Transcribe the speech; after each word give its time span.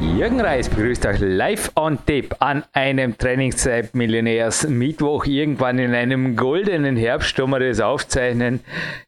Jürgen 0.00 0.40
Reis 0.40 0.68
begrüßt 0.68 1.06
euch 1.06 1.18
live 1.18 1.72
on 1.74 1.98
tape 1.98 2.28
an 2.38 2.62
einem 2.72 3.18
Trainingszeit-Millionärs 3.18 4.68
Mittwoch 4.68 5.24
irgendwann 5.26 5.80
in 5.80 5.92
einem 5.92 6.36
goldenen 6.36 6.96
Herbst, 6.96 7.36
wo 7.40 7.48
wir 7.48 7.58
das 7.58 7.80
aufzeichnen. 7.80 8.60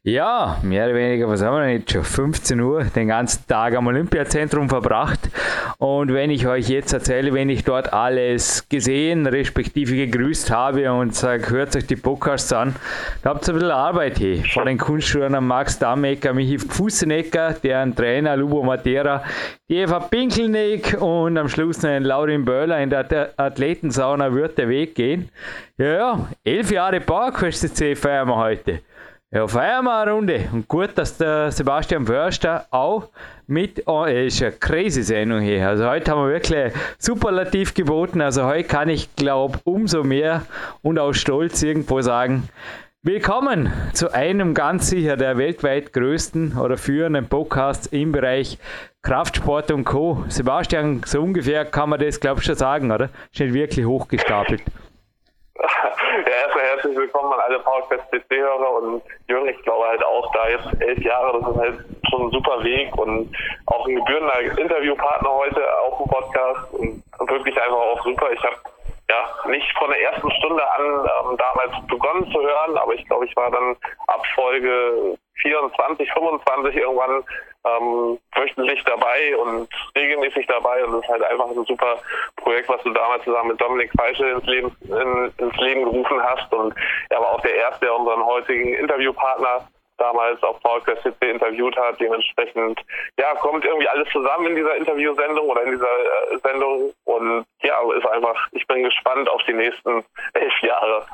Ja, 0.03 0.57
mehr 0.63 0.85
oder 0.87 0.95
weniger, 0.95 1.29
was 1.29 1.41
haben 1.41 1.55
wir 1.55 1.65
denn 1.65 1.79
jetzt 1.79 1.93
schon? 1.93 2.03
15 2.03 2.59
Uhr, 2.59 2.83
den 2.83 3.07
ganzen 3.07 3.47
Tag 3.47 3.73
am 3.75 3.87
Olympiazentrum 3.87 4.67
verbracht. 4.67 5.29
Und 5.77 6.13
wenn 6.13 6.29
ich 6.29 6.45
euch 6.45 6.67
jetzt 6.67 6.91
erzähle, 6.91 7.33
wenn 7.33 7.49
ich 7.49 7.63
dort 7.63 7.93
alles 7.93 8.67
gesehen, 8.67 9.27
respektive 9.27 9.95
gegrüßt 9.95 10.51
habe 10.51 10.91
und 10.91 11.15
sage, 11.15 11.49
hört 11.51 11.73
euch 11.75 11.87
die 11.87 11.95
Podcasts 11.95 12.51
an, 12.51 12.75
da 13.23 13.29
habt 13.29 13.47
ihr 13.47 13.53
ein 13.53 13.59
bisschen 13.59 13.71
Arbeit 13.71 14.17
hier. 14.17 14.43
Vor 14.43 14.65
den 14.65 14.77
Kunstschuhen 14.77 15.41
Max 15.45 15.79
Damecker, 15.79 16.33
Michi 16.33 16.59
Fußenecker, 16.59 17.53
deren 17.63 17.95
Trainer 17.95 18.35
Lubo 18.35 18.61
Matera, 18.61 19.23
die 19.69 19.77
Eva 19.77 19.99
Pinkelnick 19.99 20.80
und 20.99 21.37
am 21.37 21.49
Schluss 21.49 21.81
noch 21.81 21.89
ein 21.89 22.03
Laurin 22.03 22.45
Böhler 22.45 22.79
in 22.81 22.89
der 22.89 23.33
Athletensauna 23.37 24.33
wird 24.33 24.57
der 24.57 24.69
Weg 24.69 24.95
gehen. 24.95 25.29
Ja, 25.77 25.93
ja, 25.93 26.27
elf 26.43 26.71
Jahre 26.71 26.99
PowerQuest 26.99 27.75
C 27.75 27.95
feiern 27.95 28.27
wir 28.27 28.35
heute. 28.35 28.79
Ja, 29.31 29.47
feiern 29.47 29.85
wir 29.85 30.01
eine 30.01 30.11
Runde. 30.11 30.49
Und 30.51 30.67
gut, 30.67 30.89
dass 30.95 31.17
der 31.17 31.51
Sebastian 31.51 32.05
Förster 32.05 32.65
auch 32.69 33.07
mit, 33.47 33.83
oh, 33.85 34.03
ist 34.03 34.41
eine 34.41 34.51
crazy 34.51 35.03
Sendung 35.03 35.39
hier. 35.39 35.67
Also 35.67 35.87
heute 35.87 36.11
haben 36.11 36.25
wir 36.25 36.33
wirklich 36.33 36.73
superlativ 36.97 37.73
geboten. 37.73 38.19
Also 38.19 38.45
heute 38.45 38.67
kann 38.67 38.89
ich, 38.89 39.15
glaube 39.15 39.59
umso 39.63 40.03
mehr 40.03 40.41
und 40.81 40.99
auch 40.99 41.13
stolz 41.13 41.63
irgendwo 41.63 42.01
sagen, 42.01 42.49
Willkommen 43.03 43.73
zu 43.93 44.13
einem 44.13 44.53
ganz 44.53 44.91
sicher 44.91 45.17
der 45.17 45.35
weltweit 45.35 45.91
größten 45.91 46.55
oder 46.55 46.77
führenden 46.77 47.25
Podcasts 47.25 47.87
im 47.87 48.11
Bereich 48.11 48.59
Kraftsport 49.03 49.71
und 49.71 49.83
Co. 49.83 50.23
Sebastian, 50.27 51.01
so 51.05 51.21
ungefähr 51.21 51.65
kann 51.65 51.89
man 51.89 51.99
das, 51.99 52.19
glaube 52.19 52.39
ich, 52.39 52.45
schon 52.45 52.53
sagen, 52.53 52.91
oder? 52.91 53.09
Ist 53.33 53.39
nicht 53.39 53.53
wirklich 53.53 53.85
hochgestapelt. 53.85 54.61
Ja, 56.25 56.45
erstmal 56.45 56.65
herzlich 56.65 56.97
willkommen 56.97 57.31
an 57.33 57.39
alle 57.39 57.59
PowerQuest 57.59 58.03
CC-Hörer 58.11 58.71
und 58.81 59.01
Jürgen, 59.27 59.47
ich 59.47 59.61
glaube 59.63 59.87
halt 59.87 60.03
auch, 60.03 60.29
da 60.33 60.49
jetzt 60.49 60.81
elf 60.81 60.99
Jahre, 60.99 61.39
das 61.39 61.49
ist 61.49 61.57
halt 61.57 61.85
schon 62.09 62.27
ein 62.27 62.31
super 62.31 62.63
Weg 62.63 62.95
und 62.97 63.33
auch 63.67 63.87
ein 63.87 63.95
gebührender 63.95 64.41
Interviewpartner 64.59 65.29
heute 65.29 65.61
auf 65.79 65.97
dem 65.97 66.07
Podcast 66.07 66.73
und 66.73 67.31
wirklich 67.31 67.55
einfach 67.55 67.77
auch 67.77 68.03
super. 68.03 68.29
Ich 68.33 68.43
habe 68.43 68.55
ja, 69.09 69.49
nicht 69.49 69.77
von 69.77 69.89
der 69.89 70.01
ersten 70.01 70.31
Stunde 70.31 70.63
an 70.71 70.85
ähm, 70.85 71.37
damals 71.37 71.87
begonnen 71.87 72.29
zu 72.31 72.41
hören, 72.41 72.77
aber 72.77 72.93
ich 72.93 73.05
glaube, 73.07 73.25
ich 73.25 73.35
war 73.35 73.49
dann 73.51 73.75
ab 74.07 74.23
Folge 74.35 75.17
24, 75.41 76.11
25 76.11 76.75
irgendwann 76.75 77.23
ähm, 77.63 78.19
wöchentlich 78.35 78.83
dabei 78.85 79.37
und 79.37 79.69
regelmäßig 79.95 80.47
dabei 80.47 80.83
und 80.83 80.95
es 80.95 81.03
ist 81.03 81.09
halt 81.09 81.23
einfach 81.23 81.49
ein 81.49 81.65
super 81.65 81.97
Projekt, 82.37 82.69
was 82.69 82.81
du 82.83 82.91
damals 82.91 83.23
zusammen 83.23 83.49
mit 83.49 83.61
Dominik 83.61 83.91
Feischl 83.97 84.29
ins 84.29 84.45
Leben, 84.45 84.75
in, 84.81 85.33
ins 85.37 85.57
Leben 85.57 85.83
gerufen 85.83 86.21
hast 86.23 86.51
und 86.53 86.73
er 87.09 87.19
war 87.19 87.33
auch 87.33 87.41
der 87.41 87.55
erste, 87.55 87.85
der 87.85 87.95
unseren 87.95 88.25
heutigen 88.25 88.73
Interviewpartner 88.73 89.67
damals 90.01 90.41
auf 90.43 90.59
PowerQuest 90.61 91.03
CC 91.03 91.29
interviewt 91.29 91.77
hat. 91.77 91.99
Dementsprechend, 91.99 92.81
ja, 93.19 93.35
kommt 93.35 93.63
irgendwie 93.63 93.87
alles 93.87 94.09
zusammen 94.09 94.47
in 94.47 94.55
dieser 94.55 94.75
Interviewsendung 94.75 95.47
oder 95.47 95.63
in 95.63 95.71
dieser 95.71 95.85
äh, 95.85 96.37
Sendung. 96.43 96.91
Und 97.05 97.45
ja, 97.61 97.79
ist 97.95 98.07
einfach, 98.07 98.47
ich 98.51 98.65
bin 98.67 98.83
gespannt 98.83 99.29
auf 99.29 99.41
die 99.47 99.53
nächsten 99.53 100.03
elf 100.33 100.61
Jahre. 100.61 101.05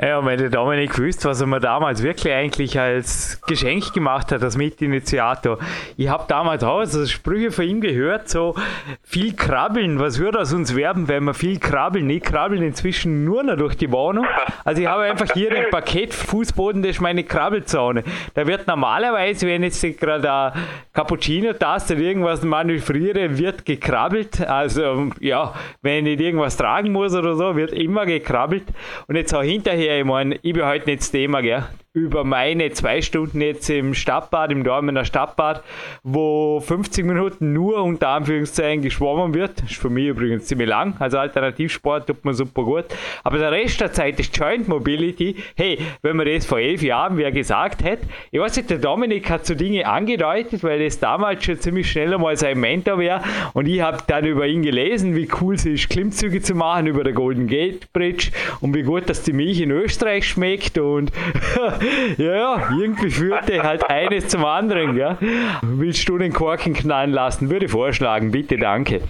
Ja, 0.00 0.18
und 0.18 0.26
wenn 0.26 0.50
Dominik 0.50 0.98
wüsste, 0.98 1.28
was 1.28 1.40
er 1.40 1.46
mir 1.46 1.60
damals 1.60 2.02
wirklich 2.02 2.32
eigentlich 2.32 2.78
als 2.78 3.40
Geschenk 3.46 3.92
gemacht 3.92 4.32
hat, 4.32 4.42
als 4.42 4.56
Mitinitiator. 4.56 5.58
Ich 5.96 6.08
habe 6.08 6.24
damals 6.28 6.64
auch 6.64 6.84
so 6.84 7.04
Sprüche 7.06 7.50
von 7.50 7.64
ihm 7.66 7.80
gehört, 7.80 8.28
so 8.28 8.54
viel 9.02 9.34
krabbeln, 9.34 9.98
was 9.98 10.18
würde 10.18 10.40
aus 10.40 10.52
uns 10.52 10.74
werben, 10.74 11.08
wenn 11.08 11.24
wir 11.24 11.34
viel 11.34 11.58
krabbeln? 11.58 12.08
Ich 12.10 12.22
krabbeln 12.22 12.62
inzwischen 12.62 13.24
nur 13.24 13.42
noch 13.42 13.56
durch 13.56 13.76
die 13.76 13.90
Wohnung. 13.92 14.26
Also 14.64 14.82
ich 14.82 14.88
habe 14.88 15.02
einfach 15.02 15.32
hier 15.34 15.50
den 15.50 15.70
Paketfußboden, 15.70 16.82
das 16.82 16.92
ist 16.92 17.00
meine 17.00 17.24
Krabbelzone. 17.24 18.04
Da 18.34 18.46
wird 18.46 18.66
normalerweise, 18.66 19.46
wenn 19.46 19.62
jetzt 19.62 19.82
gerade 19.98 20.32
eine 20.32 20.52
Cappuccino-Taste 20.92 21.94
irgendwas 21.94 22.42
manövriere, 22.42 23.36
wird 23.36 23.64
gekrabbelt. 23.64 24.40
Also 24.40 25.10
ja, 25.20 25.54
wenn 25.82 26.06
ich 26.06 26.20
irgendwas 26.20 26.56
tragen 26.56 26.92
muss 26.92 27.14
oder 27.14 27.34
so, 27.34 27.56
wird 27.56 27.72
immer 27.72 28.06
gekrabbelt. 28.06 28.64
Und 29.06 29.16
jetzt 29.16 29.34
auch 29.34 29.42
hinter 29.42 29.71
hinterher, 29.72 29.98
ich 29.98 30.04
meine, 30.04 30.38
ich 30.42 30.52
bin 30.52 30.64
heute 30.64 30.86
nicht 30.86 31.00
das 31.00 31.10
Thema, 31.10 31.40
gell? 31.40 31.64
Über 31.94 32.24
meine 32.24 32.70
zwei 32.70 33.02
Stunden 33.02 33.42
jetzt 33.42 33.68
im 33.68 33.92
Stadtbad, 33.92 34.50
im 34.50 34.64
Dormener 34.64 35.04
Stadtbad, 35.04 35.62
wo 36.02 36.58
50 36.58 37.04
Minuten 37.04 37.52
nur 37.52 37.82
unter 37.82 38.08
Anführungszeichen 38.08 38.80
geschwommen 38.80 39.34
wird. 39.34 39.60
Ist 39.60 39.76
für 39.76 39.90
mich 39.90 40.06
übrigens 40.06 40.46
ziemlich 40.46 40.68
lang. 40.68 40.96
Also 41.00 41.18
Alternativsport 41.18 42.06
tut 42.06 42.24
man 42.24 42.32
super 42.32 42.62
gut. 42.62 42.86
Aber 43.24 43.36
der 43.36 43.52
Rest 43.52 43.82
der 43.82 43.92
Zeit 43.92 44.18
ist 44.18 44.34
Joint 44.34 44.68
Mobility. 44.68 45.36
Hey, 45.54 45.80
wenn 46.00 46.16
man 46.16 46.26
das 46.26 46.46
vor 46.46 46.58
elf 46.58 46.82
Jahren 46.82 47.18
wer 47.18 47.30
gesagt 47.30 47.84
hätte, 47.84 48.06
ich 48.30 48.40
weiß 48.40 48.56
nicht, 48.56 48.70
der 48.70 48.78
Dominik 48.78 49.28
hat 49.28 49.44
so 49.44 49.54
Dinge 49.54 49.86
angedeutet, 49.86 50.64
weil 50.64 50.82
das 50.82 50.98
damals 50.98 51.44
schon 51.44 51.60
ziemlich 51.60 51.90
schnell 51.90 52.14
einmal 52.14 52.38
sein 52.38 52.58
Mentor 52.58 52.98
wäre. 53.00 53.22
Und 53.52 53.68
ich 53.68 53.82
habe 53.82 53.98
dann 54.06 54.24
über 54.24 54.46
ihn 54.46 54.62
gelesen, 54.62 55.14
wie 55.14 55.28
cool 55.42 55.56
es 55.56 55.66
ist, 55.66 55.90
Klimmzüge 55.90 56.40
zu 56.40 56.54
machen 56.54 56.86
über 56.86 57.04
der 57.04 57.12
Golden 57.12 57.48
Gate 57.48 57.92
Bridge 57.92 58.30
und 58.60 58.74
wie 58.74 58.82
gut, 58.82 59.10
dass 59.10 59.22
die 59.24 59.34
Milch 59.34 59.60
in 59.60 59.70
Österreich 59.70 60.26
schmeckt 60.26 60.78
und 60.78 61.12
ja, 62.18 62.34
ja, 62.34 62.68
irgendwie 62.78 63.10
führte 63.10 63.62
halt 63.62 63.88
eines 63.88 64.28
zum 64.28 64.44
anderen. 64.44 64.96
Ja. 64.96 65.18
Willst 65.62 66.08
du 66.08 66.18
den 66.18 66.32
Korken 66.32 66.74
knallen 66.74 67.12
lassen? 67.12 67.50
Würde 67.50 67.66
ich 67.66 67.72
vorschlagen, 67.72 68.30
bitte, 68.30 68.56
danke. 68.56 69.00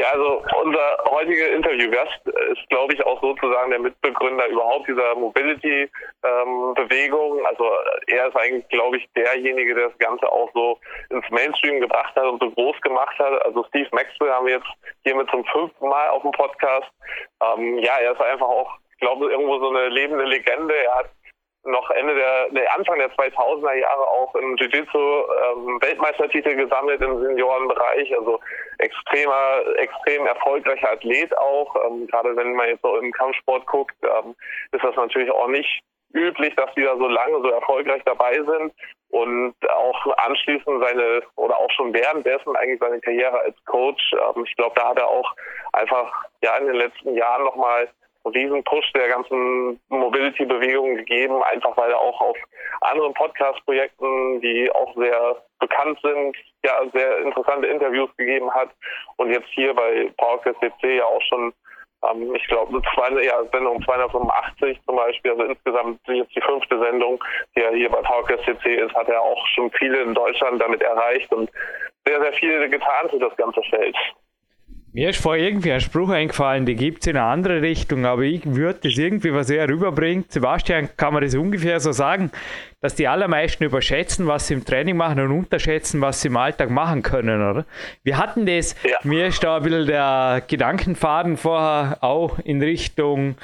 Ja, 0.00 0.08
also 0.12 0.42
unser 0.62 0.98
heutiger 1.08 1.52
Interviewgast 1.52 2.20
ist, 2.26 2.68
glaube 2.68 2.92
ich, 2.92 3.02
auch 3.06 3.22
sozusagen 3.22 3.70
der 3.70 3.78
Mitbegründer 3.78 4.46
überhaupt 4.48 4.86
dieser 4.88 5.14
Mobility-Bewegung. 5.14 7.38
Ähm, 7.38 7.46
also 7.46 7.70
er 8.08 8.26
ist 8.28 8.36
eigentlich, 8.36 8.68
glaube 8.68 8.98
ich, 8.98 9.08
derjenige, 9.16 9.74
der 9.74 9.88
das 9.88 9.96
Ganze 9.98 10.30
auch 10.30 10.50
so 10.52 10.78
ins 11.10 11.24
Mainstream 11.30 11.80
gebracht 11.80 12.14
hat 12.16 12.26
und 12.26 12.42
so 12.42 12.50
groß 12.50 12.78
gemacht 12.82 13.18
hat. 13.18 13.42
Also 13.46 13.64
Steve 13.68 13.88
Maxwell 13.92 14.30
haben 14.30 14.44
wir 14.46 14.56
jetzt 14.56 14.68
hiermit 15.04 15.30
zum 15.30 15.42
fünften 15.46 15.88
Mal 15.88 16.10
auf 16.10 16.20
dem 16.22 16.32
Podcast. 16.32 16.90
Ähm, 17.42 17.78
ja, 17.78 17.92
er 18.02 18.12
ist 18.12 18.20
einfach 18.20 18.48
auch, 18.48 18.70
ich 18.92 18.98
glaube, 18.98 19.30
irgendwo 19.30 19.58
so 19.58 19.70
eine 19.70 19.88
lebende 19.88 20.24
Legende. 20.24 20.74
Er 20.74 20.96
hat 20.96 21.08
noch 21.64 21.90
Ende 21.90 22.14
der, 22.14 22.48
der 22.50 22.74
Anfang 22.74 22.98
der 22.98 23.10
2000er 23.12 23.74
Jahre 23.74 24.06
auch 24.06 24.34
im 24.34 24.56
Jiu-Jitsu 24.56 24.98
ähm, 24.98 25.80
Weltmeistertitel 25.80 26.54
gesammelt 26.56 27.00
im 27.00 27.20
Seniorenbereich, 27.20 28.16
also 28.16 28.40
extremer, 28.78 29.62
extrem 29.76 30.26
erfolgreicher 30.26 30.92
Athlet 30.92 31.36
auch. 31.38 31.74
Ähm, 31.86 32.06
gerade 32.06 32.36
wenn 32.36 32.54
man 32.54 32.68
jetzt 32.68 32.82
so 32.82 32.96
im 32.96 33.12
Kampfsport 33.12 33.66
guckt, 33.66 33.96
ähm, 34.02 34.34
ist 34.72 34.84
das 34.84 34.94
natürlich 34.96 35.30
auch 35.30 35.48
nicht 35.48 35.82
üblich, 36.12 36.54
dass 36.56 36.72
die 36.74 36.82
da 36.82 36.96
so 36.96 37.08
lange 37.08 37.40
so 37.40 37.48
erfolgreich 37.50 38.02
dabei 38.04 38.34
sind 38.34 38.72
und 39.08 39.54
auch 39.70 40.16
anschließend 40.18 40.82
seine 40.84 41.22
oder 41.36 41.56
auch 41.56 41.70
schon 41.72 41.92
währenddessen 41.92 42.56
eigentlich 42.56 42.80
seine 42.80 43.00
Karriere 43.00 43.40
als 43.40 43.56
Coach. 43.64 44.12
Ähm, 44.12 44.44
ich 44.44 44.56
glaube, 44.56 44.74
da 44.76 44.90
hat 44.90 44.98
er 44.98 45.08
auch 45.08 45.34
einfach 45.72 46.12
ja 46.42 46.56
in 46.56 46.66
den 46.66 46.76
letzten 46.76 47.14
Jahren 47.14 47.44
nochmal 47.44 47.88
riesen 48.26 48.64
Push 48.64 48.92
der 48.92 49.08
ganzen 49.08 49.80
Mobility-Bewegung 49.88 50.96
gegeben, 50.96 51.42
einfach 51.42 51.76
weil 51.76 51.90
er 51.90 52.00
auch 52.00 52.20
auf 52.20 52.36
anderen 52.80 53.14
Podcast-Projekten, 53.14 54.40
die 54.40 54.70
auch 54.72 54.94
sehr 54.96 55.42
bekannt 55.58 55.98
sind, 56.02 56.36
ja, 56.64 56.72
sehr 56.92 57.18
interessante 57.18 57.66
Interviews 57.66 58.10
gegeben 58.16 58.50
hat 58.52 58.70
und 59.16 59.30
jetzt 59.30 59.48
hier 59.50 59.74
bei 59.74 60.10
PowerQuest 60.16 60.60
CC 60.60 60.96
ja 60.96 61.04
auch 61.04 61.22
schon 61.22 61.52
ähm, 62.04 62.34
ich 62.34 62.46
glaube, 62.48 62.82
ja, 63.22 63.42
Sendung 63.52 63.82
285 63.82 64.78
zum 64.86 64.96
Beispiel, 64.96 65.30
also 65.32 65.44
insgesamt 65.44 66.00
jetzt 66.08 66.34
die 66.34 66.40
fünfte 66.40 66.78
Sendung, 66.78 67.22
die 67.56 67.60
ja 67.60 67.70
hier 67.70 67.90
bei 67.90 68.02
PowerQuest 68.02 68.44
CC 68.44 68.74
ist, 68.76 68.94
hat 68.94 69.08
er 69.08 69.20
auch 69.20 69.46
schon 69.48 69.70
viele 69.72 70.00
in 70.02 70.14
Deutschland 70.14 70.60
damit 70.60 70.82
erreicht 70.82 71.32
und 71.32 71.50
sehr, 72.06 72.20
sehr 72.20 72.32
viel 72.34 72.68
getan 72.68 73.08
für 73.10 73.18
das 73.18 73.34
ganze 73.36 73.62
Feld. 73.70 73.96
Mir 74.96 75.10
ist 75.10 75.20
vorher 75.20 75.44
irgendwie 75.44 75.72
ein 75.72 75.80
Spruch 75.80 76.10
eingefallen, 76.10 76.66
die 76.66 76.76
gibt 76.76 77.02
es 77.02 77.08
in 77.08 77.16
eine 77.16 77.26
andere 77.26 77.60
Richtung, 77.60 78.06
aber 78.06 78.22
ich 78.22 78.42
würde 78.44 78.78
das 78.84 78.96
irgendwie, 78.96 79.34
was 79.34 79.50
er 79.50 79.68
rüberbringt, 79.68 80.30
Sebastian, 80.30 80.88
kann 80.96 81.12
man 81.12 81.24
das 81.24 81.34
ungefähr 81.34 81.80
so 81.80 81.90
sagen, 81.90 82.30
dass 82.80 82.94
die 82.94 83.08
allermeisten 83.08 83.64
überschätzen, 83.64 84.28
was 84.28 84.46
sie 84.46 84.54
im 84.54 84.64
Training 84.64 84.96
machen 84.96 85.18
und 85.18 85.32
unterschätzen, 85.32 86.00
was 86.00 86.20
sie 86.20 86.28
im 86.28 86.36
Alltag 86.36 86.70
machen 86.70 87.02
können, 87.02 87.42
oder? 87.42 87.66
Wir 88.04 88.18
hatten 88.18 88.46
das, 88.46 88.76
ja. 88.84 88.98
mir 89.02 89.26
ist 89.26 89.42
da 89.42 89.56
ein 89.56 89.64
bisschen 89.64 89.86
der 89.88 90.44
Gedankenfaden 90.46 91.38
vorher 91.38 91.98
auch 92.00 92.38
in 92.38 92.62
Richtung 92.62 93.34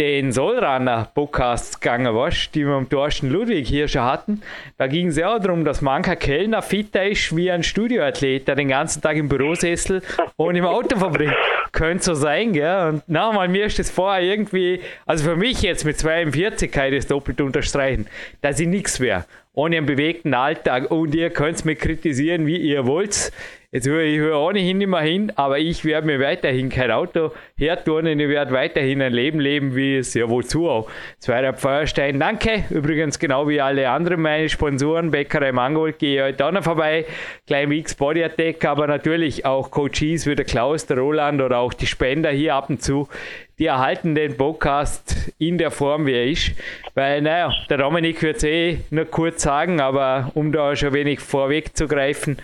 den 0.00 0.32
Sollrunner-Podcast 0.32 1.78
gegangen 1.78 2.14
warst, 2.14 2.54
die 2.54 2.64
wir 2.64 2.72
am 2.72 2.88
Thorsten 2.88 3.28
Ludwig 3.28 3.68
hier 3.68 3.86
schon 3.86 4.00
hatten, 4.00 4.40
da 4.78 4.86
ging 4.86 5.08
es 5.08 5.18
ja 5.18 5.36
auch 5.36 5.38
darum, 5.38 5.62
dass 5.62 5.82
mancher 5.82 6.16
Kellner 6.16 6.62
fitter 6.62 7.04
ist 7.04 7.36
wie 7.36 7.50
ein 7.50 7.62
Studioathlet, 7.62 8.48
der 8.48 8.54
den 8.54 8.68
ganzen 8.68 9.02
Tag 9.02 9.18
im 9.18 9.28
Bürosessel 9.28 10.00
und 10.36 10.56
im 10.56 10.64
Auto 10.64 10.98
verbringt. 10.98 11.34
Könnte 11.72 12.02
so 12.02 12.14
sein, 12.14 12.54
gell? 12.54 12.88
Und 12.88 13.08
nochmal, 13.10 13.48
mir 13.48 13.66
ist 13.66 13.78
das 13.78 13.90
vorher 13.90 14.22
irgendwie, 14.22 14.80
also 15.04 15.22
für 15.22 15.36
mich 15.36 15.60
jetzt 15.60 15.84
mit 15.84 15.98
42 15.98 16.72
kann 16.72 16.86
ich 16.86 17.00
das 17.00 17.06
doppelt 17.06 17.38
unterstreichen, 17.42 18.06
dass 18.40 18.58
ich 18.58 18.68
nichts 18.68 19.00
wäre 19.00 19.26
ohne 19.52 19.78
einen 19.78 19.86
bewegten 19.86 20.32
Alltag 20.32 20.90
und 20.90 21.14
ihr 21.14 21.28
könnt 21.28 21.64
mich 21.64 21.78
kritisieren, 21.78 22.46
wie 22.46 22.56
ihr 22.56 22.86
wollt. 22.86 23.32
Jetzt 23.72 23.86
höre 23.86 24.02
ich 24.02 24.18
höre 24.18 24.36
ohnehin 24.36 24.78
mehr 24.78 25.00
hin, 25.02 25.30
aber 25.36 25.60
ich 25.60 25.84
werde 25.84 26.04
mir 26.04 26.18
weiterhin 26.18 26.70
kein 26.70 26.90
Auto 26.90 27.30
hertun 27.56 28.08
und 28.08 28.18
ich 28.18 28.28
werde 28.28 28.50
weiterhin 28.50 29.00
ein 29.00 29.12
Leben 29.12 29.38
leben, 29.38 29.76
wie 29.76 29.94
es 29.94 30.12
ja 30.14 30.28
wozu 30.28 30.68
auch. 30.68 30.90
Zweiter 31.20 31.54
Feuerstein, 31.54 32.18
danke. 32.18 32.64
Übrigens 32.70 33.20
genau 33.20 33.46
wie 33.46 33.60
alle 33.60 33.88
anderen 33.88 34.22
meine 34.22 34.48
Sponsoren, 34.48 35.12
Bäckerei 35.12 35.52
Mangold, 35.52 36.00
gehe 36.00 36.16
ich 36.16 36.20
heute 36.20 36.46
auch 36.46 36.50
noch 36.50 36.64
vorbei. 36.64 37.04
Klein 37.46 37.70
X 37.70 37.94
Body 37.94 38.24
Attack, 38.24 38.64
aber 38.64 38.88
natürlich 38.88 39.46
auch 39.46 39.70
Coaches 39.70 40.26
wie 40.26 40.34
der 40.34 40.46
Klaus, 40.46 40.86
der 40.86 40.98
Roland 40.98 41.40
oder 41.40 41.58
auch 41.58 41.72
die 41.72 41.86
Spender 41.86 42.32
hier 42.32 42.56
ab 42.56 42.70
und 42.70 42.82
zu, 42.82 43.08
die 43.60 43.66
erhalten 43.66 44.16
den 44.16 44.36
Podcast 44.36 45.32
in 45.38 45.58
der 45.58 45.70
Form, 45.70 46.06
wie 46.06 46.14
er 46.14 46.26
ist. 46.26 46.56
Weil, 46.94 47.22
naja, 47.22 47.52
der 47.68 47.78
Dominik 47.78 48.20
wird 48.20 48.38
es 48.38 48.42
eh 48.42 48.78
nur 48.90 49.04
kurz 49.04 49.42
sagen, 49.42 49.80
aber 49.80 50.32
um 50.34 50.50
da 50.50 50.74
schon 50.74 50.92
wenig 50.92 51.20
vorwegzugreifen, 51.20 52.38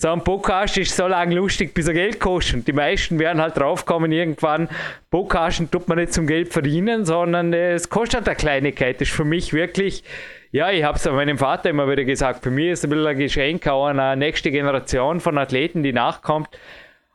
so 0.00 0.08
ein 0.08 0.24
Podcast 0.24 0.78
ist 0.78 0.96
so 0.96 1.06
lange 1.06 1.34
lustig, 1.34 1.74
bis 1.74 1.86
er 1.86 1.92
Geld 1.92 2.20
kostet. 2.20 2.66
Die 2.66 2.72
meisten 2.72 3.18
werden 3.18 3.42
halt 3.42 3.58
draufkommen, 3.58 4.10
irgendwann, 4.10 4.70
Podcasten 5.10 5.70
tut 5.70 5.88
man 5.88 5.98
nicht 5.98 6.14
zum 6.14 6.26
Geld 6.26 6.50
verdienen, 6.50 7.04
sondern 7.04 7.52
es 7.52 7.90
kostet 7.90 8.26
eine 8.26 8.34
Kleinigkeit. 8.34 8.98
Das 8.98 9.08
ist 9.08 9.14
für 9.14 9.26
mich 9.26 9.52
wirklich, 9.52 10.02
ja, 10.52 10.70
ich 10.70 10.84
habe 10.84 10.96
es 10.96 11.04
meinem 11.04 11.36
Vater 11.36 11.68
immer 11.68 11.86
wieder 11.86 12.04
gesagt, 12.04 12.42
für 12.42 12.50
mich 12.50 12.68
ist 12.68 12.78
es 12.78 12.84
ein 12.84 12.90
bisschen 12.90 13.06
ein 13.08 13.18
Geschenk 13.18 13.68
auch 13.68 13.88
an 13.88 14.00
eine 14.00 14.16
nächste 14.16 14.50
Generation 14.50 15.20
von 15.20 15.36
Athleten, 15.36 15.82
die 15.82 15.92
nachkommt. 15.92 16.48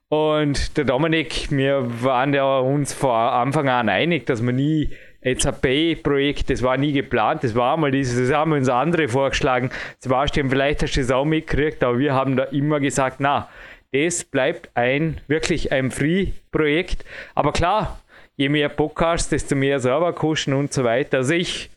Und 0.09 0.77
der 0.77 0.85
Dominik, 0.85 1.47
wir 1.49 2.03
waren 2.03 2.35
ja 2.35 2.59
uns 2.59 2.93
vor 2.93 3.17
Anfang 3.17 3.67
an 3.67 3.89
einig, 3.89 4.27
dass 4.27 4.45
wir 4.45 4.53
nie 4.53 4.91
jetzt 5.25 5.45
ein 5.45 6.03
projekt 6.03 6.49
das 6.49 6.61
war 6.61 6.77
nie 6.77 6.93
geplant, 6.93 7.43
das 7.43 7.55
war 7.55 7.75
mal 7.77 7.91
dieses, 7.91 8.27
das 8.29 8.35
haben 8.35 8.53
uns 8.53 8.69
andere 8.69 9.07
vorgeschlagen. 9.07 9.69
Sebastian, 9.99 10.49
vielleicht 10.49 10.83
hast 10.83 10.95
du 10.95 11.01
das 11.01 11.11
auch 11.11 11.25
mitgekriegt, 11.25 11.83
aber 11.83 11.99
wir 11.99 12.13
haben 12.13 12.37
da 12.37 12.43
immer 12.45 12.79
gesagt, 12.79 13.19
na, 13.19 13.49
das 13.91 14.23
bleibt 14.23 14.69
ein, 14.75 15.21
wirklich 15.27 15.71
ein 15.71 15.91
Free-Projekt. 15.91 17.05
Aber 17.33 17.53
klar, 17.53 17.99
je 18.35 18.49
mehr 18.49 18.69
Podcasts, 18.69 19.29
desto 19.29 19.55
mehr 19.55 19.79
Serverkosten 19.79 20.53
und 20.53 20.73
so 20.73 20.83
weiter. 20.83 21.19
Also 21.19 21.33
ich 21.33 21.69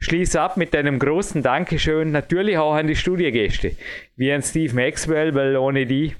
schließe 0.00 0.40
ab 0.40 0.56
mit 0.56 0.74
einem 0.76 0.98
großen 0.98 1.42
Dankeschön, 1.42 2.10
natürlich 2.10 2.58
auch 2.58 2.74
an 2.74 2.88
die 2.88 2.96
Studiogäste, 2.96 3.76
wie 4.16 4.32
an 4.32 4.42
Steve 4.42 4.74
Maxwell, 4.74 5.34
weil 5.34 5.56
ohne 5.56 5.86
die 5.86 6.14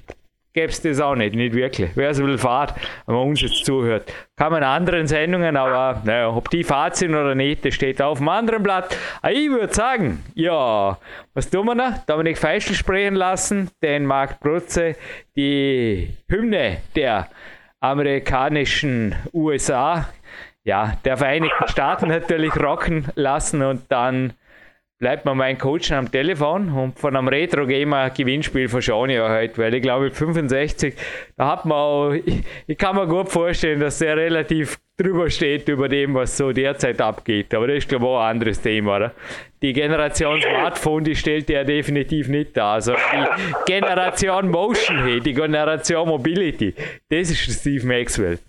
gäbe 0.53 0.71
es 0.71 0.81
das 0.81 0.99
auch 0.99 1.15
nicht, 1.15 1.35
nicht 1.35 1.55
wirklich. 1.55 1.91
Wer 1.95 2.13
so 2.13 2.25
will 2.25 2.37
fahrt, 2.37 2.75
wenn 3.05 3.15
man 3.15 3.27
uns 3.29 3.41
jetzt 3.41 3.65
zuhört. 3.65 4.11
Kann 4.35 4.51
man 4.51 4.61
in 4.61 4.67
anderen 4.67 5.07
Sendungen, 5.07 5.57
aber 5.57 6.01
naja, 6.05 6.29
ob 6.29 6.49
die 6.49 6.63
Fahrt 6.63 6.95
sind 6.95 7.11
oder 7.11 7.35
nicht, 7.35 7.65
das 7.65 7.73
steht 7.73 8.01
auf 8.01 8.19
einem 8.19 8.29
anderen 8.29 8.63
Blatt. 8.63 8.95
Aber 9.21 9.33
ah, 9.33 9.37
ich 9.37 9.49
würde 9.49 9.73
sagen, 9.73 10.23
ja, 10.35 10.97
was 11.33 11.49
tun 11.49 11.65
wir 11.65 11.75
noch? 11.75 11.97
Dominik 12.05 12.37
Feischl 12.37 12.75
sprechen 12.75 13.15
lassen, 13.15 13.69
den 13.81 14.05
Marc 14.05 14.39
Brutze, 14.39 14.95
die 15.35 16.09
Hymne 16.29 16.77
der 16.95 17.27
amerikanischen 17.79 19.15
USA, 19.33 20.07
ja, 20.63 20.97
der 21.03 21.17
Vereinigten 21.17 21.67
Staaten 21.67 22.07
natürlich 22.07 22.55
rocken 22.55 23.07
lassen 23.15 23.61
und 23.63 23.91
dann 23.91 24.33
bleibt 24.99 25.25
mir 25.25 25.35
mein 25.35 25.57
Coach 25.57 25.91
am 25.91 26.09
Telefon 26.11 26.69
und 26.71 26.97
von 26.97 27.15
einem 27.15 27.27
Retro 27.27 27.65
Gamer 27.65 28.09
Gewinnspiel 28.09 28.69
verschaue 28.69 29.11
ich 29.11 29.19
heute, 29.19 29.57
weil 29.57 29.73
ich 29.73 29.81
glaube 29.81 30.11
65, 30.11 30.93
da 31.35 31.51
hat 31.51 31.65
man 31.65 31.77
auch, 31.77 32.11
ich, 32.11 32.43
ich, 32.67 32.77
kann 32.77 32.95
mir 32.95 33.07
gut 33.07 33.29
vorstellen, 33.29 33.79
dass 33.79 33.99
der 33.99 34.15
relativ 34.15 34.77
drüber 34.97 35.29
steht 35.29 35.67
über 35.67 35.89
dem, 35.89 36.13
was 36.13 36.37
so 36.37 36.51
derzeit 36.51 37.01
abgeht. 37.01 37.53
Aber 37.53 37.67
das 37.67 37.79
ist 37.79 37.89
glaube 37.89 38.05
ich 38.05 38.11
auch 38.11 38.19
ein 38.21 38.31
anderes 38.31 38.61
Thema, 38.61 38.95
oder? 38.95 39.11
Die 39.61 39.73
Generation 39.73 40.41
Smartphone, 40.41 41.03
die 41.03 41.15
stellt 41.15 41.49
ja 41.49 41.63
definitiv 41.63 42.27
nicht 42.29 42.55
da. 42.55 42.75
Also 42.75 42.93
die 42.93 43.71
Generation 43.71 44.49
Motion, 44.49 45.03
hey, 45.03 45.19
die 45.19 45.33
Generation 45.33 46.07
Mobility, 46.07 46.73
das 47.09 47.29
ist 47.31 47.59
Steve 47.59 47.85
Maxwell. 47.85 48.39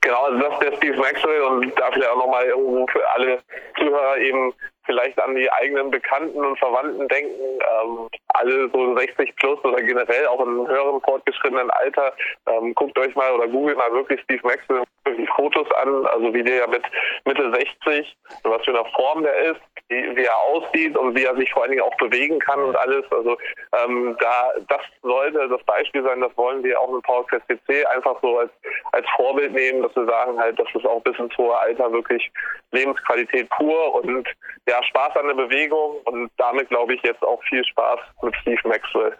Genau, 0.00 0.30
das 0.38 0.52
ist 0.52 0.62
der 0.62 0.76
Steve 0.76 0.96
Maxwell 0.98 1.40
und 1.42 1.72
da 1.78 1.90
vielleicht 1.90 2.10
auch 2.10 2.18
nochmal 2.18 2.44
irgendwo 2.44 2.86
für 2.88 3.00
alle 3.14 3.38
Zuhörer 3.78 4.18
eben 4.18 4.52
vielleicht 4.84 5.20
an 5.20 5.34
die 5.34 5.50
eigenen 5.50 5.90
Bekannten 5.90 6.44
und 6.44 6.58
Verwandten 6.58 7.08
denken, 7.08 7.40
ähm, 7.40 8.08
alle 8.28 8.68
so 8.70 8.96
60 8.96 9.34
plus 9.36 9.62
oder 9.64 9.82
generell 9.82 10.26
auch 10.26 10.44
in 10.44 10.66
höherem 10.66 11.00
fortgeschrittenen 11.00 11.70
Alter, 11.70 12.12
ähm, 12.46 12.74
guckt 12.74 12.98
euch 12.98 13.14
mal 13.14 13.32
oder 13.32 13.48
googelt 13.48 13.76
mal 13.76 13.92
wirklich 13.92 14.20
Steve 14.22 14.40
Maxwell 14.44 14.84
die 15.06 15.26
Fotos 15.26 15.70
an, 15.72 16.06
also 16.06 16.32
wie 16.32 16.42
der 16.42 16.56
ja 16.56 16.66
mit 16.66 16.82
Mitte 17.24 17.52
60, 17.52 18.16
was 18.42 18.64
für 18.64 18.70
eine 18.70 18.88
Form 18.90 19.22
der 19.22 19.36
ist, 19.50 19.60
wie, 19.88 20.16
wie 20.16 20.24
er 20.24 20.36
aussieht 20.36 20.96
und 20.96 21.16
wie 21.16 21.24
er 21.24 21.36
sich 21.36 21.52
vor 21.52 21.62
allen 21.62 21.72
Dingen 21.72 21.82
auch 21.82 21.96
bewegen 21.96 22.38
kann 22.38 22.60
und 22.60 22.76
alles. 22.76 23.04
Also 23.10 23.36
ähm, 23.84 24.16
da 24.20 24.52
das 24.68 24.80
sollte 25.02 25.48
das 25.48 25.62
Beispiel 25.64 26.02
sein, 26.02 26.20
das 26.20 26.36
wollen 26.36 26.62
wir 26.62 26.80
auch 26.80 26.90
mit 26.90 27.02
PowerQuest 27.02 27.46
PC 27.48 27.86
einfach 27.94 28.16
so 28.22 28.38
als, 28.38 28.50
als 28.92 29.06
Vorbild 29.16 29.52
nehmen, 29.52 29.82
dass 29.82 29.94
wir 29.94 30.06
sagen 30.06 30.38
halt, 30.38 30.58
dass 30.58 30.68
es 30.74 30.84
auch 30.84 31.02
bis 31.02 31.18
ins 31.18 31.36
hohe 31.36 31.58
Alter 31.58 31.92
wirklich 31.92 32.30
Lebensqualität 32.72 33.48
pur 33.50 33.94
und 33.94 34.26
ja, 34.68 34.82
Spaß 34.82 35.16
an 35.16 35.28
der 35.28 35.34
Bewegung 35.34 36.00
und 36.04 36.30
damit 36.38 36.68
glaube 36.68 36.94
ich 36.94 37.02
jetzt 37.02 37.22
auch 37.22 37.42
viel 37.44 37.64
Spaß 37.64 38.00
mit 38.22 38.34
Steve 38.36 38.60
Maxwell. 38.64 39.16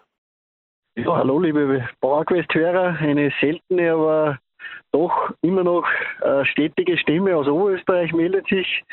Ja, 0.96 1.16
hallo 1.16 1.40
liebe 1.40 1.88
PowerQuest-Hörer, 2.00 2.98
eine 3.00 3.32
seltene, 3.40 3.92
aber 3.92 4.38
doch 4.94 5.32
immer 5.42 5.64
noch 5.64 5.86
äh, 6.22 6.44
stetige 6.44 6.96
Stimme 6.96 7.36
aus 7.36 7.48
Oberösterreich 7.48 8.12
meldet 8.12 8.46
sich. 8.48 8.84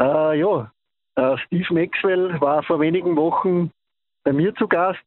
Äh, 0.00 0.40
ja, 0.40 0.70
äh, 1.16 1.36
Steve 1.44 1.74
Maxwell 1.74 2.40
war 2.40 2.62
vor 2.62 2.80
wenigen 2.80 3.14
Wochen 3.16 3.70
bei 4.24 4.32
mir 4.32 4.54
zu 4.54 4.66
Gast. 4.66 5.04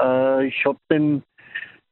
Äh, 0.00 0.46
ich 0.46 0.64
habe 0.64 0.78
den, 0.90 1.22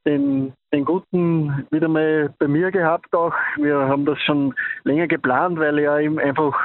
den, 0.05 0.53
den 0.73 0.85
Guten 0.85 1.67
wieder 1.69 1.87
mal 1.87 2.33
bei 2.39 2.47
mir 2.47 2.71
gehabt 2.71 3.13
auch. 3.13 3.33
Wir 3.57 3.77
haben 3.77 4.05
das 4.05 4.19
schon 4.21 4.55
länger 4.83 5.07
geplant, 5.07 5.59
weil 5.59 5.77
er 5.77 5.99
ihm 5.99 6.17
einfach 6.17 6.57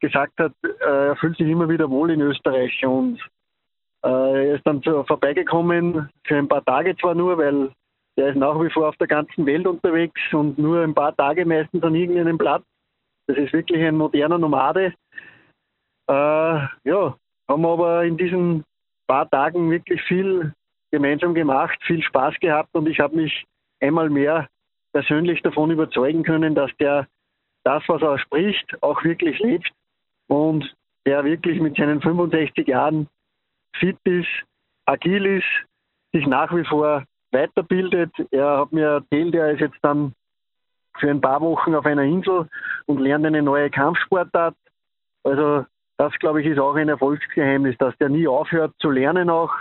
gesagt 0.00 0.38
hat, 0.38 0.52
äh, 0.62 1.08
er 1.08 1.16
fühlt 1.16 1.36
sich 1.38 1.48
immer 1.48 1.68
wieder 1.68 1.90
wohl 1.90 2.10
in 2.12 2.20
Österreich 2.20 2.86
und 2.86 3.18
äh, 4.04 4.08
er 4.48 4.54
ist 4.54 4.66
dann 4.66 4.80
vorbeigekommen, 4.82 6.08
für 6.24 6.36
ein 6.36 6.48
paar 6.48 6.64
Tage 6.64 6.96
zwar 6.96 7.14
nur, 7.16 7.36
weil 7.38 7.70
der 8.16 8.28
ist 8.28 8.36
nach 8.36 8.60
wie 8.60 8.70
vor 8.70 8.88
auf 8.88 8.96
der 8.96 9.06
ganzen 9.06 9.46
Welt 9.46 9.66
unterwegs 9.66 10.20
und 10.32 10.58
nur 10.58 10.82
ein 10.82 10.94
paar 10.94 11.16
Tage 11.16 11.46
meistens 11.46 11.82
an 11.82 11.94
irgendeinem 11.94 12.38
Platz. 12.38 12.62
Das 13.26 13.36
ist 13.36 13.52
wirklich 13.52 13.82
ein 13.82 13.96
moderner 13.96 14.38
Nomade. 14.38 14.94
Äh, 16.08 16.12
ja, 16.84 17.16
haben 17.48 17.66
aber 17.66 18.04
in 18.04 18.16
diesen 18.16 18.64
paar 19.06 19.28
Tagen 19.30 19.70
wirklich 19.70 20.02
viel 20.02 20.52
gemeinsam 20.90 21.34
gemacht, 21.34 21.78
viel 21.86 22.02
Spaß 22.02 22.34
gehabt 22.40 22.74
und 22.74 22.86
ich 22.86 23.00
habe 23.00 23.16
mich 23.16 23.44
einmal 23.80 24.10
mehr 24.10 24.48
persönlich 24.92 25.40
davon 25.42 25.70
überzeugen 25.70 26.22
können, 26.22 26.54
dass 26.54 26.70
der 26.78 27.06
das, 27.64 27.82
was 27.86 28.02
er 28.02 28.18
spricht, 28.18 28.82
auch 28.82 29.02
wirklich 29.04 29.38
lebt 29.38 29.70
und 30.26 30.74
der 31.06 31.24
wirklich 31.24 31.60
mit 31.60 31.76
seinen 31.76 32.00
65 32.00 32.66
Jahren 32.66 33.08
fit 33.78 33.98
ist, 34.04 34.28
agil 34.86 35.26
ist, 35.26 35.46
sich 36.12 36.26
nach 36.26 36.54
wie 36.54 36.64
vor 36.64 37.04
weiterbildet. 37.32 38.12
Er 38.30 38.58
hat 38.58 38.72
mir 38.72 38.86
erzählt, 38.86 39.34
er 39.34 39.52
ist 39.52 39.60
jetzt 39.60 39.78
dann 39.82 40.12
für 40.98 41.10
ein 41.10 41.20
paar 41.20 41.40
Wochen 41.40 41.74
auf 41.74 41.86
einer 41.86 42.02
Insel 42.02 42.48
und 42.86 43.00
lernt 43.00 43.26
eine 43.26 43.42
neue 43.42 43.70
Kampfsportart. 43.70 44.54
Also 45.24 45.64
das, 45.96 46.12
glaube 46.18 46.40
ich, 46.40 46.46
ist 46.46 46.58
auch 46.58 46.74
ein 46.74 46.88
Erfolgsgeheimnis, 46.88 47.76
dass 47.78 47.96
der 47.98 48.08
nie 48.08 48.26
aufhört 48.26 48.74
zu 48.78 48.90
lernen 48.90 49.30
auch 49.30 49.52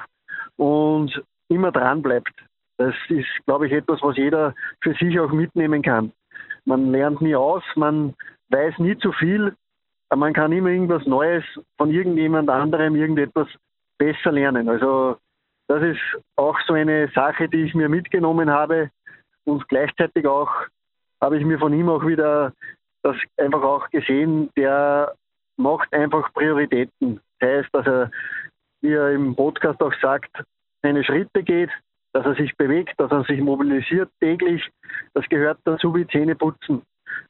und 0.58 1.24
immer 1.50 1.72
dran 1.72 2.02
bleibt. 2.02 2.34
Das 2.78 2.96
ist, 3.10 3.28
glaube 3.46 3.68
ich, 3.68 3.74
etwas, 3.74 4.02
was 4.02 4.18
jeder 4.18 4.54
für 4.82 4.94
sich 4.96 5.20
auch 5.20 5.32
mitnehmen 5.32 5.82
kann. 5.82 6.12
Man 6.66 6.92
lernt 6.92 7.22
nie 7.22 7.36
aus, 7.36 7.64
man 7.76 8.16
weiß 8.50 8.80
nie 8.80 8.98
zu 8.98 9.12
viel, 9.12 9.56
aber 10.10 10.20
man 10.20 10.34
kann 10.34 10.52
immer 10.52 10.70
irgendwas 10.70 11.06
Neues 11.06 11.44
von 11.78 11.92
irgendjemand 11.92 12.50
anderem 12.50 12.96
irgendetwas 12.96 13.48
besser 13.98 14.32
lernen. 14.32 14.68
Also 14.68 15.18
das 15.72 15.84
ist 15.84 16.22
auch 16.36 16.60
so 16.68 16.74
eine 16.74 17.08
Sache, 17.16 17.48
die 17.48 17.64
ich 17.64 17.74
mir 17.74 17.88
mitgenommen 17.88 18.50
habe 18.50 18.90
und 19.46 19.66
gleichzeitig 19.70 20.28
auch 20.28 20.52
habe 21.22 21.38
ich 21.38 21.46
mir 21.46 21.60
von 21.60 21.72
ihm 21.72 21.88
auch 21.88 22.06
wieder 22.06 22.52
das 23.04 23.16
einfach 23.38 23.64
auch 23.64 23.90
gesehen, 23.90 24.50
der 24.58 25.14
macht 25.56 25.94
einfach 25.94 26.34
Prioritäten. 26.34 27.22
Das 27.40 27.50
heißt, 27.50 27.70
dass 27.72 27.88
er, 27.88 28.12
wie 28.82 28.92
er 28.92 29.12
im 29.12 29.34
Podcast 29.34 29.82
auch 29.82 29.94
sagt, 30.02 30.44
seine 30.82 31.06
Schritte 31.06 31.42
geht, 31.42 31.70
dass 32.12 32.26
er 32.26 32.36
sich 32.36 32.54
bewegt, 32.58 33.00
dass 33.00 33.10
er 33.10 33.24
sich 33.24 33.40
mobilisiert 33.40 34.10
täglich. 34.20 34.70
Das 35.14 35.28
gehört 35.30 35.60
dazu 35.64 35.96
wie 35.96 36.06
Zähne 36.08 36.36
putzen. 36.36 36.82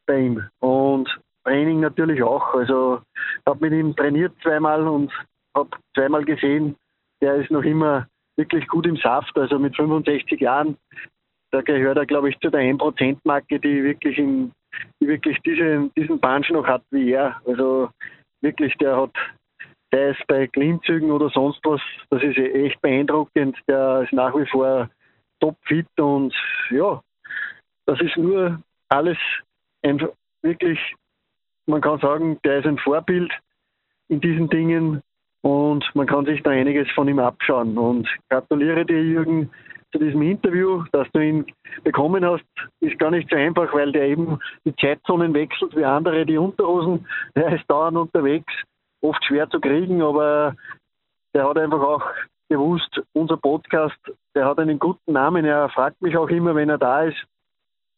bei 0.07 0.19
ihm. 0.19 0.43
Und 0.61 1.07
Training 1.43 1.79
natürlich 1.79 2.23
auch. 2.23 2.55
Also 2.55 3.01
habe 3.45 3.69
mit 3.69 3.73
ihm 3.73 3.95
trainiert 3.95 4.33
zweimal 4.41 4.87
und 4.87 5.11
habe 5.55 5.69
zweimal 5.95 6.25
gesehen, 6.25 6.75
der 7.21 7.35
ist 7.35 7.51
noch 7.51 7.63
immer 7.63 8.07
wirklich 8.35 8.67
gut 8.67 8.85
im 8.85 8.97
Saft. 8.97 9.37
Also 9.37 9.59
mit 9.59 9.75
65 9.75 10.39
Jahren, 10.39 10.77
da 11.51 11.61
gehört 11.61 11.97
er, 11.97 12.05
glaube 12.05 12.29
ich, 12.29 12.39
zu 12.39 12.49
der 12.49 12.61
1%-Marke, 12.61 13.59
die 13.59 13.83
wirklich 13.83 14.17
in, 14.17 14.51
die 14.99 15.07
wirklich 15.07 15.37
diese, 15.45 15.89
diesen 15.97 16.19
Punch 16.19 16.49
noch 16.49 16.65
hat 16.65 16.83
wie 16.91 17.11
er. 17.11 17.41
Also 17.45 17.89
wirklich, 18.41 18.75
der 18.77 18.97
hat, 18.97 19.11
der 19.91 20.11
ist 20.11 20.25
bei 20.27 20.47
Klimmzügen 20.47 21.11
oder 21.11 21.29
sonst 21.29 21.59
was, 21.63 21.81
das 22.09 22.23
ist 22.23 22.37
echt 22.37 22.81
beeindruckend. 22.81 23.57
Der 23.67 24.03
ist 24.03 24.13
nach 24.13 24.35
wie 24.35 24.47
vor 24.47 24.89
topfit 25.39 25.87
und 25.99 26.33
ja, 26.69 27.01
das 27.85 27.99
ist 27.99 28.15
nur 28.15 28.61
alles 28.89 29.17
ein, 29.81 30.07
wirklich, 30.41 30.79
man 31.65 31.81
kann 31.81 31.99
sagen, 31.99 32.39
der 32.43 32.59
ist 32.59 32.67
ein 32.67 32.77
Vorbild 32.77 33.31
in 34.07 34.21
diesen 34.21 34.49
Dingen 34.49 35.01
und 35.41 35.83
man 35.93 36.07
kann 36.07 36.25
sich 36.25 36.41
da 36.43 36.51
einiges 36.51 36.89
von 36.91 37.07
ihm 37.07 37.19
abschauen. 37.19 37.77
Und 37.77 38.07
gratuliere 38.29 38.85
dir, 38.85 39.03
Jürgen, 39.03 39.49
zu 39.91 39.99
diesem 39.99 40.21
Interview, 40.21 40.83
dass 40.91 41.07
du 41.13 41.19
ihn 41.19 41.45
bekommen 41.83 42.25
hast, 42.25 42.45
ist 42.79 42.97
gar 42.97 43.11
nicht 43.11 43.29
so 43.29 43.35
einfach, 43.35 43.73
weil 43.73 43.91
der 43.91 44.03
eben 44.07 44.39
die 44.63 44.75
Zeitzonen 44.75 45.33
wechselt 45.33 45.75
wie 45.75 45.83
andere, 45.83 46.25
die 46.25 46.37
Unterhosen. 46.37 47.05
Der 47.35 47.53
ist 47.53 47.69
dauernd 47.69 47.97
unterwegs, 47.97 48.53
oft 49.01 49.23
schwer 49.25 49.49
zu 49.49 49.59
kriegen, 49.59 50.01
aber 50.01 50.55
der 51.33 51.47
hat 51.47 51.57
einfach 51.57 51.81
auch 51.81 52.03
gewusst, 52.49 53.01
unser 53.13 53.37
Podcast, 53.37 53.97
der 54.35 54.45
hat 54.45 54.59
einen 54.59 54.79
guten 54.79 55.13
Namen. 55.13 55.45
Er 55.45 55.69
fragt 55.69 56.01
mich 56.01 56.15
auch 56.17 56.29
immer, 56.29 56.55
wenn 56.55 56.69
er 56.69 56.77
da 56.77 57.03
ist, 57.03 57.23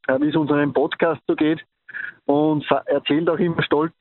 äh, 0.07 0.19
wie 0.19 0.29
es 0.29 0.35
unserem 0.35 0.73
Podcast 0.73 1.21
so 1.27 1.35
geht 1.35 1.63
und 2.25 2.65
erzählt 2.85 3.29
auch 3.29 3.39
immer 3.39 3.61
stolz, 3.63 3.93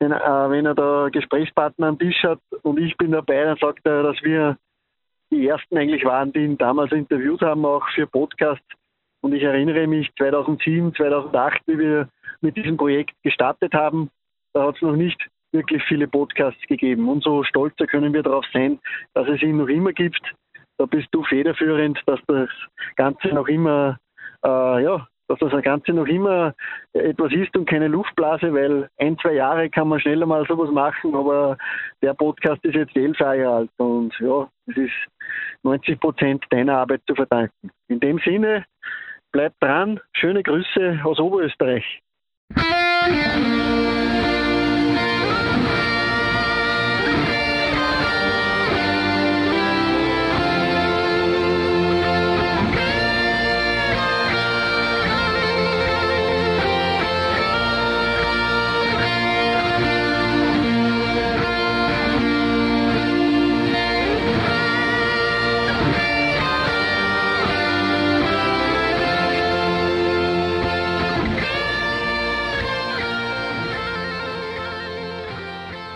wenn, 0.00 0.12
äh, 0.12 0.50
wenn 0.50 0.66
er 0.66 0.74
da 0.74 1.08
Gesprächspartner 1.10 1.88
am 1.88 1.98
Tisch 1.98 2.22
hat 2.22 2.40
und 2.62 2.78
ich 2.78 2.96
bin 2.96 3.12
dabei, 3.12 3.44
dann 3.44 3.58
sagt 3.58 3.86
er, 3.86 4.02
dass 4.02 4.22
wir 4.22 4.56
die 5.30 5.46
ersten 5.46 5.76
eigentlich 5.76 6.04
waren, 6.04 6.32
die 6.32 6.40
ihn 6.40 6.58
damals 6.58 6.92
interviewt 6.92 7.42
haben, 7.42 7.64
auch 7.64 7.86
für 7.94 8.06
Podcasts. 8.06 8.64
Und 9.20 9.34
ich 9.34 9.42
erinnere 9.42 9.86
mich 9.86 10.10
2007, 10.18 10.94
2008, 10.94 11.62
wie 11.66 11.78
wir 11.78 12.08
mit 12.40 12.56
diesem 12.56 12.76
Projekt 12.76 13.14
gestartet 13.22 13.72
haben, 13.72 14.10
da 14.52 14.66
hat 14.66 14.76
es 14.76 14.82
noch 14.82 14.96
nicht 14.96 15.18
wirklich 15.50 15.82
viele 15.84 16.06
Podcasts 16.06 16.60
gegeben. 16.68 17.08
Umso 17.08 17.42
stolzer 17.44 17.86
können 17.86 18.12
wir 18.12 18.22
darauf 18.22 18.44
sein, 18.52 18.78
dass 19.14 19.26
es 19.28 19.40
ihn 19.42 19.56
noch 19.56 19.68
immer 19.68 19.92
gibt. 19.92 20.20
Da 20.76 20.86
bist 20.86 21.08
du 21.12 21.22
federführend, 21.24 22.00
dass 22.06 22.20
das 22.26 22.50
Ganze 22.96 23.28
noch 23.28 23.48
immer 23.48 23.98
äh, 24.44 24.82
ja, 24.82 25.08
dass 25.38 25.50
das 25.50 25.62
Ganze 25.62 25.92
noch 25.92 26.06
immer 26.06 26.54
etwas 26.92 27.32
ist 27.32 27.56
und 27.56 27.68
keine 27.68 27.88
Luftblase, 27.88 28.52
weil 28.52 28.88
ein, 28.98 29.18
zwei 29.18 29.34
Jahre 29.34 29.70
kann 29.70 29.88
man 29.88 30.00
schneller 30.00 30.26
mal 30.26 30.46
sowas 30.46 30.70
machen, 30.70 31.14
aber 31.14 31.56
der 32.02 32.14
Podcast 32.14 32.64
ist 32.64 32.74
jetzt 32.74 32.96
elf 32.96 33.18
Jahre 33.18 33.48
alt 33.48 33.70
und 33.78 34.14
ja, 34.20 34.48
es 34.66 34.76
ist 34.76 34.92
90 35.62 36.00
Prozent 36.00 36.44
deiner 36.50 36.78
Arbeit 36.78 37.02
zu 37.06 37.14
verdanken. 37.14 37.70
In 37.88 38.00
dem 38.00 38.18
Sinne, 38.18 38.64
bleibt 39.32 39.62
dran, 39.62 40.00
schöne 40.12 40.42
Grüße 40.42 41.00
aus 41.04 41.18
Oberösterreich. 41.18 42.00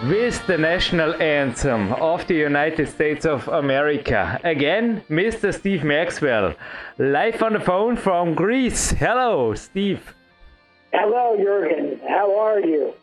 With 0.09 0.47
the 0.47 0.57
national 0.57 1.21
anthem 1.21 1.93
of 1.93 2.27
the 2.27 2.35
United 2.35 2.88
States 2.88 3.27
of 3.27 3.47
America. 3.49 4.41
Again, 4.43 5.03
Mr. 5.11 5.53
Steve 5.53 5.85
Maxwell, 5.85 6.55
live 6.97 7.43
on 7.43 7.53
the 7.53 7.61
phone 7.61 7.95
from 7.95 8.33
Greece. 8.33 8.93
Hello, 8.93 9.53
Steve. 9.53 10.15
Hello, 10.95 11.37
Jurgen. 11.37 12.00
How 12.09 12.38
are 12.41 12.61
you? 12.61 12.95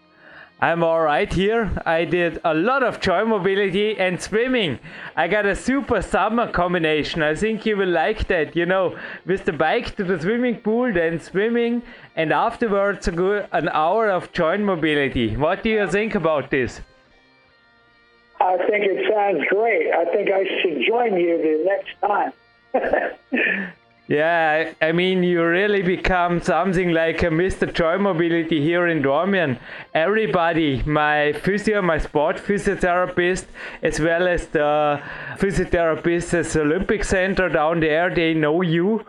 I'm 0.60 0.84
alright 0.84 1.32
here. 1.32 1.70
I 1.86 2.06
did 2.06 2.42
a 2.44 2.56
lot 2.56 2.82
of 2.82 3.00
joint 3.00 3.28
mobility 3.28 3.96
and 4.00 4.20
swimming. 4.20 4.80
I 5.16 5.28
got 5.28 5.46
a 5.46 5.56
super 5.56 6.02
summer 6.02 6.52
combination. 6.52 7.22
I 7.22 7.36
think 7.36 7.68
you 7.68 7.78
will 7.78 7.90
like 7.90 8.28
that. 8.30 8.56
You 8.56 8.66
know, 8.66 8.98
with 9.28 9.46
the 9.46 9.54
bike 9.54 9.96
to 9.98 10.04
the 10.04 10.20
swimming 10.20 10.60
pool, 10.62 10.92
then 10.92 11.20
swimming, 11.20 11.84
and 12.16 12.34
afterwards 12.34 13.08
a 13.08 13.12
good, 13.12 13.48
an 13.52 13.70
hour 13.70 14.10
of 14.10 14.32
joint 14.32 14.64
mobility. 14.64 15.38
What 15.38 15.62
do 15.62 15.70
you 15.70 15.88
think 15.88 16.16
about 16.16 16.50
this? 16.50 16.82
I 18.46 18.58
think 18.58 18.86
it 18.86 19.12
sounds 19.12 19.44
great. 19.50 19.92
I 19.92 20.06
think 20.06 20.30
I 20.30 20.44
should 20.62 20.78
join 20.88 21.18
you 21.18 21.38
the 21.48 21.64
next 21.66 21.94
time. 22.00 22.32
yeah, 24.08 24.72
I 24.80 24.92
mean, 24.92 25.24
you 25.24 25.44
really 25.44 25.82
become 25.82 26.42
something 26.42 26.92
like 26.92 27.24
a 27.24 27.28
Mr. 27.28 27.74
Joint 27.74 28.02
Mobility 28.02 28.62
here 28.62 28.88
in 28.88 29.02
Dornbirn. 29.02 29.58
Everybody, 29.96 30.84
my 30.84 31.34
physio, 31.34 31.82
my 31.82 31.98
sport 31.98 32.38
physiotherapist, 32.38 33.46
as 33.82 34.00
well 34.00 34.28
as 34.28 34.46
the 34.48 35.02
physiotherapists 35.38 36.34
at 36.40 36.46
the 36.46 36.62
Olympic 36.62 37.04
Center 37.04 37.50
down 37.50 37.80
there, 37.80 38.14
they 38.14 38.36
know 38.36 38.62
you 38.62 39.06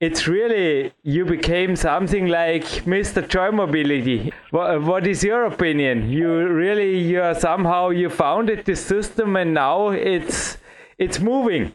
it's 0.00 0.26
really 0.26 0.92
you 1.02 1.24
became 1.24 1.76
something 1.76 2.26
like 2.26 2.64
Mr. 2.84 3.26
Joint 3.26 3.54
Mobility. 3.54 4.32
What, 4.50 4.82
what 4.82 5.06
is 5.06 5.22
your 5.22 5.44
opinion? 5.44 6.10
You 6.10 6.48
really 6.48 6.98
you 6.98 7.22
are 7.22 7.34
somehow 7.34 7.90
you 7.90 8.10
founded 8.10 8.64
this 8.64 8.84
system 8.84 9.36
and 9.36 9.54
now 9.54 9.90
it's 9.90 10.58
it's 10.98 11.20
moving. 11.20 11.74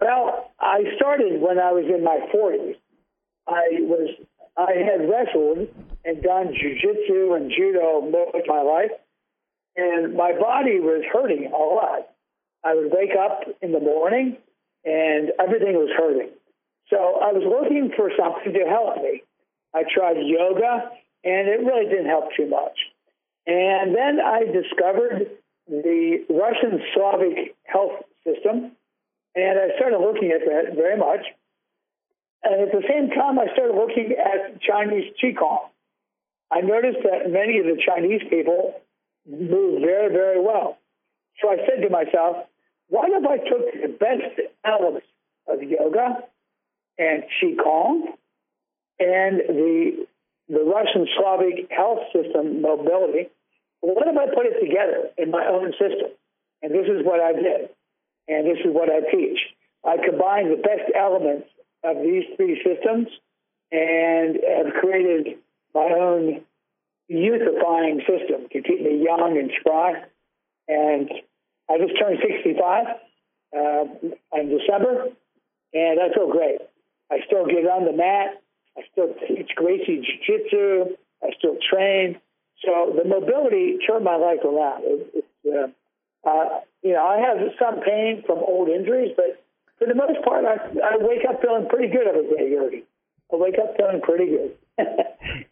Well, 0.00 0.52
I 0.60 0.84
started 0.96 1.40
when 1.40 1.58
I 1.58 1.72
was 1.72 1.84
in 1.84 2.04
my 2.04 2.18
40s. 2.34 2.76
I 3.46 3.80
was 3.80 4.08
I 4.56 4.72
had 4.72 5.08
wrestled 5.08 5.68
and 6.04 6.22
done 6.22 6.48
jujitsu 6.48 7.36
and 7.36 7.50
judo 7.50 8.00
most 8.00 8.34
of 8.34 8.42
my 8.46 8.62
life, 8.62 8.90
and 9.76 10.14
my 10.14 10.32
body 10.32 10.80
was 10.80 11.04
hurting 11.12 11.50
a 11.52 11.56
lot. 11.56 12.08
I 12.64 12.74
would 12.74 12.90
wake 12.90 13.16
up 13.18 13.42
in 13.62 13.72
the 13.72 13.80
morning 13.80 14.38
and 14.84 15.32
everything 15.38 15.74
was 15.74 15.90
hurting. 15.96 16.30
So 16.90 16.96
I 16.96 17.32
was 17.32 17.44
looking 17.44 17.92
for 17.96 18.10
something 18.16 18.52
to 18.52 18.64
help 18.68 19.02
me. 19.02 19.22
I 19.74 19.82
tried 19.84 20.16
yoga, 20.24 20.90
and 21.24 21.48
it 21.48 21.60
really 21.60 21.88
didn't 21.88 22.06
help 22.06 22.30
too 22.36 22.48
much. 22.48 22.76
And 23.46 23.94
then 23.94 24.20
I 24.20 24.44
discovered 24.44 25.30
the 25.68 26.24
Russian 26.30 26.80
Slavic 26.94 27.54
health 27.64 28.04
system, 28.24 28.72
and 29.34 29.58
I 29.58 29.76
started 29.76 29.98
looking 29.98 30.32
at 30.32 30.40
that 30.46 30.74
very 30.74 30.96
much. 30.96 31.26
And 32.42 32.62
at 32.62 32.72
the 32.72 32.82
same 32.88 33.10
time, 33.10 33.38
I 33.38 33.52
started 33.52 33.74
looking 33.74 34.16
at 34.16 34.60
Chinese 34.62 35.12
Qigong. 35.22 35.68
I 36.50 36.60
noticed 36.60 37.00
that 37.04 37.30
many 37.30 37.58
of 37.58 37.66
the 37.66 37.76
Chinese 37.84 38.22
people 38.30 38.80
move 39.28 39.82
very, 39.82 40.08
very 40.10 40.40
well. 40.40 40.78
So 41.42 41.50
I 41.50 41.56
said 41.56 41.82
to 41.82 41.90
myself, 41.90 42.46
what 42.88 43.10
if 43.10 43.24
I 43.26 43.36
took 43.36 43.82
the 43.82 43.88
best 43.88 44.40
elements 44.64 45.06
of 45.46 45.62
yoga 45.62 46.24
and 46.98 47.22
Qigong 47.40 48.02
and 48.98 49.40
the 49.48 50.06
the 50.48 50.64
Russian 50.64 51.06
Slavic 51.18 51.70
health 51.70 52.00
system 52.12 52.62
mobility. 52.62 53.28
what 53.80 54.08
if 54.08 54.16
I 54.16 54.34
put 54.34 54.46
it 54.46 54.60
together 54.60 55.10
in 55.18 55.30
my 55.30 55.46
own 55.46 55.72
system? 55.72 56.10
And 56.62 56.72
this 56.72 56.88
is 56.88 57.04
what 57.04 57.20
I 57.20 57.32
did, 57.32 57.68
and 58.26 58.46
this 58.46 58.58
is 58.64 58.72
what 58.72 58.88
I 58.90 59.00
teach. 59.10 59.38
I 59.84 59.96
combine 59.98 60.50
the 60.50 60.56
best 60.56 60.90
elements 60.96 61.48
of 61.84 61.96
these 62.02 62.24
three 62.36 62.60
systems 62.64 63.08
and 63.70 64.38
have 64.56 64.72
created 64.80 65.38
my 65.74 65.90
own 65.94 66.40
youthifying 67.10 68.00
system 68.00 68.48
to 68.52 68.62
keep 68.62 68.82
me 68.82 69.02
young 69.04 69.38
and 69.38 69.50
spry. 69.60 70.02
And 70.66 71.10
I 71.70 71.78
just 71.78 71.98
turned 72.00 72.18
65 72.20 72.86
uh, 73.56 73.84
in 74.34 74.58
December, 74.58 75.08
and 75.72 76.00
I 76.00 76.12
feel 76.14 76.30
great. 76.30 76.58
I 77.10 77.18
still 77.26 77.46
get 77.46 77.64
on 77.66 77.84
the 77.84 77.92
mat. 77.92 78.42
I 78.76 78.82
still 78.92 79.14
teach 79.26 79.50
Gracie 79.56 80.02
Jiu-Jitsu. 80.02 80.96
I 81.22 81.30
still 81.38 81.56
train. 81.70 82.20
So 82.64 82.94
the 82.96 83.08
mobility 83.08 83.78
turned 83.86 84.04
my 84.04 84.16
life 84.16 84.44
around. 84.44 84.82
It, 84.84 85.24
it, 85.44 85.72
uh, 86.24 86.28
uh, 86.28 86.60
you 86.82 86.92
know, 86.92 87.04
I 87.04 87.18
have 87.18 87.38
some 87.58 87.80
pain 87.80 88.22
from 88.26 88.38
old 88.38 88.68
injuries, 88.68 89.12
but 89.16 89.42
for 89.78 89.86
the 89.86 89.94
most 89.94 90.22
part, 90.24 90.44
I, 90.44 90.56
I 90.80 90.96
wake 90.98 91.24
up 91.28 91.40
feeling 91.40 91.68
pretty 91.68 91.88
good 91.88 92.06
every 92.06 92.28
day, 92.36 92.50
Jurgen. 92.50 92.82
I 93.32 93.36
wake 93.36 93.54
up 93.58 93.76
feeling 93.76 94.00
pretty 94.00 94.26
good. 94.26 94.56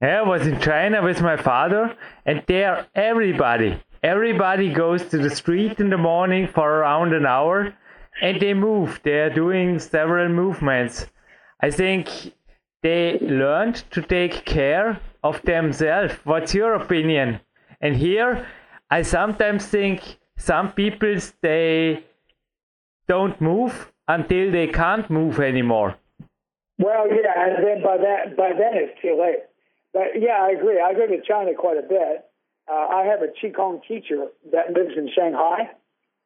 I 0.00 0.22
was 0.22 0.46
in 0.46 0.60
China 0.60 1.02
with 1.02 1.20
my 1.20 1.36
father, 1.36 1.96
and 2.24 2.44
there 2.46 2.86
everybody, 2.94 3.82
everybody 4.02 4.72
goes 4.72 5.04
to 5.06 5.18
the 5.18 5.30
street 5.30 5.80
in 5.80 5.90
the 5.90 5.98
morning 5.98 6.46
for 6.46 6.70
around 6.70 7.14
an 7.14 7.26
hour, 7.26 7.74
and 8.20 8.40
they 8.40 8.54
move. 8.54 9.00
They 9.02 9.20
are 9.20 9.30
doing 9.30 9.78
several 9.78 10.28
movements. 10.28 11.06
I 11.60 11.70
think 11.70 12.08
they 12.82 13.18
learned 13.20 13.76
to 13.90 14.02
take 14.02 14.44
care 14.44 15.00
of 15.22 15.42
themselves. 15.42 16.14
What's 16.24 16.54
your 16.54 16.74
opinion? 16.74 17.40
And 17.80 17.96
here, 17.96 18.46
I 18.90 19.02
sometimes 19.02 19.66
think 19.66 20.18
some 20.36 20.72
people 20.72 21.16
they 21.42 22.04
don't 23.08 23.40
move 23.40 23.92
until 24.06 24.50
they 24.50 24.68
can't 24.68 25.08
move 25.10 25.40
anymore. 25.40 25.96
Well, 26.78 27.08
yeah, 27.08 27.32
and 27.36 27.66
then 27.66 27.82
by 27.82 27.96
that 27.96 28.36
by 28.36 28.50
then 28.50 28.72
it's 28.74 29.00
too 29.02 29.18
late. 29.20 29.42
But 29.92 30.20
yeah, 30.20 30.38
I 30.42 30.50
agree. 30.50 30.80
I 30.80 30.94
go 30.94 31.06
to 31.06 31.20
China 31.26 31.50
quite 31.58 31.78
a 31.78 31.82
bit. 31.82 32.24
Uh, 32.70 32.86
I 32.92 33.04
have 33.04 33.20
a 33.22 33.28
Qigong 33.28 33.80
teacher 33.88 34.26
that 34.52 34.72
lives 34.72 34.94
in 34.96 35.10
Shanghai. 35.14 35.70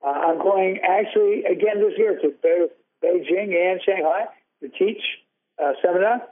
Uh, 0.05 0.09
I'm 0.09 0.39
going 0.39 0.81
actually 0.83 1.45
again 1.45 1.81
this 1.81 1.95
year 1.97 2.19
to 2.21 2.69
Beijing 3.05 3.55
and 3.55 3.81
Shanghai 3.85 4.25
to 4.61 4.69
teach 4.69 5.03
uh, 5.63 5.73
seminar. 5.83 6.23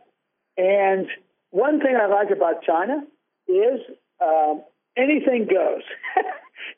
And 0.56 1.06
one 1.50 1.80
thing 1.80 1.96
I 1.96 2.06
like 2.06 2.30
about 2.30 2.62
China 2.62 3.02
is 3.46 3.80
um, 4.20 4.62
anything 4.96 5.46
goes. 5.46 5.82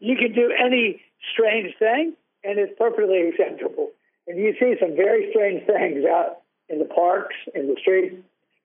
you 0.01 0.17
can 0.17 0.33
do 0.33 0.53
any 0.53 1.01
strange 1.33 1.75
thing, 1.79 2.15
and 2.45 2.59
it's 2.59 2.73
perfectly 2.79 3.29
acceptable. 3.29 3.91
And 4.27 4.39
you 4.39 4.55
see 4.59 4.75
some 4.81 4.97
very 4.97 5.31
strange 5.31 5.67
things 5.67 6.05
out 6.05 6.43
in 6.69 6.79
the 6.79 6.85
parks, 6.85 7.35
in 7.55 7.69
the 7.69 7.77
streets. 7.81 8.17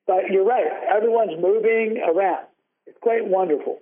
But 0.05 0.29
you're 0.31 0.45
right, 0.45 0.65
everyone's 0.89 1.39
moving 1.41 2.01
around. 2.05 2.45
It's 2.85 2.97
quite 3.01 3.27
wonderful. 3.27 3.79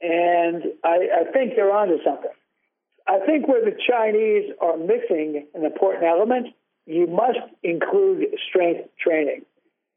And 0.00 0.64
I, 0.82 1.20
I 1.20 1.32
think 1.32 1.54
they're 1.54 1.70
onto 1.70 2.02
something. 2.02 2.32
I 3.06 3.18
think 3.26 3.48
where 3.48 3.64
the 3.64 3.76
Chinese 3.88 4.52
are 4.60 4.76
missing 4.76 5.46
an 5.54 5.64
important 5.64 6.04
element, 6.04 6.48
you 6.86 7.06
must 7.06 7.38
include 7.62 8.26
strength 8.48 8.88
training. 8.98 9.42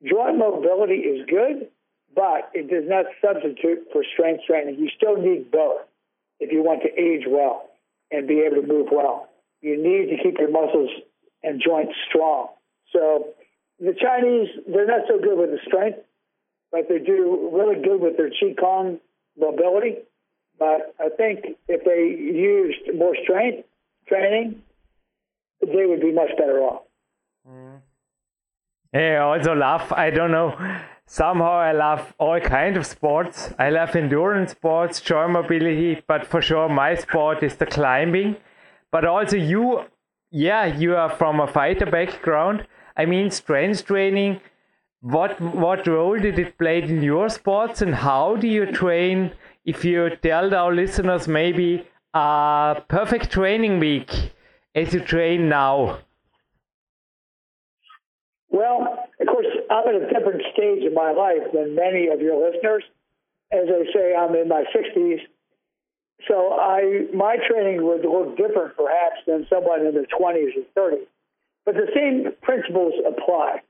Joint 0.03 0.37
mobility 0.37 0.95
is 0.95 1.25
good, 1.27 1.67
but 2.15 2.49
it 2.53 2.69
does 2.69 2.83
not 2.87 3.05
substitute 3.21 3.87
for 3.91 4.03
strength 4.13 4.43
training. 4.47 4.77
You 4.79 4.89
still 4.95 5.17
need 5.17 5.51
both 5.51 5.81
if 6.39 6.51
you 6.51 6.63
want 6.63 6.81
to 6.83 6.89
age 6.99 7.25
well 7.27 7.69
and 8.11 8.27
be 8.27 8.41
able 8.41 8.61
to 8.61 8.67
move 8.67 8.87
well. 8.91 9.29
You 9.61 9.77
need 9.77 10.15
to 10.15 10.23
keep 10.23 10.37
your 10.39 10.51
muscles 10.51 10.89
and 11.43 11.61
joints 11.65 11.93
strong. 12.09 12.47
So 12.91 13.29
the 13.79 13.93
Chinese, 13.99 14.49
they're 14.67 14.87
not 14.87 15.01
so 15.07 15.19
good 15.19 15.37
with 15.37 15.51
the 15.51 15.59
strength, 15.65 15.99
but 16.71 16.87
they 16.87 16.99
do 16.99 17.49
really 17.53 17.81
good 17.81 17.99
with 17.99 18.17
their 18.17 18.29
Qigong 18.29 18.99
mobility. 19.37 19.97
But 20.57 20.95
I 20.99 21.09
think 21.09 21.57
if 21.67 21.83
they 21.83 22.23
used 22.23 22.97
more 22.97 23.15
strength 23.23 23.67
training, 24.07 24.61
they 25.61 25.85
would 25.85 26.01
be 26.01 26.11
much 26.11 26.29
better 26.37 26.59
off. 26.61 26.83
Mm. 27.47 27.81
Yeah, 28.93 29.15
I 29.15 29.37
also 29.37 29.53
love, 29.53 29.91
I 29.91 30.09
don't 30.09 30.31
know, 30.31 30.55
somehow 31.05 31.57
I 31.59 31.73
love 31.73 32.13
all 32.17 32.39
kind 32.39 32.77
of 32.77 32.85
sports. 32.85 33.53
I 33.59 33.69
love 33.69 33.95
endurance 33.95 34.51
sports, 34.51 35.01
joint 35.01 35.31
mobility, 35.31 36.01
but 36.07 36.25
for 36.25 36.41
sure 36.41 36.69
my 36.69 36.95
sport 36.95 37.43
is 37.43 37.55
the 37.55 37.65
climbing. 37.65 38.37
But 38.91 39.03
also 39.05 39.35
you, 39.35 39.83
yeah, 40.31 40.65
you 40.65 40.95
are 40.95 41.09
from 41.09 41.41
a 41.41 41.47
fighter 41.47 41.85
background. 41.85 42.65
I 42.95 43.05
mean, 43.05 43.29
strength 43.31 43.85
training. 43.85 44.39
What 45.01 45.39
what 45.41 45.85
role 45.85 46.17
did 46.17 46.39
it 46.39 46.57
play 46.57 46.81
in 46.81 47.03
your 47.03 47.29
sports, 47.29 47.81
and 47.81 47.93
how 47.93 48.37
do 48.37 48.47
you 48.47 48.65
train? 48.71 49.33
If 49.65 49.83
you 49.83 50.15
tell 50.21 50.53
our 50.53 50.71
listeners 50.71 51.27
maybe 51.27 51.87
a 52.13 52.83
perfect 52.87 53.31
training 53.31 53.79
week 53.79 54.11
as 54.75 54.93
you 54.93 54.99
train 54.99 55.49
now. 55.49 55.99
Well, 58.49 59.09
of 59.19 59.27
course, 59.27 59.47
I'm 59.71 59.87
at 59.87 59.95
a 59.95 60.13
different 60.13 60.43
stage 60.53 60.83
in 60.83 60.93
my 60.93 61.11
life 61.11 61.51
than 61.51 61.73
many 61.73 62.09
of 62.09 62.21
your 62.21 62.37
listeners. 62.47 62.83
As 63.51 63.65
I 63.67 63.91
say, 63.91 64.15
I'm 64.15 64.35
in 64.35 64.47
my 64.47 64.65
60s. 64.75 65.21
So 66.27 66.53
I 66.53 67.07
my 67.13 67.37
training 67.49 67.83
would 67.85 68.05
look 68.05 68.37
different 68.37 68.77
perhaps 68.77 69.17
than 69.25 69.47
someone 69.49 69.85
in 69.85 69.95
their 69.95 70.05
20s 70.05 70.51
or 70.75 70.91
30s. 70.91 71.07
But 71.65 71.73
the 71.73 71.87
same 71.93 72.31
principles 72.43 72.93
apply. 73.05 73.61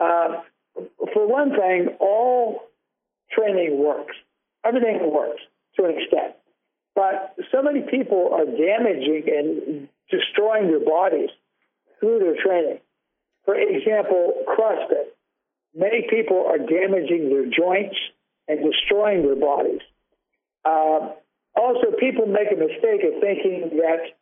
Uh, 0.00 0.42
for 1.14 1.28
one 1.28 1.50
thing, 1.50 1.96
all 2.00 2.62
training 3.30 3.78
works. 3.78 4.16
Everything 4.64 5.12
works 5.12 5.42
to 5.76 5.84
an 5.84 5.98
extent. 5.98 6.34
But 6.94 7.34
so 7.50 7.62
many 7.62 7.80
people 7.80 8.30
are 8.32 8.44
damaging 8.44 9.24
and 9.26 9.88
destroying 10.10 10.68
their 10.68 10.84
bodies 10.84 11.30
through 11.98 12.18
their 12.18 12.36
training. 12.42 12.78
For 13.44 13.54
example, 13.54 14.44
CrossFit. 14.46 15.10
Many 15.74 16.06
people 16.08 16.44
are 16.46 16.58
damaging 16.58 17.30
their 17.30 17.46
joints 17.46 17.96
and 18.46 18.60
destroying 18.62 19.22
their 19.22 19.36
bodies. 19.36 19.80
Uh, 20.64 21.12
also, 21.56 21.96
people 21.98 22.26
make 22.26 22.52
a 22.52 22.56
mistake 22.56 23.02
of 23.04 23.20
thinking 23.20 23.78
that 23.78 24.12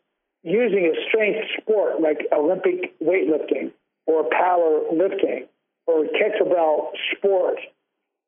using 0.42 0.86
a 0.86 1.08
strength 1.08 1.40
sport 1.60 2.00
like 2.00 2.26
Olympic 2.32 2.98
weightlifting 3.00 3.72
or 4.06 4.24
power 4.30 4.82
lifting 4.92 5.46
or 5.86 6.04
kettlebell 6.04 6.90
sport 7.16 7.58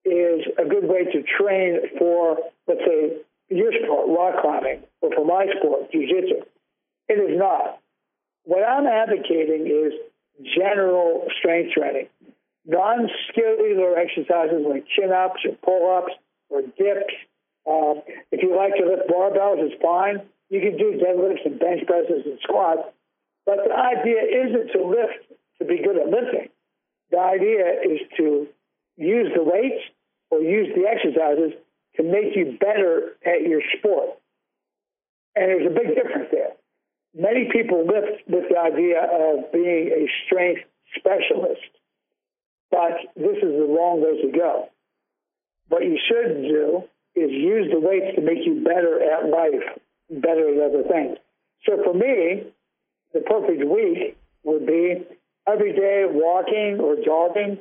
is 0.05 0.47
a 0.59 0.65
good 0.65 0.89
way 0.89 1.05
to 1.05 1.23
train 1.23 1.81
for, 1.99 2.39
let's 2.67 2.81
say, 2.87 3.19
your 3.49 3.73
sport, 3.73 4.09
rock 4.09 4.43
climbing, 4.43 4.83
or 5.01 5.11
for 5.15 5.25
my 5.25 5.47
sport, 5.59 5.93
jiu-jitsu. 5.93 6.43
It 7.09 7.31
is 7.31 7.39
not. 7.39 7.79
What 8.45 8.65
I'm 8.65 8.87
advocating 8.87 9.67
is 9.67 9.93
general 10.57 11.27
strength 11.39 11.73
training, 11.73 12.09
non-skillular 12.67 13.97
exercises 13.99 14.65
like 14.67 14.85
chin-ups 14.97 15.45
or 15.45 15.57
pull-ups 15.63 16.15
or 16.49 16.63
dips. 16.63 17.15
Um, 17.69 18.03
if 18.33 18.43
you 18.43 18.57
like 18.57 18.75
to 18.77 18.85
lift 18.87 19.09
barbells, 19.09 19.63
it's 19.63 19.81
fine. 19.81 20.23
You 20.51 20.61
can 20.61 20.77
do 20.77 20.99
deadlifts 20.99 21.47
and 21.47 21.59
bench 21.59 21.87
presses 21.87 22.27
and 22.27 22.39
squats, 22.43 22.83
but 23.47 23.59
the 23.65 23.73
idea 23.73 24.21
isn't 24.47 24.73
to 24.73 24.85
lift 24.85 25.23
to 25.59 25.65
be 25.65 25.79
good 25.79 25.97
at 25.97 26.09
lifting. 26.09 26.49
The 27.11 27.19
idea 27.19 27.81
is 27.85 28.01
to 28.17 28.49
use 28.97 29.31
the 29.35 29.43
weights 29.43 29.83
or 30.31 30.41
use 30.41 30.69
the 30.75 30.89
exercises 30.89 31.53
to 31.97 32.03
make 32.03 32.35
you 32.35 32.57
better 32.59 33.17
at 33.25 33.43
your 33.43 33.61
sport. 33.79 34.11
And 35.35 35.49
there's 35.49 35.67
a 35.67 35.75
big 35.75 35.95
difference 35.95 36.29
there. 36.31 36.53
Many 37.15 37.49
people 37.53 37.87
lift 37.87 38.29
with 38.29 38.45
the 38.49 38.59
idea 38.59 39.03
of 39.03 39.53
being 39.53 39.89
a 39.93 40.09
strength 40.27 40.63
specialist, 40.97 41.61
but 42.71 42.93
this 43.17 43.37
is 43.37 43.53
the 43.53 43.69
wrong 43.69 44.01
way 44.03 44.23
to 44.23 44.37
go. 44.37 44.69
What 45.69 45.85
you 45.85 45.99
should 46.09 46.43
do 46.43 46.85
is 47.15 47.31
use 47.31 47.71
the 47.71 47.81
weights 47.81 48.17
to 48.17 48.23
make 48.23 48.45
you 48.45 48.65
better 48.65 49.01
at 49.03 49.29
life 49.29 49.79
better 50.21 50.49
at 50.49 50.71
other 50.71 50.83
things. 50.89 51.19
So 51.65 51.83
for 51.83 51.95
me, 51.95 52.45
the 53.15 53.21
perfect 53.21 53.65
week 53.65 54.17
would 54.45 54.67
be 54.67 55.07
every 55.47 55.73
day 55.73 56.05
walking 56.09 56.81
or 56.81 56.97
jogging. 57.05 57.59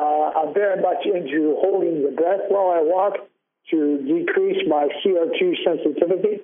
Uh, 0.00 0.40
I'm 0.40 0.54
very 0.54 0.80
much 0.80 1.04
into 1.04 1.56
holding 1.60 2.02
the 2.02 2.12
breath 2.12 2.48
while 2.48 2.70
I 2.70 2.80
walk 2.82 3.14
to 3.70 3.98
decrease 4.02 4.62
my 4.68 4.88
CO2 5.04 5.64
sensitivity. 5.64 6.42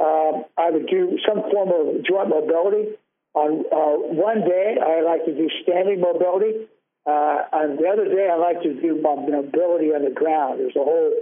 Um, 0.00 0.44
I 0.56 0.70
would 0.70 0.86
do 0.86 1.18
some 1.26 1.42
form 1.50 1.70
of 1.70 2.04
joint 2.04 2.28
mobility. 2.28 2.96
On 3.34 3.64
uh, 3.70 3.96
one 4.14 4.40
day, 4.40 4.76
I 4.80 5.02
like 5.02 5.24
to 5.26 5.34
do 5.34 5.48
standing 5.62 6.00
mobility. 6.00 6.66
Uh, 7.06 7.44
on 7.52 7.76
the 7.76 7.88
other 7.88 8.04
day, 8.04 8.28
I 8.30 8.36
like 8.36 8.62
to 8.62 8.74
do 8.80 9.00
mobility 9.00 9.92
on 9.94 10.04
the 10.04 10.10
ground. 10.10 10.60
There's 10.60 10.76
a 10.76 10.84
whole 10.84 11.12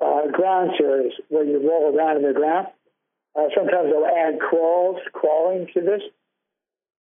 uh, 0.00 0.30
ground 0.30 0.72
series 0.78 1.12
where 1.28 1.44
you 1.44 1.58
roll 1.58 1.96
around 1.96 2.18
in 2.18 2.22
the 2.22 2.32
ground. 2.32 2.68
Uh, 3.34 3.48
sometimes 3.54 3.92
I'll 3.94 4.06
add 4.06 4.40
crawls, 4.40 4.96
crawling 5.12 5.68
to 5.74 5.80
this. 5.80 6.02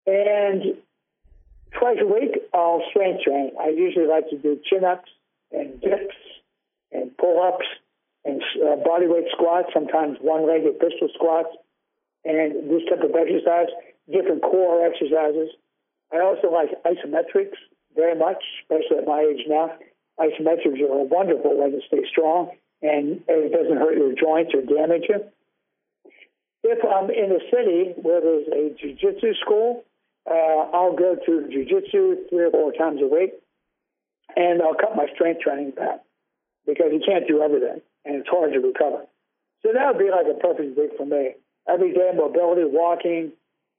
And 0.07 0.77
twice 1.73 1.99
a 2.01 2.07
week, 2.07 2.39
I'll 2.55 2.83
strength 2.91 3.23
train. 3.25 3.53
I 3.61 3.69
usually 3.69 4.07
like 4.07 4.29
to 4.31 4.39
do 4.39 4.59
chin 4.65 4.85
ups 4.85 5.11
and 5.53 5.81
dips 5.81 6.17
and 6.93 7.17
pull 7.17 7.43
ups 7.43 7.67
and 8.25 8.43
uh, 8.63 8.77
body 8.85 9.07
weight 9.07 9.27
squats, 9.33 9.69
sometimes 9.73 10.19
one 10.21 10.47
legged 10.47 10.79
pistol 10.81 11.09
squats, 11.15 11.49
and 12.25 12.71
this 12.71 12.83
type 12.89 13.03
of 13.03 13.15
exercise, 13.15 13.69
different 14.11 14.43
core 14.43 14.85
exercises. 14.85 15.51
I 16.13 16.21
also 16.21 16.51
like 16.51 16.71
isometrics 16.85 17.57
very 17.95 18.19
much, 18.19 18.43
especially 18.63 18.99
at 18.99 19.07
my 19.07 19.21
age 19.21 19.45
now. 19.47 19.73
Isometrics 20.19 20.81
are 20.81 20.99
a 20.99 21.05
wonderful 21.05 21.57
way 21.57 21.71
to 21.71 21.81
stay 21.87 22.03
strong 22.11 22.51
and 22.83 23.23
it 23.27 23.53
doesn't 23.53 23.77
hurt 23.77 23.97
your 23.97 24.15
joints 24.15 24.53
or 24.55 24.63
damage 24.63 25.05
you. 25.09 25.25
If 26.63 26.79
I'm 26.85 27.11
in 27.11 27.33
a 27.33 27.43
city 27.51 27.95
where 27.97 28.21
there's 28.21 28.49
a 28.49 28.75
jiu-jitsu 28.79 29.35
school, 29.45 29.85
uh, 30.27 30.71
I'll 30.77 30.97
go 30.97 31.17
to 31.27 31.49
jiu-jitsu 31.51 32.29
three 32.29 32.45
or 32.45 32.51
four 32.51 32.73
times 32.73 33.01
a 33.03 33.07
week. 33.07 33.33
and 34.37 34.63
I'll 34.63 34.75
cut 34.75 34.97
my 34.97 35.07
strength 35.15 35.41
training 35.41 35.73
back 35.73 36.01
because 36.67 36.93
you 36.93 37.01
can't 37.05 37.27
do 37.27 37.43
everything, 37.43 37.81
and 38.05 38.17
it's 38.17 38.29
hard 38.29 38.53
to 38.53 38.61
recover. 38.61 39.07
So 39.63 39.73
that 39.73 39.87
would 39.89 39.99
be 39.99 40.11
like 40.11 40.27
a 40.31 40.39
perfect 40.39 40.77
week 40.79 40.91
for 40.97 41.07
me. 41.07 41.35
Every 41.69 41.93
day, 41.93 42.13
mobility, 42.15 42.63
walking, 42.65 43.33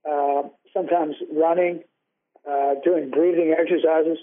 uh, 0.09 0.43
sometimes 0.73 1.15
running, 1.31 1.83
uh, 2.49 2.75
doing 2.83 3.09
breathing 3.09 3.55
exercises, 3.57 4.17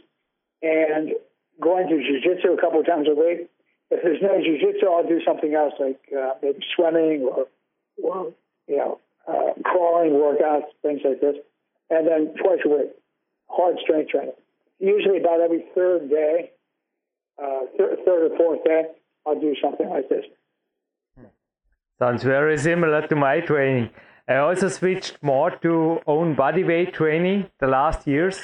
and 0.63 1.13
going 1.61 1.89
to 1.89 1.97
jiu-jitsu 1.97 2.53
a 2.53 2.61
couple 2.61 2.81
of 2.81 2.87
times 2.87 3.09
a 3.09 3.15
week. 3.15 3.49
If 3.91 4.03
there's 4.03 4.21
no 4.21 4.37
jiu-jitsu, 4.43 4.87
I'll 4.87 5.07
do 5.07 5.21
something 5.25 5.55
else 5.55 5.75
like 5.79 6.01
uh, 6.17 6.33
maybe 6.43 6.59
swimming 6.75 7.23
or, 7.23 7.47
or 8.03 8.33
you 8.67 8.77
know, 8.77 9.01
uh, 9.29 9.55
crawling 9.65 10.13
workouts, 10.13 10.67
things 10.83 11.01
like 11.05 11.21
this. 11.21 11.37
And 11.91 12.07
then 12.07 12.35
twice 12.43 12.61
a 12.65 12.69
week, 12.69 12.91
hard 13.49 13.77
strength 13.83 14.11
training. 14.11 14.33
Usually 14.79 15.19
about 15.19 15.41
every 15.41 15.65
third 15.75 16.11
day, 16.11 16.53
uh, 17.43 17.61
third, 17.79 17.99
third 18.05 18.33
or 18.33 18.37
fourth 18.37 18.65
day, 18.65 18.83
I'll 19.27 19.41
do 19.41 19.55
something 19.63 19.89
like 19.89 20.09
this. 20.09 20.25
Sounds 21.99 22.23
very 22.23 22.59
similar 22.59 23.07
to 23.07 23.17
my 23.17 23.41
training. 23.41 23.91
I 24.29 24.37
also 24.37 24.69
switched 24.69 25.23
more 25.23 25.51
to 25.63 26.01
own 26.07 26.35
body 26.35 26.65
weight 26.65 26.93
training 26.93 27.49
the 27.59 27.69
last 27.69 28.07
years 28.07 28.41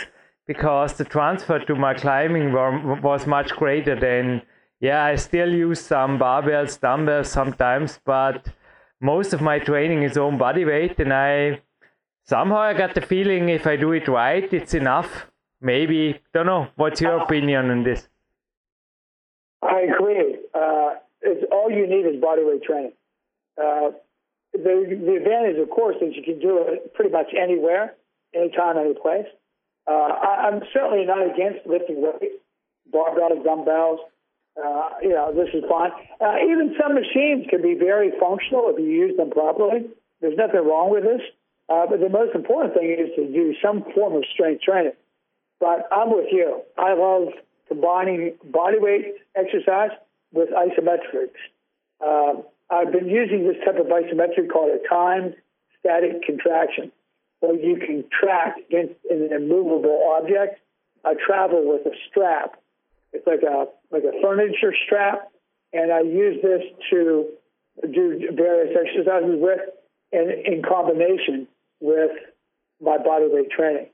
because 0.47 0.95
the 0.95 1.05
transfer 1.05 1.59
to 1.59 1.75
my 1.75 1.95
climbing 1.95 2.53
was 2.53 3.27
much 3.27 3.51
greater 3.51 3.99
than 3.99 4.43
yeah 4.81 5.05
i 5.05 5.15
still 5.15 5.53
use 5.53 5.81
some 5.81 6.19
barbells 6.19 6.81
dumbbells 6.81 7.29
sometimes 7.29 8.01
but 8.05 8.49
most 9.01 9.33
of 9.33 9.41
my 9.41 9.59
training 9.59 10.03
is 10.03 10.17
own 10.17 10.37
body 10.37 10.65
weight 10.65 10.99
and 10.99 11.13
i 11.13 11.61
somehow 12.25 12.59
i 12.59 12.73
got 12.73 12.95
the 12.95 13.01
feeling 13.01 13.49
if 13.49 13.67
i 13.67 13.77
do 13.77 13.93
it 13.93 14.09
right 14.09 14.53
it's 14.53 14.75
enough 14.75 15.27
maybe 15.61 16.21
don't 16.35 16.47
know 16.47 16.69
what's 16.77 17.01
your 17.01 17.19
opinion 17.19 17.71
on 17.71 17.83
this 17.83 18.09
i 19.63 19.81
agree 19.81 20.37
uh, 20.55 20.91
it's 21.23 21.45
all 21.53 21.71
you 21.71 21.87
need 21.87 22.07
is 22.07 22.21
body 22.21 22.43
weight 22.45 22.63
training 22.63 22.93
uh, 23.59 23.91
the, 24.53 24.99
the 25.07 25.15
advantage 25.17 25.59
of 25.59 25.71
course 25.71 25.97
is 26.03 26.15
you 26.17 26.23
can 26.23 26.39
do 26.39 26.59
it 26.67 26.95
pretty 26.95 27.11
much 27.11 27.29
anywhere 27.39 27.95
anytime 28.35 28.77
any 28.79 28.95
place 28.95 29.27
uh, 29.87 29.91
I, 29.91 30.49
I'm 30.49 30.63
certainly 30.73 31.05
not 31.07 31.23
against 31.23 31.67
lifting 31.67 32.03
weights, 32.03 32.39
barbells, 32.93 33.43
dumbbells. 33.45 34.01
Uh, 34.57 34.91
you 35.03 35.11
know, 35.11 35.33
this 35.35 35.49
is 35.55 35.65
fine. 35.69 35.91
Uh, 36.21 36.37
even 36.45 36.75
some 36.81 36.95
machines 36.95 37.47
can 37.49 37.63
be 37.63 37.75
very 37.75 38.13
functional 38.21 38.69
if 38.69 38.79
you 38.79 38.87
use 38.87 39.17
them 39.17 39.31
properly. 39.31 39.87
There's 40.21 40.37
nothing 40.37 40.65
wrong 40.65 40.91
with 40.91 41.05
this. 41.05 41.23
Uh, 41.73 41.87
but 41.89 42.01
the 42.01 42.09
most 42.11 42.35
important 42.35 42.75
thing 42.75 42.91
is 42.91 43.09
to 43.17 43.25
do 43.33 43.55
some 43.65 43.83
form 43.95 44.15
of 44.15 44.25
strength 44.35 44.61
training. 44.61 44.93
But 45.59 45.89
I'm 45.91 46.13
with 46.15 46.27
you. 46.31 46.61
I 46.77 46.93
love 46.93 47.29
combining 47.67 48.35
body 48.45 48.77
weight 48.79 49.15
exercise 49.35 49.91
with 50.35 50.51
isometrics. 50.51 51.41
Uh, 52.05 52.43
I've 52.69 52.93
been 52.93 53.09
using 53.09 53.49
this 53.49 53.57
type 53.65 53.79
of 53.79 53.87
isometric 53.87 54.51
called 54.53 54.71
a 54.71 54.87
timed 54.87 55.35
static 55.81 56.23
contraction 56.27 56.93
where 57.41 57.55
you 57.55 57.77
can 57.77 58.05
track 58.13 58.57
against 58.69 58.95
an 59.09 59.31
immovable 59.33 60.13
object. 60.15 60.61
I 61.07 61.15
travel 61.15 61.67
with 61.73 61.87
a 61.87 61.97
strap. 62.11 62.61
It's 63.15 63.27
like 63.27 63.43
a 63.43 63.67
like 63.91 64.05
a 64.05 64.21
furniture 64.21 64.75
strap, 64.85 65.31
and 65.73 65.91
I 65.91 66.01
use 66.01 66.43
this 66.43 66.63
to 66.91 67.29
do 67.91 68.31
various 68.35 68.77
exercises 68.77 69.37
with, 69.41 69.61
and 70.13 70.31
in 70.31 70.63
combination 70.63 71.49
with 71.83 72.13
my 72.81 72.97
body 72.97 73.27
weight 73.29 73.51
training. 73.51 73.89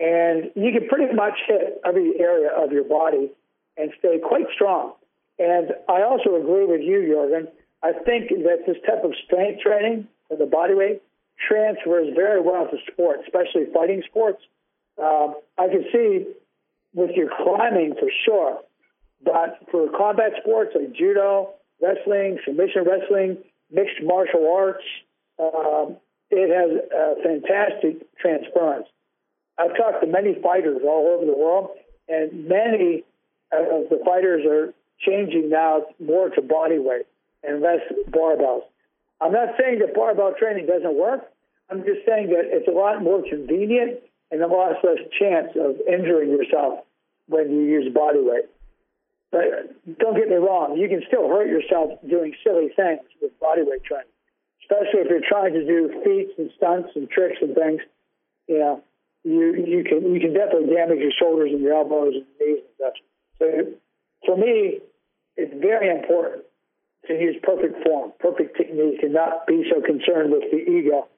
And 0.00 0.50
you 0.54 0.72
can 0.72 0.88
pretty 0.88 1.12
much 1.12 1.34
hit 1.46 1.80
every 1.84 2.18
area 2.18 2.50
of 2.56 2.72
your 2.72 2.84
body 2.84 3.30
and 3.76 3.92
stay 3.98 4.18
quite 4.18 4.46
strong. 4.54 4.94
And 5.38 5.72
I 5.88 6.02
also 6.02 6.36
agree 6.36 6.64
with 6.64 6.80
you, 6.80 7.00
Jorgen. 7.10 7.48
I 7.82 7.92
think 7.92 8.30
that 8.30 8.64
this 8.66 8.76
type 8.86 9.04
of 9.04 9.12
strength 9.26 9.60
training 9.60 10.08
for 10.28 10.36
the 10.36 10.46
body 10.46 10.74
weight 10.74 11.02
transfers 11.48 12.14
very 12.14 12.40
well 12.40 12.66
to 12.70 12.76
sports, 12.92 13.22
especially 13.26 13.66
fighting 13.74 14.02
sports. 14.08 14.40
Um, 14.96 15.34
I 15.58 15.66
can 15.68 15.84
see 15.92 16.26
with 16.94 17.10
your 17.16 17.28
climbing 17.42 17.94
for 17.98 18.08
sure, 18.24 18.60
but 19.24 19.58
for 19.70 19.88
combat 19.90 20.32
sports 20.40 20.70
like 20.74 20.92
judo, 20.94 21.50
wrestling, 21.82 22.38
submission 22.44 22.84
wrestling, 22.86 23.38
mixed 23.70 24.02
martial 24.02 24.48
arts, 24.54 24.84
um, 25.40 25.96
it 26.34 26.50
has 26.50 26.70
a 26.90 27.22
fantastic 27.22 28.06
transference. 28.18 28.86
I've 29.58 29.76
talked 29.76 30.02
to 30.02 30.06
many 30.06 30.34
fighters 30.42 30.80
all 30.84 31.14
over 31.14 31.24
the 31.24 31.36
world, 31.36 31.70
and 32.08 32.48
many 32.48 33.04
of 33.52 33.88
the 33.88 34.00
fighters 34.04 34.44
are 34.44 34.74
changing 34.98 35.50
now 35.50 35.86
more 36.04 36.28
to 36.30 36.42
body 36.42 36.78
weight 36.78 37.06
and 37.42 37.62
less 37.62 37.80
barbells. 38.10 38.62
I'm 39.20 39.32
not 39.32 39.50
saying 39.58 39.78
that 39.80 39.94
barbell 39.94 40.34
training 40.38 40.66
doesn't 40.66 40.94
work. 40.94 41.30
I'm 41.70 41.84
just 41.84 42.04
saying 42.06 42.28
that 42.28 42.44
it's 42.44 42.68
a 42.68 42.72
lot 42.72 43.02
more 43.02 43.22
convenient 43.22 44.00
and 44.30 44.42
a 44.42 44.46
lot 44.46 44.72
less 44.82 44.98
chance 45.18 45.48
of 45.56 45.76
injuring 45.86 46.30
yourself 46.30 46.80
when 47.28 47.50
you 47.50 47.62
use 47.62 47.92
body 47.94 48.20
weight. 48.20 48.44
But 49.30 49.98
don't 49.98 50.16
get 50.16 50.28
me 50.28 50.36
wrong, 50.36 50.76
you 50.76 50.88
can 50.88 51.02
still 51.06 51.28
hurt 51.28 51.48
yourself 51.48 51.98
doing 52.08 52.34
silly 52.44 52.68
things 52.76 53.00
with 53.20 53.38
body 53.40 53.62
weight 53.62 53.82
training, 53.84 54.06
especially 54.62 55.00
if 55.00 55.10
you're 55.10 55.28
trying 55.28 55.52
to 55.52 55.64
do 55.64 56.02
feats 56.04 56.32
and 56.38 56.50
stunts 56.56 56.90
and 56.94 57.08
tricks 57.10 57.38
and 57.40 57.54
things. 57.54 57.80
You 58.46 58.58
know, 58.58 58.82
you 59.24 59.54
you 59.54 59.84
can 59.84 60.14
you 60.14 60.20
can 60.20 60.34
definitely 60.34 60.74
damage 60.74 60.98
your 60.98 61.12
shoulders 61.18 61.50
and 61.52 61.60
your 61.60 61.74
elbows 61.74 62.14
and 62.14 62.26
knees 62.40 62.62
and 62.64 62.76
such. 62.78 62.98
So 63.38 63.46
for 64.26 64.36
me, 64.36 64.80
it's 65.36 65.52
very 65.60 65.90
important 65.90 66.44
to 67.06 67.14
use 67.14 67.36
perfect 67.42 67.84
form, 67.84 68.12
perfect 68.20 68.56
technique, 68.56 69.02
and 69.02 69.12
not 69.12 69.46
be 69.46 69.64
so 69.72 69.80
concerned 69.80 70.32
with 70.32 70.50
the 70.50 70.58
ego. 70.58 71.08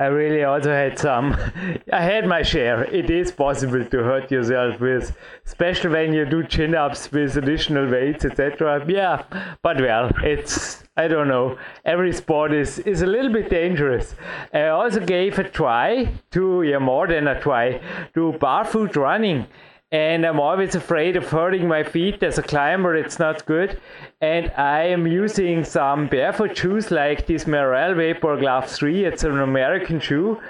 I 0.00 0.06
really 0.06 0.44
also 0.44 0.70
had 0.70 0.98
some. 0.98 1.36
I 1.92 2.02
had 2.02 2.26
my 2.26 2.40
share. 2.40 2.84
It 2.84 3.10
is 3.10 3.30
possible 3.30 3.84
to 3.84 3.98
hurt 3.98 4.30
yourself 4.30 4.80
with, 4.80 5.14
especially 5.44 5.90
when 5.90 6.14
you 6.14 6.24
do 6.24 6.42
chin 6.42 6.74
ups 6.74 7.12
with 7.12 7.36
additional 7.36 7.86
weights, 7.86 8.24
etc. 8.24 8.82
Yeah, 8.88 9.24
but 9.62 9.78
well, 9.78 10.10
it's 10.22 10.82
I 10.96 11.06
don't 11.06 11.28
know. 11.28 11.58
Every 11.84 12.14
sport 12.14 12.54
is 12.54 12.78
is 12.78 13.02
a 13.02 13.06
little 13.06 13.30
bit 13.30 13.50
dangerous. 13.50 14.14
I 14.54 14.68
also 14.68 15.00
gave 15.00 15.38
a 15.38 15.44
try 15.44 16.08
to 16.30 16.62
yeah 16.62 16.78
more 16.78 17.06
than 17.06 17.28
a 17.28 17.38
try 17.38 17.80
to 18.14 18.32
barefoot 18.40 18.96
running 18.96 19.46
and 19.92 20.24
I'm 20.24 20.38
always 20.38 20.74
afraid 20.76 21.16
of 21.16 21.28
hurting 21.28 21.66
my 21.66 21.82
feet. 21.82 22.22
As 22.22 22.38
a 22.38 22.42
climber, 22.42 22.94
it's 22.94 23.18
not 23.18 23.44
good. 23.44 23.80
And 24.20 24.52
I 24.56 24.84
am 24.84 25.06
using 25.06 25.64
some 25.64 26.06
barefoot 26.06 26.56
shoes 26.56 26.90
like 26.90 27.26
this 27.26 27.44
Merrell 27.44 27.96
Vapor 27.96 28.36
Glove 28.36 28.70
3. 28.70 29.04
It's 29.04 29.24
an 29.24 29.40
American 29.40 29.98
shoe. 29.98 30.40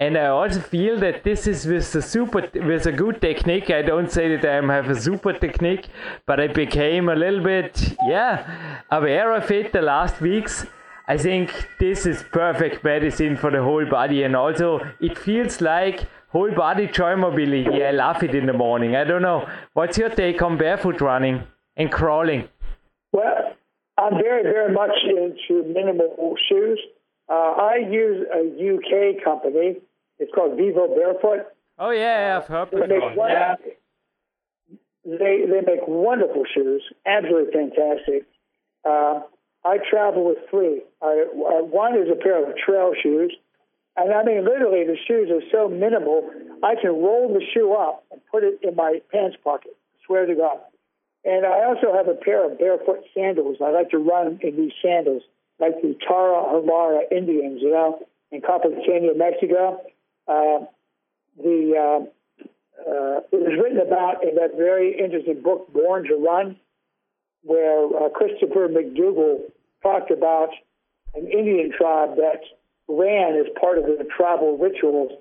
And 0.00 0.16
I 0.16 0.26
also 0.26 0.60
feel 0.60 0.98
that 1.00 1.24
this 1.24 1.46
is 1.46 1.66
with 1.66 1.94
a 1.94 2.02
super, 2.02 2.48
with 2.54 2.86
a 2.86 2.92
good 2.92 3.20
technique. 3.20 3.70
I 3.70 3.82
don't 3.82 4.10
say 4.10 4.36
that 4.36 4.44
I 4.44 4.74
have 4.74 4.88
a 4.90 5.00
super 5.00 5.32
technique, 5.32 5.88
but 6.26 6.38
I 6.40 6.46
became 6.48 7.08
a 7.08 7.16
little 7.16 7.42
bit, 7.42 7.96
yeah, 8.06 8.80
aware 8.90 9.32
of 9.32 9.50
it 9.50 9.72
the 9.72 9.82
last 9.82 10.20
weeks. 10.20 10.66
I 11.08 11.16
think 11.16 11.68
this 11.80 12.06
is 12.06 12.22
perfect 12.22 12.84
medicine 12.84 13.36
for 13.36 13.50
the 13.50 13.62
whole 13.62 13.86
body, 13.86 14.22
and 14.22 14.36
also 14.36 14.80
it 15.00 15.18
feels 15.18 15.60
like 15.60 16.06
whole 16.28 16.54
body 16.54 16.86
joint 16.86 17.20
mobility. 17.20 17.82
I 17.84 17.90
love 17.90 18.22
it 18.22 18.34
in 18.34 18.46
the 18.46 18.52
morning. 18.52 18.96
I 18.96 19.04
don't 19.04 19.22
know. 19.22 19.48
What's 19.72 19.98
your 19.98 20.10
take 20.10 20.42
on 20.42 20.58
barefoot 20.58 21.00
running 21.00 21.42
and 21.76 21.90
crawling? 21.90 22.48
Well, 23.12 23.56
I'm 23.96 24.14
very, 24.14 24.42
very 24.42 24.72
much 24.72 24.90
into 25.04 25.66
minimal 25.68 26.34
shoes. 26.48 26.80
Uh, 27.28 27.32
I 27.32 27.76
use 27.90 28.26
a 28.32 28.40
UK 28.40 29.22
company. 29.22 29.76
It's 30.18 30.32
called 30.34 30.56
Vivo 30.56 30.88
Barefoot. 30.88 31.46
Oh 31.78 31.90
yeah, 31.90 32.40
I've 32.40 32.48
heard 32.48 32.70
they 32.72 32.86
make, 32.86 33.16
yeah. 33.16 33.54
they 35.04 35.44
they 35.46 35.60
make 35.64 35.86
wonderful 35.86 36.42
shoes, 36.52 36.82
absolutely 37.06 37.52
fantastic. 37.52 38.26
Uh, 38.84 39.20
I 39.64 39.78
travel 39.88 40.24
with 40.26 40.38
three. 40.50 40.82
I, 41.00 41.24
uh, 41.32 41.64
one 41.64 41.94
is 41.94 42.08
a 42.10 42.16
pair 42.16 42.42
of 42.42 42.56
trail 42.56 42.94
shoes, 43.00 43.32
and 43.98 44.12
I 44.12 44.22
mean, 44.22 44.44
literally, 44.44 44.84
the 44.84 44.96
shoes 45.06 45.28
are 45.30 45.42
so 45.50 45.68
minimal. 45.68 46.30
I 46.62 46.74
can 46.80 46.90
roll 46.90 47.32
the 47.32 47.44
shoe 47.52 47.74
up 47.74 48.04
and 48.10 48.20
put 48.30 48.44
it 48.44 48.60
in 48.62 48.76
my 48.76 49.00
pants 49.12 49.36
pocket. 49.42 49.76
Swear 50.06 50.26
to 50.26 50.34
God. 50.34 50.58
And 51.24 51.44
I 51.44 51.64
also 51.64 51.92
have 51.94 52.08
a 52.08 52.14
pair 52.14 52.50
of 52.50 52.58
barefoot 52.58 53.04
sandals. 53.14 53.58
I 53.62 53.70
like 53.70 53.90
to 53.90 53.98
run 53.98 54.38
in 54.42 54.56
these 54.56 54.72
sandals, 54.82 55.22
like 55.58 55.82
the 55.82 55.96
Tarahumara 56.08 57.02
Indians, 57.10 57.60
you 57.60 57.70
know, 57.70 58.00
in 58.30 58.40
Copper 58.40 58.70
Canyon, 58.86 59.18
Mexico. 59.18 59.80
Uh, 60.26 60.66
the 61.36 61.74
uh, 61.76 62.44
uh, 62.88 63.20
it 63.32 63.40
was 63.40 63.58
written 63.60 63.80
about 63.80 64.22
in 64.22 64.36
that 64.36 64.56
very 64.56 64.98
interesting 64.98 65.42
book, 65.42 65.72
Born 65.72 66.04
to 66.04 66.16
Run, 66.16 66.56
where 67.42 67.86
uh, 67.86 68.08
Christopher 68.10 68.68
McDougall 68.68 69.40
talked 69.82 70.10
about 70.10 70.50
an 71.14 71.26
Indian 71.26 71.72
tribe 71.76 72.16
that 72.16 72.40
ran 72.88 73.36
as 73.36 73.46
part 73.60 73.78
of 73.78 73.84
their 73.84 74.04
tribal 74.16 74.56
rituals. 74.58 75.12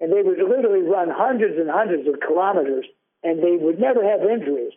And 0.00 0.12
they 0.12 0.22
would 0.22 0.38
literally 0.38 0.82
run 0.82 1.08
hundreds 1.10 1.58
and 1.58 1.70
hundreds 1.70 2.06
of 2.08 2.20
kilometers 2.20 2.84
and 3.24 3.42
they 3.42 3.56
would 3.56 3.80
never 3.80 4.04
have 4.04 4.20
injuries. 4.20 4.72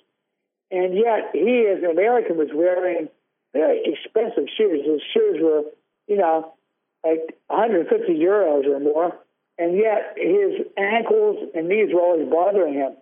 And 0.71 0.95
yet, 0.95 1.31
he, 1.33 1.67
as 1.67 1.83
an 1.83 1.91
American, 1.91 2.37
was 2.37 2.49
wearing 2.53 3.09
very 3.53 3.81
expensive 3.85 4.47
shoes. 4.57 4.81
His 4.85 5.01
shoes 5.13 5.37
were, 5.41 5.63
you 6.07 6.17
know, 6.17 6.53
like 7.03 7.37
150 7.47 8.13
euros 8.13 8.65
or 8.65 8.79
more, 8.79 9.15
and 9.57 9.77
yet 9.77 10.15
his 10.17 10.65
ankles 10.77 11.37
and 11.53 11.69
knees 11.69 11.93
were 11.93 12.01
always 12.01 12.29
bothering 12.29 12.73
him. 12.73 12.93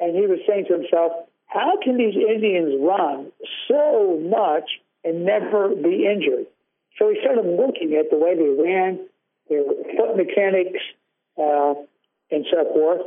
And 0.00 0.14
he 0.14 0.26
was 0.26 0.38
saying 0.46 0.66
to 0.68 0.74
himself, 0.74 1.12
how 1.46 1.78
can 1.82 1.96
these 1.96 2.14
Indians 2.14 2.74
run 2.80 3.32
so 3.66 4.20
much 4.22 4.68
and 5.02 5.24
never 5.24 5.74
be 5.74 6.06
injured? 6.06 6.46
So 6.98 7.10
he 7.10 7.18
started 7.20 7.44
looking 7.44 7.94
at 7.94 8.10
the 8.10 8.16
way 8.16 8.34
they 8.34 8.62
ran, 8.62 9.06
their 9.48 9.64
foot 9.96 10.16
mechanics, 10.16 10.80
uh, 11.36 11.74
and 12.30 12.44
so 12.50 12.64
forth. 12.72 13.02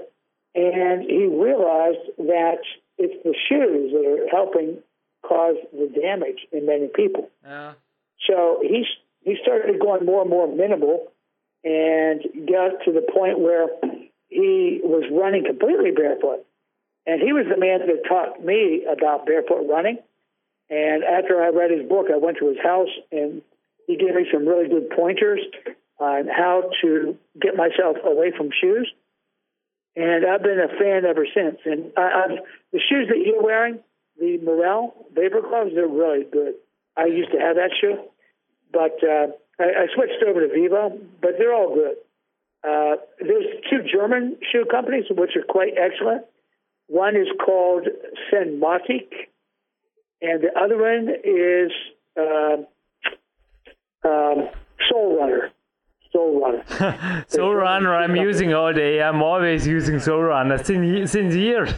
And 0.56 1.04
he 1.04 1.26
realized 1.26 2.06
that 2.18 2.60
it's 2.98 3.24
the 3.24 3.36
shoes 3.48 3.92
that 3.94 4.06
are 4.06 4.28
helping 4.30 4.78
cause 5.26 5.56
the 5.72 5.92
damage 6.00 6.48
in 6.52 6.66
many 6.66 6.88
people. 6.88 7.30
Yeah. 7.44 7.74
So 8.28 8.60
he 8.62 8.86
he 9.24 9.38
started 9.42 9.80
going 9.80 10.06
more 10.06 10.22
and 10.22 10.30
more 10.30 10.48
minimal, 10.48 11.12
and 11.64 12.22
got 12.48 12.84
to 12.86 12.92
the 12.92 13.06
point 13.14 13.40
where 13.40 13.68
he 14.30 14.82
was 14.84 15.04
running 15.12 15.46
completely 15.46 15.92
barefoot. 15.92 16.46
And 17.06 17.22
he 17.22 17.34
was 17.34 17.46
the 17.50 17.60
man 17.60 17.80
that 17.80 18.08
taught 18.08 18.44
me 18.44 18.86
about 18.86 19.26
barefoot 19.26 19.68
running. 19.68 19.98
And 20.70 21.04
after 21.04 21.42
I 21.42 21.50
read 21.50 21.72
his 21.72 21.88
book, 21.88 22.08
I 22.14 22.18
went 22.18 22.38
to 22.38 22.48
his 22.48 22.58
house 22.64 22.90
and 23.12 23.42
he 23.92 23.98
gave 23.98 24.16
me 24.16 24.26
some 24.32 24.48
really 24.48 24.70
good 24.70 24.90
pointers 24.90 25.42
on 26.00 26.28
how 26.28 26.64
to 26.82 27.18
get 27.40 27.58
myself 27.58 27.98
away 28.06 28.32
from 28.36 28.50
shoes. 28.50 28.90
And 29.98 30.26
I've 30.26 30.42
been 30.42 30.60
a 30.60 30.70
fan 30.80 31.04
ever 31.06 31.28
since. 31.36 31.58
And 31.66 31.92
I, 31.98 32.24
I've, 32.24 32.38
the 32.72 32.80
shoes 32.80 33.10
that 33.10 33.20
you're 33.20 33.44
wearing, 33.44 33.80
the 34.18 34.40
Merrell 34.40 34.94
Vapor 35.14 35.42
Gloves, 35.42 35.72
they're 35.76 35.88
really 35.88 36.24
good. 36.32 36.54
I 36.96 37.06
used 37.06 37.32
to 37.32 37.40
have 37.40 37.58
that 37.58 37.72
shoe, 37.80 37.98
but 38.72 38.98
uh, 39.04 39.28
I, 39.60 39.84
I 39.84 39.86
switched 39.94 40.24
over 40.26 40.48
to 40.48 40.54
Vivo, 40.54 40.98
but 41.22 41.32
they're 41.38 41.54
all 41.54 41.76
good. 41.76 41.96
Uh, 42.64 42.96
there's 43.20 43.46
two 43.70 43.80
German 43.92 44.38
shoe 44.52 44.66
companies 44.70 45.06
which 45.10 45.36
are 45.36 45.44
quite 45.48 45.74
excellent. 45.78 46.24
One 46.88 47.16
is 47.16 47.28
called 47.44 47.88
Senmatic, 48.32 49.10
and 50.22 50.44
the 50.44 50.52
other 50.58 50.78
one 50.78 51.10
is 51.24 51.72
uh, 52.20 52.64
um, 54.04 54.50
Sole 54.90 55.18
Runner. 55.20 55.52
Sole 56.12 56.42
Runner. 56.42 57.26
Sole 57.28 57.56
Runner, 57.56 57.96
I'm 57.96 58.16
using 58.18 58.54
all 58.54 58.74
day. 58.74 59.02
I'm 59.02 59.24
always 59.24 59.66
using 59.66 59.98
Sole 60.00 60.24
Runner 60.24 60.62
since, 60.62 61.12
since 61.12 61.36
years. 61.36 61.72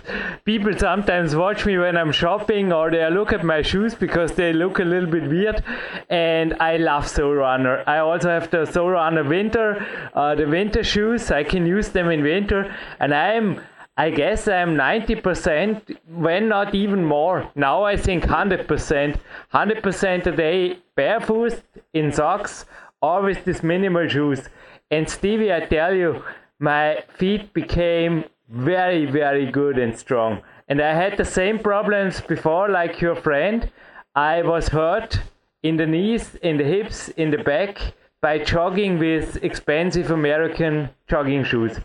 People 0.43 0.75
sometimes 0.77 1.35
watch 1.35 1.67
me 1.67 1.77
when 1.77 1.95
I'm 1.97 2.11
shopping 2.11 2.73
or 2.73 2.89
they 2.89 3.07
look 3.11 3.31
at 3.31 3.43
my 3.43 3.61
shoes 3.61 3.93
because 3.93 4.31
they 4.31 4.51
look 4.51 4.79
a 4.79 4.83
little 4.83 5.09
bit 5.09 5.29
weird. 5.29 5.63
And 6.09 6.55
I 6.59 6.77
love 6.77 7.07
Sole 7.07 7.35
Runner. 7.35 7.83
I 7.85 7.99
also 7.99 8.29
have 8.29 8.49
the 8.49 8.65
Sole 8.65 8.89
Runner 8.89 9.23
Winter, 9.23 9.85
uh, 10.15 10.33
the 10.33 10.47
winter 10.47 10.83
shoes. 10.83 11.29
I 11.29 11.43
can 11.43 11.67
use 11.67 11.89
them 11.89 12.09
in 12.09 12.23
winter. 12.23 12.75
And 12.99 13.13
I'm 13.13 13.61
I 13.95 14.09
guess 14.09 14.47
I'm 14.47 14.75
90%, 14.75 15.97
when 16.07 16.49
not 16.49 16.73
even 16.73 17.05
more. 17.05 17.51
Now 17.53 17.83
I 17.83 17.95
think 17.95 18.23
100%. 18.23 19.19
100% 19.53 20.25
a 20.25 20.31
day 20.31 20.79
barefoot 20.95 21.61
in 21.93 22.11
socks 22.11 22.65
or 23.03 23.21
with 23.21 23.45
these 23.45 23.61
minimal 23.61 24.07
shoes. 24.07 24.49
And 24.89 25.07
Stevie, 25.07 25.53
I 25.53 25.59
tell 25.59 25.93
you, 25.93 26.23
my 26.59 27.03
feet 27.17 27.53
became 27.53 28.23
very, 28.49 29.05
very 29.05 29.51
good 29.51 29.77
and 29.77 29.97
strong. 29.97 30.41
And 30.67 30.81
I 30.81 30.93
had 30.95 31.17
the 31.17 31.25
same 31.25 31.59
problems 31.59 32.21
before, 32.21 32.69
like 32.69 32.99
your 32.99 33.15
friend. 33.15 33.69
I 34.15 34.41
was 34.41 34.69
hurt 34.69 35.19
in 35.61 35.77
the 35.77 35.85
knees, 35.85 36.35
in 36.41 36.57
the 36.57 36.63
hips, 36.63 37.09
in 37.09 37.29
the 37.29 37.37
back 37.37 37.93
by 38.21 38.39
jogging 38.39 38.97
with 38.97 39.43
expensive 39.43 40.09
American 40.09 40.89
jogging 41.07 41.43
shoes. 41.43 41.77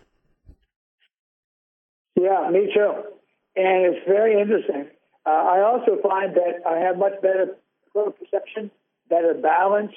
Yeah, 2.19 2.49
me 2.51 2.71
too. 2.73 2.91
And 3.55 3.95
it's 3.95 4.05
very 4.07 4.39
interesting. 4.39 4.87
Uh, 5.25 5.29
I 5.29 5.61
also 5.61 5.97
find 6.01 6.35
that 6.35 6.67
I 6.67 6.79
have 6.79 6.97
much 6.97 7.21
better 7.21 7.55
perception, 7.93 8.71
better 9.09 9.33
balance, 9.33 9.93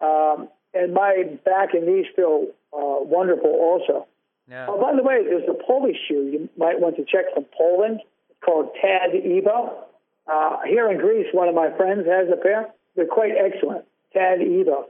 um, 0.00 0.48
and 0.74 0.92
my 0.92 1.24
back 1.44 1.74
and 1.74 1.86
knees 1.86 2.06
feel 2.14 2.48
uh, 2.72 3.00
wonderful 3.04 3.50
also. 3.50 4.06
Yeah. 4.48 4.66
Oh, 4.68 4.80
by 4.80 4.94
the 4.96 5.02
way, 5.02 5.22
there's 5.24 5.48
a 5.48 5.54
Polish 5.66 5.96
shoe 6.08 6.28
you 6.32 6.48
might 6.56 6.80
want 6.80 6.96
to 6.96 7.04
check 7.04 7.32
from 7.34 7.44
Poland. 7.56 8.00
It's 8.30 8.38
called 8.44 8.70
Tadeevo. 8.82 9.84
Uh, 10.26 10.56
here 10.66 10.90
in 10.90 10.98
Greece, 10.98 11.26
one 11.32 11.48
of 11.48 11.54
my 11.54 11.74
friends 11.76 12.06
has 12.06 12.28
a 12.32 12.36
pair. 12.36 12.68
They're 12.96 13.06
quite 13.06 13.32
excellent. 13.36 13.84
Tadeevo. 14.14 14.84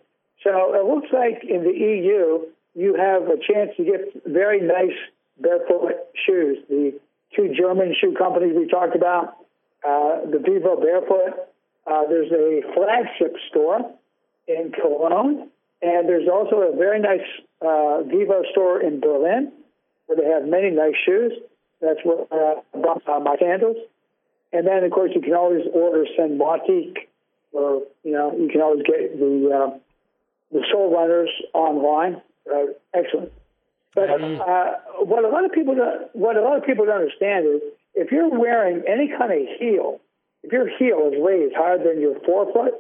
So 0.45 0.75
it 0.75 0.85
looks 0.85 1.09
like 1.13 1.43
in 1.43 1.65
the 1.65 1.75
EU, 1.75 2.47
you 2.75 2.95
have 2.95 3.23
a 3.23 3.37
chance 3.37 3.71
to 3.77 3.85
get 3.85 4.23
very 4.27 4.61
nice 4.61 4.97
barefoot 5.41 5.95
shoes. 6.27 6.59
The 6.69 6.99
two 7.35 7.55
German 7.59 7.95
shoe 8.01 8.15
companies 8.17 8.55
we 8.57 8.67
talked 8.67 8.97
about, 8.97 9.37
uh, 9.87 10.27
the 10.31 10.43
Vivo 10.45 10.81
Barefoot. 10.81 11.49
Uh, 11.87 12.03
there's 12.09 12.31
a 12.33 12.63
flagship 12.75 13.37
store 13.51 13.79
in 14.47 14.73
Cologne, 14.73 15.49
and 15.81 16.09
there's 16.09 16.29
also 16.29 16.57
a 16.57 16.77
very 16.77 17.01
nice 17.01 17.27
uh, 17.63 18.03
Vivo 18.03 18.43
store 18.53 18.83
in 18.83 19.01
Berlin 19.01 19.53
where 20.07 20.17
they 20.17 20.29
have 20.29 20.45
many 20.45 20.71
nice 20.71 20.95
shoes. 21.05 21.33
That's 21.81 22.01
where 22.05 22.27
uh, 22.33 22.61
I 22.75 22.79
bought 22.79 23.03
uh, 23.09 23.21
my 23.21 23.37
sandals. 23.41 23.77
And 24.53 24.67
then, 24.67 24.83
of 24.83 24.91
course, 24.91 25.11
you 25.15 25.21
can 25.21 25.35
always 25.35 25.67
order 25.73 26.05
Senmatic, 26.19 26.97
or 27.53 27.83
you 28.03 28.13
know, 28.13 28.35
you 28.37 28.49
can 28.49 28.61
always 28.63 28.83
get 28.83 29.19
the 29.19 29.51
uh, 29.55 29.79
the 30.51 30.65
Sole 30.73 30.93
Runners 30.93 31.31
online. 31.53 32.23
Uh, 32.51 32.73
excellent. 32.95 33.31
But 33.95 34.11
uh, 34.11 34.73
what 35.01 35.25
a 35.25 35.29
lot 35.29 35.45
of 35.45 35.53
people 35.53 35.75
don't, 35.75 36.15
what 36.15 36.37
a 36.37 36.43
lot 36.43 36.57
of 36.57 36.65
people 36.65 36.85
don't 36.85 36.97
understand 36.97 37.47
is 37.47 37.63
if 37.95 38.13
you're 38.13 38.29
wearing 38.29 38.83
any 38.87 39.09
kind 39.09 39.33
of 39.33 39.49
heel, 39.59 40.01
if 40.43 40.53
your 40.53 40.69
heel 40.79 41.11
is 41.13 41.19
raised 41.23 41.55
higher 41.57 41.79
than 41.79 42.01
your 42.01 42.19
forefoot, 42.21 42.75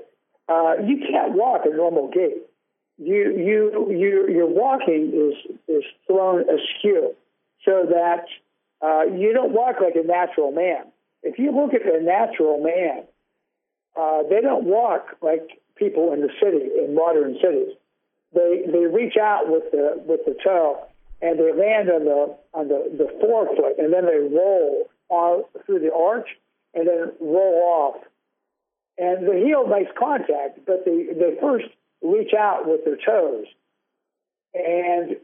uh, 0.48 0.74
you 0.84 0.98
can't 1.10 1.32
walk 1.32 1.62
a 1.64 1.74
normal 1.74 2.08
gait. 2.08 2.42
You 2.98 3.32
you 3.36 3.90
you 3.90 4.28
your 4.28 4.46
walking 4.46 5.12
is 5.14 5.56
is 5.68 5.84
thrown 6.06 6.42
askew, 6.42 7.14
so 7.64 7.86
that 7.88 8.24
uh, 8.82 9.04
you 9.04 9.32
don't 9.32 9.52
walk 9.52 9.76
like 9.80 9.94
a 9.94 10.06
natural 10.06 10.52
man. 10.52 10.84
If 11.22 11.38
you 11.38 11.52
look 11.52 11.74
at 11.74 11.82
a 11.82 12.02
natural 12.02 12.62
man, 12.62 13.04
uh, 13.96 14.22
they 14.28 14.40
don't 14.40 14.64
walk 14.64 15.16
like 15.22 15.60
people 15.76 16.12
in 16.12 16.20
the 16.20 16.30
city 16.42 16.70
in 16.78 16.94
modern 16.94 17.36
cities. 17.42 17.74
They 18.34 18.64
they 18.66 18.86
reach 18.86 19.16
out 19.16 19.48
with 19.48 19.70
the 19.70 20.02
with 20.06 20.20
the 20.26 20.36
toe 20.44 20.88
and 21.20 21.38
they 21.38 21.52
land 21.52 21.90
on 21.90 22.04
the 22.04 22.36
on 22.54 22.68
the, 22.68 22.90
the 22.96 23.08
forefoot, 23.20 23.78
and 23.78 23.92
then 23.92 24.06
they 24.06 24.18
roll 24.18 24.88
on 25.08 25.44
through 25.66 25.80
the 25.80 25.92
arch, 25.92 26.28
and 26.74 26.86
then 26.86 27.12
roll 27.20 27.62
off. 27.64 28.02
And 28.98 29.26
the 29.26 29.34
heel 29.34 29.66
makes 29.66 29.90
contact, 29.98 30.66
but 30.66 30.84
they, 30.84 31.06
they 31.14 31.38
first 31.40 31.66
reach 32.02 32.34
out 32.34 32.66
with 32.66 32.84
their 32.84 32.96
toes. 32.96 33.46
And 34.54 35.16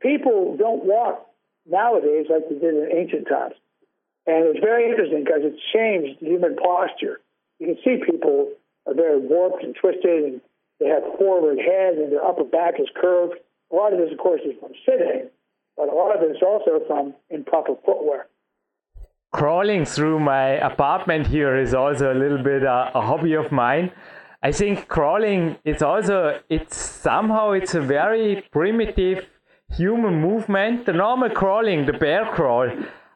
people 0.00 0.56
don't 0.58 0.84
walk 0.84 1.26
nowadays 1.68 2.26
like 2.30 2.48
they 2.48 2.58
did 2.58 2.74
in 2.74 2.88
ancient 2.96 3.28
times. 3.28 3.54
And 4.26 4.44
it's 4.46 4.60
very 4.60 4.88
interesting 4.88 5.24
because 5.24 5.40
it's 5.42 5.60
changed 5.72 6.20
human 6.20 6.56
posture. 6.56 7.20
You 7.58 7.66
can 7.66 7.78
see 7.84 8.04
people 8.04 8.52
are 8.86 8.94
very 8.94 9.18
warped 9.18 9.62
and 9.64 9.74
twisted, 9.74 10.24
and 10.24 10.40
they 10.80 10.86
have 10.86 11.02
forward 11.18 11.58
head, 11.58 11.94
and 11.94 12.12
their 12.12 12.24
upper 12.24 12.44
back 12.44 12.80
is 12.80 12.88
curved 12.94 13.34
a 13.70 13.74
lot 13.74 13.92
of 13.92 13.98
this, 13.98 14.10
of 14.12 14.18
course, 14.18 14.40
is 14.44 14.54
from 14.60 14.72
sitting, 14.86 15.28
but 15.76 15.88
a 15.88 15.94
lot 15.94 16.14
of 16.16 16.22
it 16.22 16.30
is 16.30 16.42
also 16.42 16.84
from 16.86 17.14
improper 17.30 17.74
footwear. 17.84 18.26
Crawling 19.32 19.84
through 19.84 20.20
my 20.20 20.52
apartment 20.52 21.26
here 21.26 21.56
is 21.56 21.74
also 21.74 22.12
a 22.12 22.18
little 22.18 22.42
bit 22.42 22.62
a, 22.62 22.90
a 22.94 23.02
hobby 23.02 23.34
of 23.34 23.52
mine. 23.52 23.92
I 24.42 24.52
think 24.52 24.88
crawling 24.88 25.56
is 25.64 25.82
also 25.82 26.40
it's 26.48 26.76
somehow 26.76 27.52
it's 27.52 27.74
a 27.74 27.80
very 27.80 28.42
primitive 28.52 29.26
human 29.76 30.20
movement. 30.20 30.86
The 30.86 30.94
normal 30.94 31.30
crawling, 31.30 31.84
the 31.84 31.92
bear 31.92 32.24
crawl, 32.32 32.70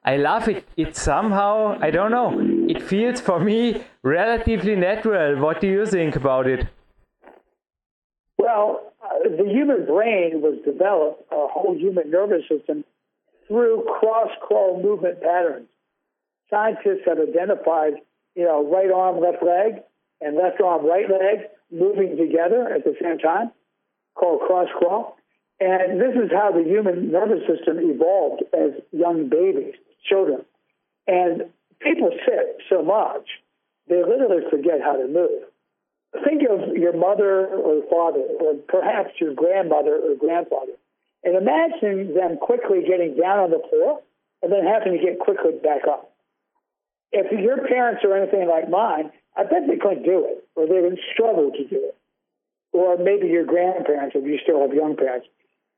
I 0.05 0.17
love 0.17 0.49
it. 0.49 0.67
It's 0.77 1.01
somehow 1.01 1.79
I 1.81 1.91
don't 1.91 2.11
know. 2.11 2.39
It 2.69 2.83
feels 2.83 3.21
for 3.21 3.41
me 3.41 3.85
relatively 4.03 4.77
natural. 4.77 5.41
What 5.41 5.61
do 5.63 5.69
you 5.69 5.87
think 5.87 6.17
about 6.17 6.47
it? 6.47 6.67
Well, 8.37 8.92
the 9.39 9.49
human 9.49 9.87
brain 9.87 10.41
was 10.41 10.59
developed, 10.65 11.23
a 11.31 11.47
whole 11.49 11.77
human 11.77 12.11
nervous 12.11 12.43
system, 12.49 12.85
through 13.49 13.85
cross 13.99 14.31
crawl 14.41 14.83
movement 14.83 15.21
patterns. 15.21 15.69
Scientists 16.51 17.05
have 17.07 17.19
identified, 17.19 17.95
you 18.35 18.45
know, 18.45 18.67
right 18.71 18.91
arm, 18.91 19.21
left 19.21 19.43
leg, 19.43 19.83
and 20.21 20.37
left 20.37 20.61
arm, 20.61 20.87
right 20.87 21.09
leg 21.09 21.49
moving 21.71 22.17
together 22.17 22.69
at 22.69 22.85
the 22.85 22.95
same 23.01 23.19
time, 23.19 23.51
called 24.15 24.41
cross 24.47 24.69
crawl. 24.79 25.17
And 25.61 26.01
this 26.01 26.15
is 26.15 26.31
how 26.33 26.53
the 26.53 26.65
human 26.65 27.11
nervous 27.11 27.41
system 27.47 27.79
evolved 27.79 28.43
as 28.53 28.83
young 28.91 29.29
babies, 29.29 29.75
children. 30.09 30.45
And 31.07 31.45
people 31.81 32.11
sit 32.27 32.59
so 32.69 32.83
much, 32.83 33.29
they 33.89 34.03
literally 34.03 34.43
forget 34.51 34.81
how 34.83 34.97
to 34.97 35.07
move. 35.09 35.43
Think 36.13 36.43
of 36.49 36.77
your 36.77 36.93
mother 36.93 37.47
or 37.47 37.83
father, 37.89 38.21
or 38.41 38.55
perhaps 38.69 39.13
your 39.19 39.35
grandmother 39.35 39.97
or 39.97 40.15
grandfather, 40.15 40.77
and 41.25 41.37
imagine 41.37 42.15
them 42.15 42.37
quickly 42.37 42.85
getting 42.87 43.17
down 43.17 43.39
on 43.39 43.51
the 43.51 43.63
floor 43.71 44.01
and 44.43 44.53
then 44.53 44.65
having 44.67 44.93
to 44.93 45.03
get 45.03 45.19
quickly 45.19 45.53
back 45.63 45.89
up. 45.89 46.13
If 47.13 47.33
your 47.33 47.67
parents 47.67 48.05
are 48.05 48.17
anything 48.17 48.49
like 48.49 48.69
mine, 48.69 49.11
I 49.37 49.45
bet 49.45 49.69
they 49.69 49.77
couldn't 49.77 50.03
do 50.03 50.27
it, 50.29 50.45
or 50.57 50.67
they 50.67 50.81
would 50.81 50.99
struggle 51.13 51.51
to 51.51 51.65
do 51.65 51.93
it. 51.93 51.97
Or 52.73 52.97
maybe 52.97 53.29
your 53.29 53.45
grandparents, 53.45 54.17
if 54.17 54.25
you 54.25 54.39
still 54.43 54.61
have 54.61 54.73
young 54.75 54.97
parents. 54.97 55.29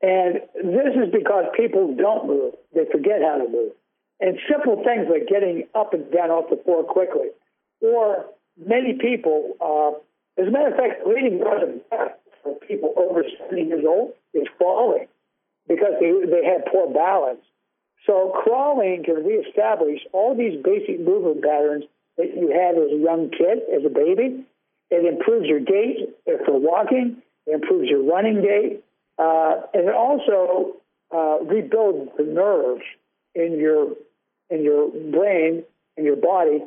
And 0.03 0.43
this 0.55 0.95
is 0.95 1.13
because 1.13 1.45
people 1.57 1.95
don't 1.95 2.27
move. 2.27 2.55
They 2.75 2.85
forget 2.91 3.23
how 3.23 3.39
to 3.39 3.49
move. 3.49 3.73
And 4.21 4.39
simple 4.51 4.83
things 4.85 5.07
like 5.11 5.29
getting 5.29 5.67
up 5.75 5.93
and 5.93 6.11
down 6.11 6.31
off 6.31 6.51
the 6.51 6.61
floor 6.65 6.85
quickly. 6.85 7.29
Or 7.81 8.27
many 8.57 8.95
people, 8.95 9.55
uh, 9.61 9.99
as 10.39 10.49
a 10.49 10.51
matter 10.51 10.69
of 10.69 10.77
fact, 10.77 11.07
leading 11.07 11.39
cause 11.39 11.63
of 11.63 11.91
death 11.91 12.19
for 12.43 12.55
people 12.67 12.93
over 12.97 13.23
70 13.49 13.63
years 13.63 13.85
old 13.87 14.13
is 14.33 14.47
falling 14.59 15.07
because 15.69 15.95
they, 16.01 16.13
they 16.31 16.45
have 16.45 16.67
poor 16.71 16.93
balance. 16.93 17.41
So 18.07 18.33
crawling 18.43 19.03
can 19.05 19.25
reestablish 19.25 20.01
all 20.13 20.37
these 20.37 20.63
basic 20.63 21.01
movement 21.01 21.43
patterns 21.43 21.85
that 22.19 22.37
you 22.37 22.51
had 22.51 22.77
as 22.77 22.93
a 22.93 23.03
young 23.03 23.31
kid, 23.31 23.63
as 23.75 23.85
a 23.85 23.89
baby. 23.89 24.45
It 24.91 25.05
improves 25.07 25.47
your 25.47 25.61
gait 25.61 26.15
for 26.45 26.59
walking. 26.59 27.23
It 27.47 27.55
improves 27.55 27.89
your 27.89 28.03
running 28.03 28.43
gait. 28.43 28.85
Uh, 29.19 29.63
and 29.73 29.89
it 29.89 29.95
also 29.95 30.77
uh, 31.15 31.39
rebuilds 31.43 32.11
the 32.17 32.25
nerves 32.25 32.83
in 33.35 33.59
your 33.59 33.93
in 34.51 34.63
your 34.63 34.89
brain 34.89 35.65
and 35.97 36.05
your 36.05 36.17
body, 36.17 36.63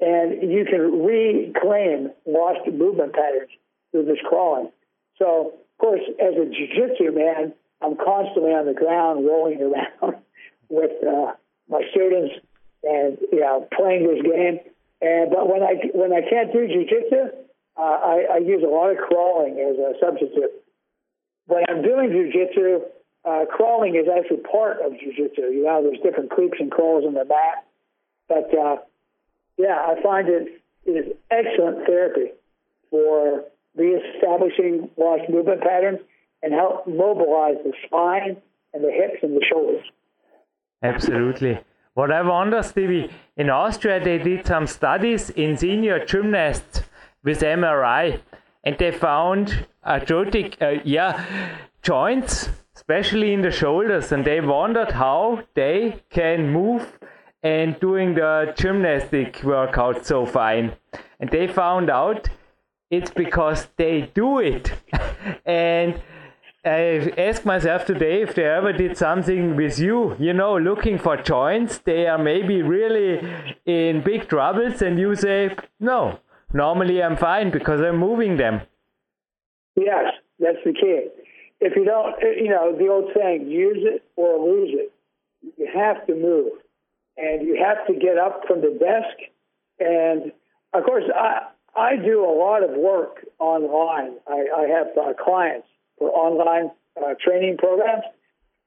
and 0.00 0.52
you 0.52 0.64
can 0.64 1.04
reclaim 1.04 2.10
lost 2.26 2.66
movement 2.66 3.14
patterns 3.14 3.50
through 3.90 4.04
this 4.04 4.18
crawling. 4.28 4.70
So, 5.18 5.54
of 5.54 5.78
course, 5.78 6.02
as 6.20 6.34
a 6.34 6.44
jiu-jitsu 6.44 7.12
man, 7.12 7.52
I'm 7.80 7.96
constantly 7.96 8.52
on 8.52 8.66
the 8.66 8.74
ground 8.74 9.26
rolling 9.26 9.60
around 9.62 10.16
with 10.68 10.92
uh, 11.06 11.32
my 11.68 11.82
students 11.90 12.34
and 12.82 13.18
you 13.32 13.40
know 13.40 13.66
playing 13.76 14.06
this 14.06 14.22
game. 14.22 14.60
And 15.00 15.30
but 15.30 15.48
when 15.48 15.62
I 15.62 15.76
when 15.94 16.12
I 16.12 16.20
can't 16.28 16.52
do 16.52 16.66
jiu-jitsu, 16.66 17.36
uh, 17.76 17.80
I, 17.80 18.26
I 18.34 18.38
use 18.38 18.62
a 18.62 18.68
lot 18.68 18.90
of 18.90 18.98
crawling 18.98 19.58
as 19.60 19.76
a 19.78 19.92
substitute. 20.00 20.52
When 21.46 21.64
I'm 21.68 21.82
doing 21.82 22.10
jiu-jitsu, 22.10 22.80
uh, 23.24 23.44
crawling 23.50 23.94
is 23.96 24.06
actually 24.08 24.42
part 24.50 24.78
of 24.84 24.92
jiu-jitsu. 24.92 25.42
You 25.42 25.64
know, 25.64 25.82
there's 25.82 26.02
different 26.02 26.30
creeps 26.30 26.58
and 26.58 26.70
crawls 26.70 27.04
in 27.06 27.14
the 27.14 27.24
mat. 27.24 27.64
But 28.28 28.50
uh, 28.56 28.76
yeah, 29.56 29.76
I 29.86 30.00
find 30.02 30.28
it 30.28 30.62
is 30.84 31.12
excellent 31.30 31.86
therapy 31.86 32.32
for 32.90 33.44
reestablishing 33.74 34.90
lost 34.96 35.28
movement 35.28 35.62
patterns 35.62 35.98
and 36.42 36.52
help 36.52 36.86
mobilize 36.86 37.56
the 37.64 37.72
spine 37.84 38.36
and 38.72 38.84
the 38.84 38.90
hips 38.90 39.22
and 39.22 39.36
the 39.36 39.44
shoulders. 39.50 39.84
Absolutely. 40.82 41.58
What 41.94 42.12
I 42.12 42.22
wonder, 42.22 42.62
Stevie, 42.62 43.10
in 43.36 43.48
Austria 43.50 44.02
they 44.02 44.18
did 44.18 44.46
some 44.46 44.66
studies 44.66 45.30
in 45.30 45.56
senior 45.56 46.04
gymnasts 46.04 46.82
with 47.24 47.40
MRI, 47.40 48.20
and 48.62 48.76
they 48.78 48.92
found 48.92 49.66
arthrotic, 49.82 50.60
uh, 50.60 50.74
yeah, 50.84 51.24
joints, 51.82 52.50
especially 52.74 53.32
in 53.32 53.40
the 53.40 53.50
shoulders, 53.50 54.12
and 54.12 54.24
they 54.24 54.40
wondered 54.40 54.92
how 54.92 55.42
they 55.54 56.02
can 56.10 56.50
move 56.50 56.98
and 57.42 57.78
doing 57.80 58.14
the 58.14 58.54
gymnastic 58.56 59.42
workout 59.42 60.04
so 60.06 60.26
fine. 60.26 60.76
And 61.20 61.30
they 61.30 61.46
found 61.46 61.90
out 61.90 62.28
it's 62.90 63.10
because 63.10 63.68
they 63.76 64.10
do 64.14 64.38
it. 64.38 64.72
and 65.44 66.00
I 66.64 67.12
ask 67.16 67.44
myself 67.44 67.84
today 67.84 68.22
if 68.22 68.34
they 68.34 68.44
ever 68.44 68.72
did 68.72 68.96
something 68.96 69.54
with 69.54 69.78
you, 69.78 70.16
you 70.18 70.32
know, 70.32 70.58
looking 70.58 70.98
for 70.98 71.16
joints, 71.16 71.78
they 71.78 72.08
are 72.08 72.18
maybe 72.18 72.60
really 72.60 73.20
in 73.64 74.02
big 74.02 74.28
troubles, 74.28 74.82
and 74.82 74.98
you 74.98 75.14
say, 75.14 75.54
no, 75.78 76.18
normally 76.52 77.00
I'm 77.02 77.16
fine 77.16 77.52
because 77.52 77.80
I'm 77.80 77.98
moving 77.98 78.36
them. 78.36 78.62
Yes, 79.76 80.14
that's 80.40 80.58
the 80.64 80.72
key. 80.72 81.06
If 81.60 81.76
you 81.76 81.84
don't, 81.84 82.14
you 82.20 82.50
know, 82.50 82.76
the 82.76 82.88
old 82.88 83.12
saying, 83.14 83.48
use 83.48 83.78
it 83.80 84.02
or 84.16 84.44
lose 84.44 84.74
it. 84.74 84.92
You 85.56 85.68
have 85.72 86.04
to 86.08 86.14
move, 86.16 86.52
and 87.16 87.46
you 87.46 87.62
have 87.62 87.86
to 87.86 87.94
get 87.94 88.18
up 88.18 88.42
from 88.46 88.60
the 88.60 88.76
desk. 88.78 89.30
And 89.78 90.32
of 90.72 90.84
course, 90.84 91.04
I 91.14 91.48
I 91.76 91.96
do 91.96 92.24
a 92.24 92.32
lot 92.32 92.62
of 92.62 92.70
work 92.76 93.26
online. 93.38 94.16
I, 94.26 94.46
I 94.56 94.66
have 94.68 94.86
uh, 94.96 95.12
clients 95.22 95.66
for 95.98 96.10
online 96.10 96.70
uh, 96.96 97.14
training 97.22 97.58
programs 97.58 98.04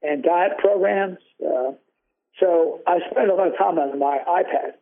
and 0.03 0.23
diet 0.23 0.57
programs. 0.59 1.17
Uh, 1.43 1.71
so 2.39 2.81
I 2.85 2.99
spend 3.09 3.31
a 3.31 3.35
lot 3.35 3.47
of 3.47 3.57
time 3.57 3.79
on 3.79 3.97
my 3.97 4.19
iPad, 4.27 4.73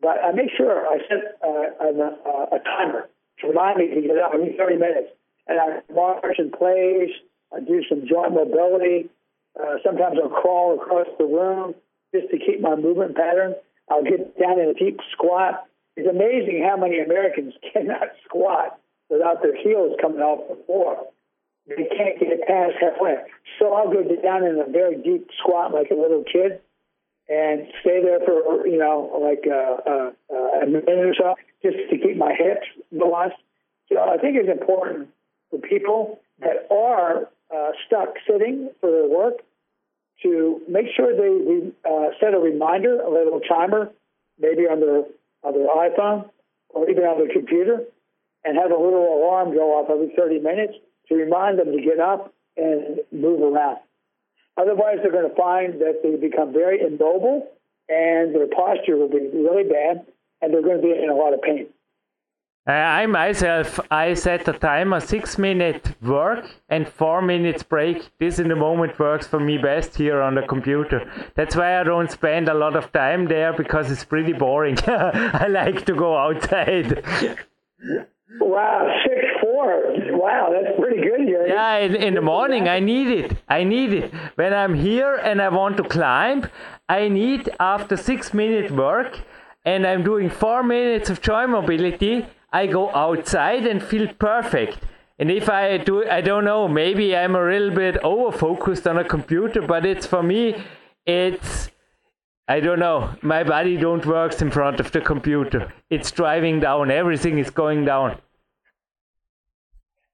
but 0.00 0.22
I 0.24 0.32
make 0.32 0.50
sure 0.56 0.86
I 0.86 0.98
set 1.08 1.38
uh, 1.42 1.84
a, 1.84 2.56
a, 2.56 2.58
timer 2.60 3.08
to 3.40 3.48
remind 3.48 3.78
me 3.78 3.88
to 3.88 4.00
get 4.00 4.16
up 4.18 4.30
every 4.34 4.54
30 4.56 4.76
minutes. 4.76 5.08
And 5.48 5.58
I 5.58 5.80
march 5.92 6.38
in 6.38 6.52
place. 6.52 7.10
I 7.54 7.60
do 7.60 7.82
some 7.88 8.06
joint 8.08 8.32
mobility. 8.32 9.10
Uh, 9.60 9.76
sometimes 9.84 10.16
I'll 10.22 10.30
crawl 10.30 10.78
across 10.80 11.08
the 11.18 11.24
room 11.24 11.74
just 12.14 12.30
to 12.30 12.38
keep 12.38 12.60
my 12.60 12.76
movement 12.76 13.16
pattern. 13.16 13.54
I'll 13.90 14.04
get 14.04 14.38
down 14.38 14.58
in 14.60 14.68
a 14.68 14.74
deep 14.74 15.00
squat. 15.12 15.66
It's 15.96 16.08
amazing 16.08 16.64
how 16.66 16.76
many 16.76 17.00
Americans 17.00 17.54
cannot 17.72 18.08
squat 18.24 18.78
without 19.10 19.42
their 19.42 19.56
heels 19.56 19.96
coming 20.00 20.20
off 20.20 20.48
the 20.48 20.62
floor 20.64 21.06
they 21.66 21.88
can't 21.96 22.18
get 22.18 22.46
past 22.46 22.74
halfway. 22.80 23.16
So 23.58 23.74
I'll 23.74 23.90
go 23.90 24.02
down 24.02 24.44
in 24.44 24.58
a 24.58 24.70
very 24.70 24.96
deep 24.96 25.28
squat 25.38 25.72
like 25.72 25.90
a 25.90 25.94
little 25.94 26.24
kid 26.24 26.60
and 27.28 27.66
stay 27.80 28.02
there 28.02 28.18
for, 28.20 28.66
you 28.66 28.78
know, 28.78 29.20
like 29.22 29.44
uh, 29.46 29.90
uh, 29.90 30.10
uh, 30.32 30.62
a 30.62 30.66
minute 30.66 30.88
or 30.88 31.14
so 31.14 31.34
just 31.62 31.76
to 31.90 31.98
keep 31.98 32.16
my 32.16 32.34
hips 32.34 32.66
balanced. 32.90 33.36
So 33.88 34.00
I 34.00 34.16
think 34.18 34.36
it's 34.36 34.50
important 34.50 35.08
for 35.50 35.58
people 35.58 36.20
that 36.40 36.66
are 36.70 37.28
uh, 37.54 37.72
stuck 37.86 38.14
sitting 38.26 38.70
for 38.80 38.90
their 38.90 39.08
work 39.08 39.34
to 40.22 40.60
make 40.68 40.86
sure 40.96 41.14
they 41.14 41.72
uh, 41.88 42.10
set 42.20 42.34
a 42.34 42.38
reminder, 42.38 43.00
a 43.00 43.10
little 43.10 43.40
timer, 43.40 43.90
maybe 44.38 44.62
on 44.62 44.80
their, 44.80 45.04
on 45.42 45.52
their 45.54 45.68
iPhone 45.68 46.28
or 46.70 46.88
even 46.88 47.04
on 47.04 47.18
their 47.18 47.32
computer, 47.32 47.84
and 48.44 48.56
have 48.56 48.70
a 48.70 48.76
little 48.76 49.18
alarm 49.18 49.54
go 49.54 49.78
off 49.78 49.90
every 49.90 50.12
30 50.16 50.40
minutes 50.40 50.74
to 51.08 51.14
remind 51.14 51.58
them 51.58 51.72
to 51.72 51.82
get 51.82 52.00
up 52.00 52.32
and 52.56 53.00
move 53.12 53.40
around. 53.40 53.78
Otherwise, 54.56 54.98
they're 55.02 55.12
going 55.12 55.28
to 55.28 55.36
find 55.36 55.80
that 55.80 56.00
they 56.02 56.16
become 56.16 56.52
very 56.52 56.80
immobile 56.80 57.48
and 57.88 58.34
their 58.34 58.46
posture 58.48 58.96
will 58.96 59.08
be 59.08 59.30
really 59.32 59.64
bad 59.64 60.06
and 60.40 60.52
they're 60.52 60.62
going 60.62 60.76
to 60.76 60.82
be 60.82 60.92
in 60.92 61.08
a 61.08 61.14
lot 61.14 61.32
of 61.32 61.40
pain. 61.42 61.66
Uh, 62.64 62.70
I 62.70 63.06
myself, 63.06 63.80
I 63.90 64.14
set 64.14 64.46
a 64.46 64.52
timer 64.52 65.00
six 65.00 65.36
minute 65.36 65.96
work 66.00 66.44
and 66.68 66.86
four 66.86 67.20
minutes 67.20 67.64
break. 67.64 68.08
This 68.20 68.38
in 68.38 68.46
the 68.46 68.54
moment 68.54 69.00
works 69.00 69.26
for 69.26 69.40
me 69.40 69.58
best 69.58 69.96
here 69.96 70.20
on 70.22 70.36
the 70.36 70.42
computer. 70.42 71.10
That's 71.34 71.56
why 71.56 71.80
I 71.80 71.82
don't 71.82 72.08
spend 72.08 72.48
a 72.48 72.54
lot 72.54 72.76
of 72.76 72.92
time 72.92 73.26
there 73.26 73.52
because 73.52 73.90
it's 73.90 74.04
pretty 74.04 74.32
boring. 74.32 74.78
I 74.86 75.48
like 75.48 75.84
to 75.86 75.94
go 75.94 76.16
outside. 76.16 77.02
Wow, 78.40 78.94
six 79.08 79.24
four. 79.40 79.82
Wow, 80.12 80.52
that's 80.52 80.78
pretty 80.78 81.02
good 81.02 81.26
here. 81.26 81.44
Yeah, 81.48 81.78
in, 81.78 81.96
in 81.96 82.14
the 82.14 82.22
morning 82.22 82.68
I 82.68 82.78
need 82.78 83.08
it. 83.08 83.38
I 83.48 83.64
need 83.64 83.92
it. 83.92 84.14
When 84.36 84.54
I'm 84.54 84.74
here 84.74 85.16
and 85.16 85.42
I 85.42 85.48
want 85.48 85.78
to 85.78 85.82
climb, 85.82 86.48
I 86.88 87.08
need 87.08 87.50
after 87.58 87.96
six 87.96 88.32
minute 88.32 88.70
work 88.70 89.18
and 89.64 89.84
I'm 89.84 90.04
doing 90.04 90.30
four 90.30 90.62
minutes 90.62 91.10
of 91.10 91.20
joint 91.20 91.50
mobility, 91.50 92.26
I 92.52 92.66
go 92.66 92.90
outside 92.94 93.66
and 93.66 93.82
feel 93.82 94.08
perfect. 94.14 94.78
And 95.18 95.30
if 95.30 95.48
I 95.48 95.78
do, 95.78 96.08
I 96.08 96.20
don't 96.20 96.44
know, 96.44 96.68
maybe 96.68 97.16
I'm 97.16 97.34
a 97.34 97.44
little 97.44 97.70
bit 97.70 97.96
over 97.98 98.36
focused 98.36 98.86
on 98.86 98.98
a 98.98 99.04
computer, 99.04 99.62
but 99.62 99.86
it's 99.86 100.06
for 100.06 100.22
me, 100.22 100.62
it's 101.06 101.70
I 102.48 102.60
don't 102.60 102.80
know. 102.80 103.14
My 103.22 103.44
body 103.44 103.76
don't 103.76 104.04
works 104.04 104.42
in 104.42 104.50
front 104.50 104.80
of 104.80 104.90
the 104.90 105.00
computer. 105.00 105.72
It's 105.90 106.10
driving 106.10 106.60
down. 106.60 106.90
Everything 106.90 107.38
is 107.38 107.50
going 107.50 107.84
down. 107.84 108.18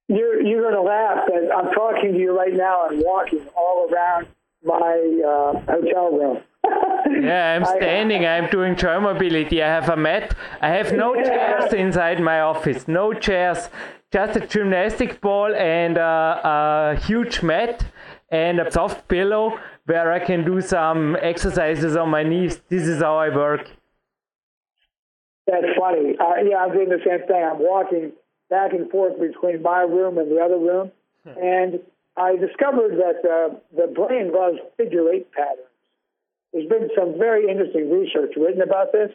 You're 0.08 0.40
you're 0.42 0.62
gonna 0.70 0.82
laugh, 0.82 1.26
but 1.26 1.54
I'm 1.54 1.72
talking 1.72 2.12
to 2.12 2.18
you 2.18 2.36
right 2.36 2.54
now 2.54 2.88
and 2.88 3.02
walking 3.04 3.46
all 3.56 3.88
around 3.90 4.26
my 4.62 5.22
uh, 5.26 5.60
hotel 5.72 6.10
room. 6.12 6.38
Yeah, 7.22 7.54
I'm 7.54 7.64
standing. 7.76 8.24
I, 8.24 8.38
I'm 8.38 8.50
doing 8.58 8.76
chair 8.76 9.00
mobility. 9.00 9.62
I 9.62 9.68
have 9.68 9.88
a 9.88 9.96
mat. 9.96 10.34
I 10.60 10.68
have 10.68 10.92
no 10.92 11.14
chairs 11.14 11.72
inside 11.72 12.20
my 12.20 12.40
office. 12.40 12.88
No 12.88 13.12
chairs. 13.12 13.68
Just 14.10 14.36
a 14.36 14.46
gymnastic 14.46 15.20
ball 15.20 15.54
and 15.54 15.98
a, 15.98 16.40
a 16.44 17.00
huge 17.04 17.42
mat 17.42 17.84
and 18.30 18.58
a 18.60 18.70
soft 18.70 19.06
pillow 19.08 19.58
where 19.84 20.12
I 20.12 20.18
can 20.18 20.44
do 20.44 20.60
some 20.60 21.16
exercises 21.20 21.96
on 21.96 22.08
my 22.10 22.22
knees. 22.22 22.60
This 22.68 22.86
is 22.86 23.02
how 23.02 23.16
I 23.18 23.34
work. 23.34 23.70
That's 25.46 25.66
funny. 25.78 26.14
Uh, 26.18 26.42
yeah, 26.48 26.58
I'm 26.58 26.72
doing 26.72 26.90
the 26.90 27.00
same 27.06 27.26
thing. 27.26 27.42
I'm 27.42 27.58
walking 27.58 28.12
back 28.50 28.72
and 28.72 28.90
forth 28.90 29.18
between 29.18 29.62
my 29.62 29.80
room 29.80 30.18
and 30.18 30.30
the 30.30 30.40
other 30.40 30.58
room, 30.58 30.90
hmm. 31.24 31.42
and 31.42 31.80
I 32.16 32.36
discovered 32.36 32.98
that 32.98 33.20
uh, 33.24 33.54
the 33.74 33.86
brain 33.86 34.32
loves 34.32 34.58
figure 34.76 35.08
eight 35.10 35.30
patterns. 35.32 35.67
There's 36.52 36.68
been 36.68 36.90
some 36.96 37.18
very 37.18 37.50
interesting 37.50 37.90
research 37.90 38.32
written 38.36 38.62
about 38.62 38.92
this 38.92 39.10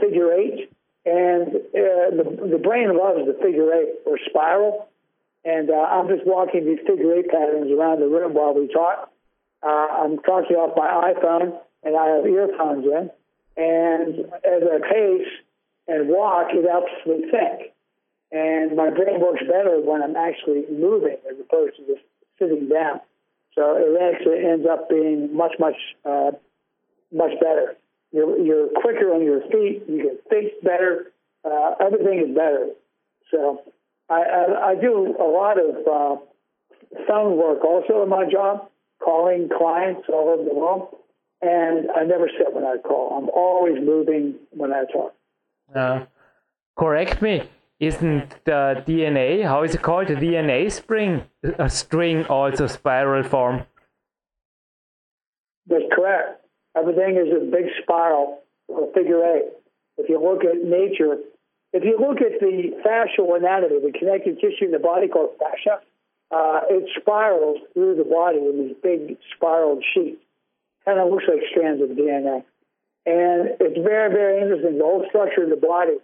figure 0.00 0.32
eight, 0.32 0.70
and 1.04 1.48
uh, 1.48 2.10
the 2.10 2.48
the 2.50 2.58
brain 2.58 2.96
loves 2.96 3.26
the 3.26 3.36
figure 3.42 3.72
eight 3.72 3.94
or 4.06 4.18
spiral. 4.28 4.88
And 5.44 5.70
uh, 5.70 5.74
I'm 5.74 6.08
just 6.08 6.26
walking 6.26 6.64
these 6.64 6.80
figure 6.86 7.14
eight 7.14 7.28
patterns 7.28 7.70
around 7.70 8.00
the 8.00 8.08
room 8.08 8.34
while 8.34 8.52
we 8.52 8.66
talk. 8.66 9.12
Uh, 9.62 9.86
I'm 10.02 10.18
talking 10.18 10.56
off 10.56 10.76
my 10.76 11.12
iPhone, 11.14 11.56
and 11.84 11.96
I 11.96 12.16
have 12.16 12.26
earphones 12.26 12.84
in. 12.84 13.10
And 13.56 14.26
as 14.44 14.62
I 14.66 14.78
pace 14.92 15.28
and 15.86 16.08
walk, 16.08 16.48
it 16.50 16.68
helps 16.68 16.90
me 17.06 17.30
think. 17.30 17.72
And 18.32 18.76
my 18.76 18.90
brain 18.90 19.20
works 19.20 19.42
better 19.46 19.80
when 19.80 20.02
I'm 20.02 20.16
actually 20.16 20.64
moving 20.70 21.16
as 21.30 21.38
opposed 21.38 21.76
to 21.76 21.86
just 21.86 22.04
sitting 22.38 22.68
down. 22.68 23.00
So 23.54 23.76
it 23.78 24.14
actually 24.14 24.44
ends 24.44 24.66
up 24.68 24.90
being 24.90 25.34
much, 25.34 25.52
much, 25.58 25.76
uh, 26.04 26.32
much 27.12 27.32
better. 27.40 27.76
You're, 28.12 28.38
you're 28.38 28.68
quicker 28.80 29.12
on 29.14 29.22
your 29.22 29.40
feet. 29.42 29.82
You 29.88 29.98
can 29.98 30.18
think 30.28 30.52
better. 30.62 31.12
Uh, 31.44 31.74
everything 31.80 32.24
is 32.28 32.34
better. 32.34 32.68
So 33.30 33.62
I, 34.08 34.22
I, 34.22 34.70
I 34.70 34.74
do 34.74 35.14
a 35.18 35.28
lot 35.28 35.58
of 35.58 35.76
uh, 35.86 36.20
phone 37.08 37.36
work 37.36 37.64
also 37.64 38.02
in 38.02 38.08
my 38.08 38.24
job, 38.30 38.68
calling 39.02 39.48
clients 39.56 40.02
all 40.08 40.28
over 40.28 40.44
the 40.44 40.54
world. 40.54 40.96
And 41.42 41.90
I 41.94 42.04
never 42.04 42.28
sit 42.38 42.54
when 42.54 42.64
I 42.64 42.76
call. 42.78 43.18
I'm 43.18 43.28
always 43.30 43.76
moving 43.84 44.36
when 44.50 44.72
I 44.72 44.84
talk. 44.90 45.14
Uh, 45.74 46.06
correct 46.78 47.20
me. 47.20 47.42
Isn't 47.78 48.34
the 48.44 48.82
DNA, 48.86 49.44
how 49.44 49.62
is 49.62 49.74
it 49.74 49.82
called? 49.82 50.08
The 50.08 50.14
DNA 50.14 50.72
spring, 50.72 51.24
a 51.58 51.68
string 51.68 52.24
also 52.24 52.66
spiral 52.68 53.22
form? 53.22 53.66
That's 55.66 55.84
correct. 55.92 56.45
Everything 56.76 57.16
is 57.16 57.32
a 57.32 57.44
big 57.44 57.72
spiral 57.82 58.42
or 58.68 58.92
figure 58.92 59.24
eight. 59.24 59.48
If 59.96 60.10
you 60.10 60.20
look 60.20 60.44
at 60.44 60.62
nature, 60.62 61.16
if 61.72 61.84
you 61.84 61.96
look 61.98 62.20
at 62.20 62.38
the 62.40 62.76
fascial 62.84 63.36
anatomy, 63.36 63.80
the 63.80 63.98
connective 63.98 64.36
tissue 64.36 64.66
in 64.66 64.70
the 64.72 64.78
body 64.78 65.08
called 65.08 65.30
fascia, 65.38 65.80
uh, 66.30 66.60
it 66.68 66.88
spirals 67.00 67.58
through 67.72 67.96
the 67.96 68.04
body 68.04 68.38
in 68.38 68.68
these 68.68 68.76
big 68.82 69.16
spiraled 69.34 69.82
sheets. 69.94 70.20
Kind 70.84 71.00
of 71.00 71.10
looks 71.10 71.24
like 71.26 71.40
strands 71.50 71.82
of 71.82 71.90
DNA. 71.90 72.44
And 73.06 73.56
it's 73.58 73.78
very, 73.82 74.12
very 74.12 74.42
interesting. 74.42 74.78
The 74.78 74.84
whole 74.84 75.06
structure 75.08 75.44
of 75.44 75.50
the 75.50 75.56
body 75.56 75.96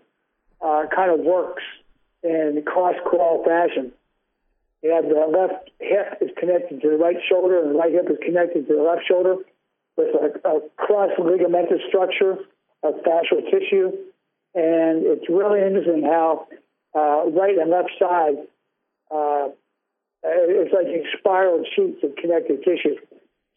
uh, 0.61 0.85
kind 0.95 1.13
of 1.13 1.21
works 1.21 1.63
in 2.23 2.63
cross 2.65 2.95
crawl 3.05 3.45
fashion. 3.45 3.93
You 4.83 4.91
have 4.95 5.05
the 5.05 5.27
left 5.27 5.71
hip 5.81 6.19
is 6.21 6.31
connected 6.39 6.81
to 6.81 6.91
the 6.91 6.97
right 6.97 7.17
shoulder, 7.29 7.63
and 7.63 7.75
the 7.75 7.79
right 7.79 7.93
hip 7.93 8.09
is 8.11 8.19
connected 8.25 8.67
to 8.69 8.75
the 8.75 8.83
left 8.83 9.03
shoulder 9.07 9.37
with 9.97 10.15
a, 10.15 10.49
a 10.49 10.61
cross 10.77 11.11
ligamentous 11.19 11.87
structure 11.89 12.37
of 12.83 12.95
fascial 13.07 13.45
tissue. 13.51 13.93
And 14.55 15.07
it's 15.07 15.29
really 15.29 15.61
interesting 15.61 16.03
how 16.03 16.47
uh, 16.95 17.31
right 17.31 17.57
and 17.57 17.71
left 17.71 17.91
side, 17.99 18.37
uh, 19.11 19.49
it's 20.25 20.73
like 20.73 20.87
spiraled 21.19 21.67
sheets 21.75 21.99
of 22.03 22.15
connective 22.17 22.63
tissue. 22.65 22.97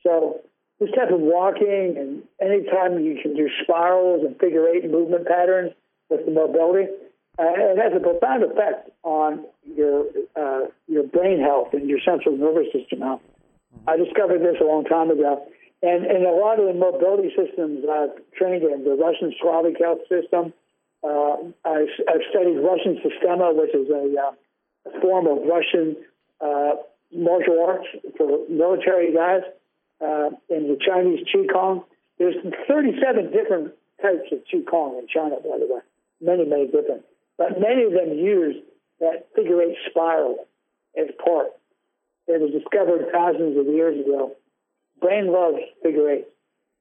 So 0.04 0.42
this 0.80 0.90
type 0.92 1.12
of 1.12 1.20
walking 1.20 1.96
and 1.98 2.24
anytime 2.42 3.04
you 3.04 3.18
can 3.22 3.36
do 3.36 3.50
spirals 3.64 4.24
and 4.26 4.38
figure 4.40 4.68
eight 4.68 4.90
movement 4.90 5.28
patterns 5.28 5.72
with 6.10 6.26
the 6.26 6.32
mobility, 6.32 6.90
uh, 7.38 7.44
it 7.44 7.78
has 7.78 7.94
a 7.96 8.00
profound 8.00 8.44
effect 8.44 8.90
on 9.04 9.46
your 9.66 10.06
uh, 10.36 10.68
your 10.88 11.04
brain 11.04 11.40
health 11.40 11.70
and 11.74 11.90
your 11.90 12.00
central 12.06 12.38
nervous 12.38 12.72
system 12.72 13.00
health. 13.00 13.22
I 13.88 13.98
discovered 13.98 14.40
this 14.40 14.56
a 14.62 14.64
long 14.64 14.86
time 14.86 15.12
ago, 15.12 15.46
and 15.86 16.06
in 16.06 16.26
a 16.26 16.34
lot 16.34 16.60
of 16.60 16.66
the 16.66 16.74
mobility 16.74 17.30
systems 17.38 17.86
I've 17.86 18.18
trained 18.34 18.64
in, 18.64 18.84
the 18.84 18.98
Russian 18.98 19.34
Slavic 19.42 19.78
health 19.80 20.02
system. 20.10 20.54
Uh, 21.04 21.54
I, 21.64 21.86
have 22.10 22.26
studied 22.32 22.58
Russian 22.58 22.98
Sistema, 23.06 23.54
which 23.54 23.76
is 23.76 23.88
a, 23.94 24.16
uh, 24.18 25.00
form 25.00 25.28
of 25.28 25.46
Russian 25.46 25.96
uh, 26.42 26.82
martial 27.14 27.64
arts 27.68 27.86
for 28.18 28.50
military 28.50 29.14
guys 29.14 29.42
uh, 30.02 30.30
in 30.50 30.68
the 30.68 30.78
Chinese 30.82 31.26
Qigong. 31.34 31.84
There's 32.18 32.36
37 32.68 33.32
different 33.32 33.74
types 34.02 34.32
of 34.32 34.40
Qigong 34.52 35.00
in 35.00 35.08
China, 35.08 35.36
by 35.38 35.60
the 35.60 35.68
way, 35.70 35.82
many, 36.22 36.46
many 36.46 36.66
different. 36.66 37.04
But 37.38 37.60
many 37.60 37.84
of 37.84 37.92
them 37.92 38.18
use 38.18 38.56
that 39.00 39.28
figure 39.36 39.62
eight 39.62 39.78
spiral 39.90 40.48
as 40.98 41.08
part. 41.24 41.48
It 42.28 42.42
was 42.42 42.52
discovered 42.52 43.12
thousands 43.14 43.58
of 43.58 43.68
years 43.68 44.00
ago. 44.00 44.36
Brain 45.02 45.28
was 45.28 45.62
figure 45.84 46.10
eight. 46.10 46.28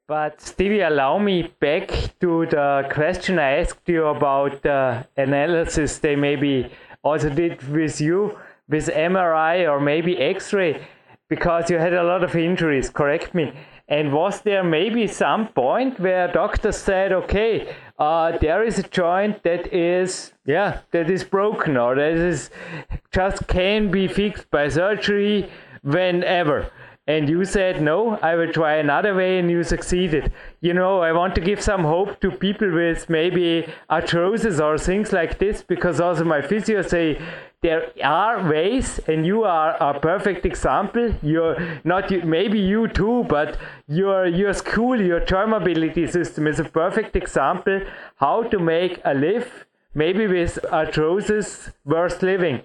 But 0.06 0.40
Stevie, 0.40 0.80
allow 0.80 1.18
me 1.18 1.54
back 1.60 1.88
to 2.20 2.46
the 2.46 2.86
question 2.92 3.38
I 3.38 3.60
asked 3.60 3.88
you 3.88 4.04
about 4.06 4.62
the 4.62 5.06
analysis 5.16 5.98
they 5.98 6.14
maybe 6.14 6.70
also 7.02 7.30
did 7.30 7.66
with 7.68 8.00
you 8.00 8.38
with 8.68 8.88
MRI 8.88 9.70
or 9.70 9.80
maybe 9.80 10.18
X-ray 10.18 10.86
because 11.28 11.70
you 11.70 11.78
had 11.78 11.94
a 11.94 12.02
lot 12.02 12.22
of 12.22 12.36
injuries, 12.36 12.90
correct 12.90 13.34
me. 13.34 13.52
And 13.88 14.12
was 14.12 14.40
there 14.42 14.64
maybe 14.64 15.06
some 15.06 15.48
point 15.48 16.00
where 16.00 16.30
doctors 16.30 16.76
said, 16.76 17.12
okay, 17.12 17.74
uh, 17.98 18.38
there 18.38 18.62
is 18.62 18.78
a 18.78 18.82
joint 18.82 19.42
that 19.42 19.72
is, 19.72 20.32
yeah, 20.46 20.80
that 20.90 21.10
is 21.10 21.24
broken 21.24 21.76
or 21.76 21.94
that 21.94 22.12
is 22.12 22.50
just 23.10 23.46
can 23.46 23.90
be 23.90 24.08
fixed 24.08 24.50
by 24.50 24.68
surgery 24.68 25.50
whenever? 25.82 26.70
And 27.06 27.28
you 27.28 27.44
said 27.44 27.82
no 27.82 28.16
i 28.22 28.34
will 28.34 28.52
try 28.52 28.76
another 28.76 29.14
way 29.14 29.38
and 29.38 29.50
you 29.50 29.62
succeeded. 29.62 30.32
You 30.60 30.74
know 30.74 31.00
i 31.00 31.12
want 31.12 31.34
to 31.34 31.40
give 31.40 31.60
some 31.60 31.84
hope 31.84 32.20
to 32.20 32.30
people 32.30 32.72
with 32.72 33.08
maybe 33.10 33.66
arthrosis 33.90 34.60
or 34.60 34.78
things 34.78 35.12
like 35.12 35.38
this 35.38 35.62
because 35.62 36.00
also 36.00 36.24
my 36.24 36.40
physio 36.40 36.82
say 36.82 37.20
there 37.64 37.90
are 38.04 38.46
ways 38.46 39.00
and 39.08 39.24
you 39.24 39.44
are 39.44 39.70
a 39.80 39.98
perfect 39.98 40.44
example. 40.44 41.14
You're 41.22 41.56
not 41.82 42.10
maybe 42.10 42.58
you 42.58 42.88
too 42.88 43.24
but 43.24 43.56
your 43.86 44.26
your 44.26 44.52
school 44.52 45.00
your 45.00 45.46
mobility 45.46 46.06
system 46.06 46.46
is 46.46 46.60
a 46.60 46.64
perfect 46.64 47.16
example 47.16 47.80
how 48.16 48.42
to 48.54 48.58
make 48.58 49.00
a 49.04 49.14
live 49.14 49.64
maybe 49.94 50.26
with 50.26 50.58
arthrosis 50.80 51.72
worth 51.86 52.22
living. 52.22 52.60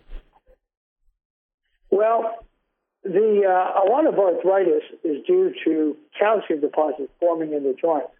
Well 1.89 2.48
the 3.03 3.43
uh, 3.47 3.83
a 3.83 3.85
lot 3.89 4.07
of 4.07 4.19
arthritis 4.19 4.83
is 5.03 5.23
due 5.25 5.53
to 5.65 5.95
calcium 6.17 6.61
deposits 6.61 7.11
forming 7.19 7.53
in 7.53 7.63
the 7.63 7.75
joints. 7.79 8.11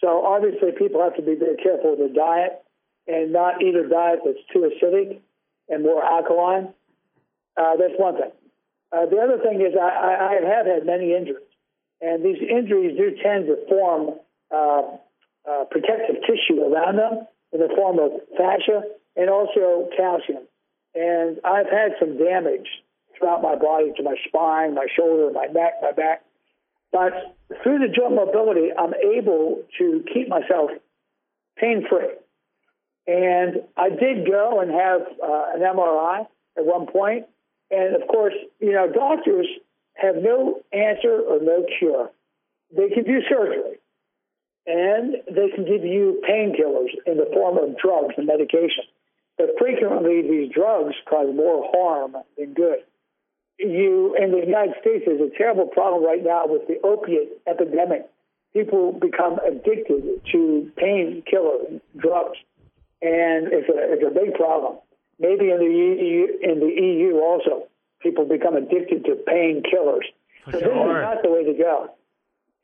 So 0.00 0.24
obviously, 0.24 0.70
people 0.72 1.02
have 1.02 1.16
to 1.16 1.22
be 1.22 1.34
very 1.34 1.56
careful 1.56 1.96
with 1.96 1.98
their 1.98 2.14
diet 2.14 2.62
and 3.06 3.32
not 3.32 3.62
eat 3.62 3.74
a 3.74 3.88
diet 3.88 4.20
that's 4.24 4.38
too 4.52 4.70
acidic 4.70 5.20
and 5.68 5.82
more 5.82 6.04
alkaline. 6.04 6.72
Uh, 7.56 7.76
that's 7.76 7.94
one 7.96 8.14
thing. 8.14 8.30
Uh, 8.92 9.06
the 9.06 9.18
other 9.18 9.38
thing 9.42 9.60
is 9.60 9.74
I, 9.80 10.38
I, 10.38 10.54
have 10.54 10.66
had 10.66 10.86
many 10.86 11.14
injuries, 11.14 11.50
and 12.00 12.24
these 12.24 12.38
injuries 12.38 12.96
do 12.96 13.16
tend 13.22 13.46
to 13.46 13.56
form 13.68 14.14
uh, 14.52 14.82
uh, 15.48 15.64
protective 15.70 16.16
tissue 16.22 16.62
around 16.62 16.96
them 16.96 17.26
in 17.52 17.60
the 17.60 17.68
form 17.74 17.98
of 17.98 18.12
fascia 18.36 18.82
and 19.16 19.30
also 19.30 19.88
calcium. 19.96 20.42
And 20.94 21.40
I've 21.44 21.68
had 21.68 21.92
some 21.98 22.18
damage 22.18 22.68
throughout 23.18 23.42
my 23.42 23.56
body 23.56 23.92
to 23.96 24.02
my 24.02 24.16
spine, 24.26 24.74
my 24.74 24.86
shoulder, 24.96 25.30
my 25.32 25.46
neck, 25.46 25.74
my 25.82 25.92
back. 25.92 26.22
But 26.92 27.12
through 27.62 27.80
the 27.80 27.88
joint 27.88 28.14
mobility, 28.14 28.68
I'm 28.78 28.94
able 28.94 29.62
to 29.78 30.04
keep 30.12 30.28
myself 30.28 30.70
pain 31.58 31.84
free. 31.90 32.14
And 33.06 33.62
I 33.76 33.90
did 33.90 34.26
go 34.30 34.60
and 34.60 34.70
have 34.70 35.00
uh, 35.22 35.44
an 35.54 35.60
MRI 35.60 36.26
at 36.56 36.64
one 36.64 36.86
point. 36.86 37.26
And 37.70 38.00
of 38.00 38.06
course, 38.08 38.34
you 38.60 38.72
know, 38.72 38.90
doctors 38.90 39.46
have 39.94 40.16
no 40.16 40.60
answer 40.72 41.20
or 41.20 41.40
no 41.40 41.66
cure. 41.78 42.10
They 42.74 42.88
can 42.88 43.04
do 43.04 43.20
surgery 43.28 43.78
and 44.66 45.16
they 45.26 45.50
can 45.54 45.64
give 45.66 45.84
you 45.84 46.22
painkillers 46.28 46.90
in 47.06 47.18
the 47.18 47.28
form 47.34 47.58
of 47.58 47.76
drugs 47.76 48.14
and 48.16 48.26
medication. 48.26 48.84
But 49.36 49.50
frequently, 49.58 50.22
these 50.22 50.52
drugs 50.52 50.94
cause 51.08 51.34
more 51.34 51.68
harm 51.74 52.16
than 52.38 52.54
good 52.54 52.84
you 53.58 54.16
in 54.20 54.32
the 54.32 54.38
United 54.38 54.74
States 54.80 55.04
there's 55.06 55.20
a 55.20 55.36
terrible 55.36 55.66
problem 55.66 56.04
right 56.04 56.22
now 56.22 56.46
with 56.46 56.66
the 56.66 56.80
opiate 56.84 57.40
epidemic. 57.46 58.08
People 58.52 58.92
become 58.92 59.38
addicted 59.40 60.24
to 60.30 60.72
painkiller 60.76 61.80
drugs, 61.96 62.38
and 63.02 63.48
it's 63.52 63.68
a 63.68 63.92
it's 63.92 64.04
a 64.06 64.14
big 64.14 64.34
problem. 64.34 64.78
Maybe 65.18 65.50
in 65.50 65.58
the 65.58 65.64
EU, 65.64 66.26
in 66.42 66.60
the 66.60 66.70
EU 66.70 67.18
also, 67.18 67.68
people 68.00 68.24
become 68.24 68.56
addicted 68.56 69.04
to 69.04 69.16
painkillers. 69.26 70.06
So 70.46 70.58
sure. 70.58 70.60
this 70.60 70.68
is 70.68 71.02
not 71.02 71.22
the 71.22 71.30
way 71.30 71.44
to 71.44 71.54
go. 71.54 71.90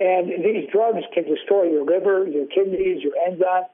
And 0.01 0.29
these 0.45 0.69
drugs 0.73 1.05
can 1.13 1.25
destroy 1.25 1.65
your 1.65 1.85
liver, 1.85 2.27
your 2.27 2.47
kidneys, 2.47 3.03
your 3.03 3.13
enzymes. 3.29 3.69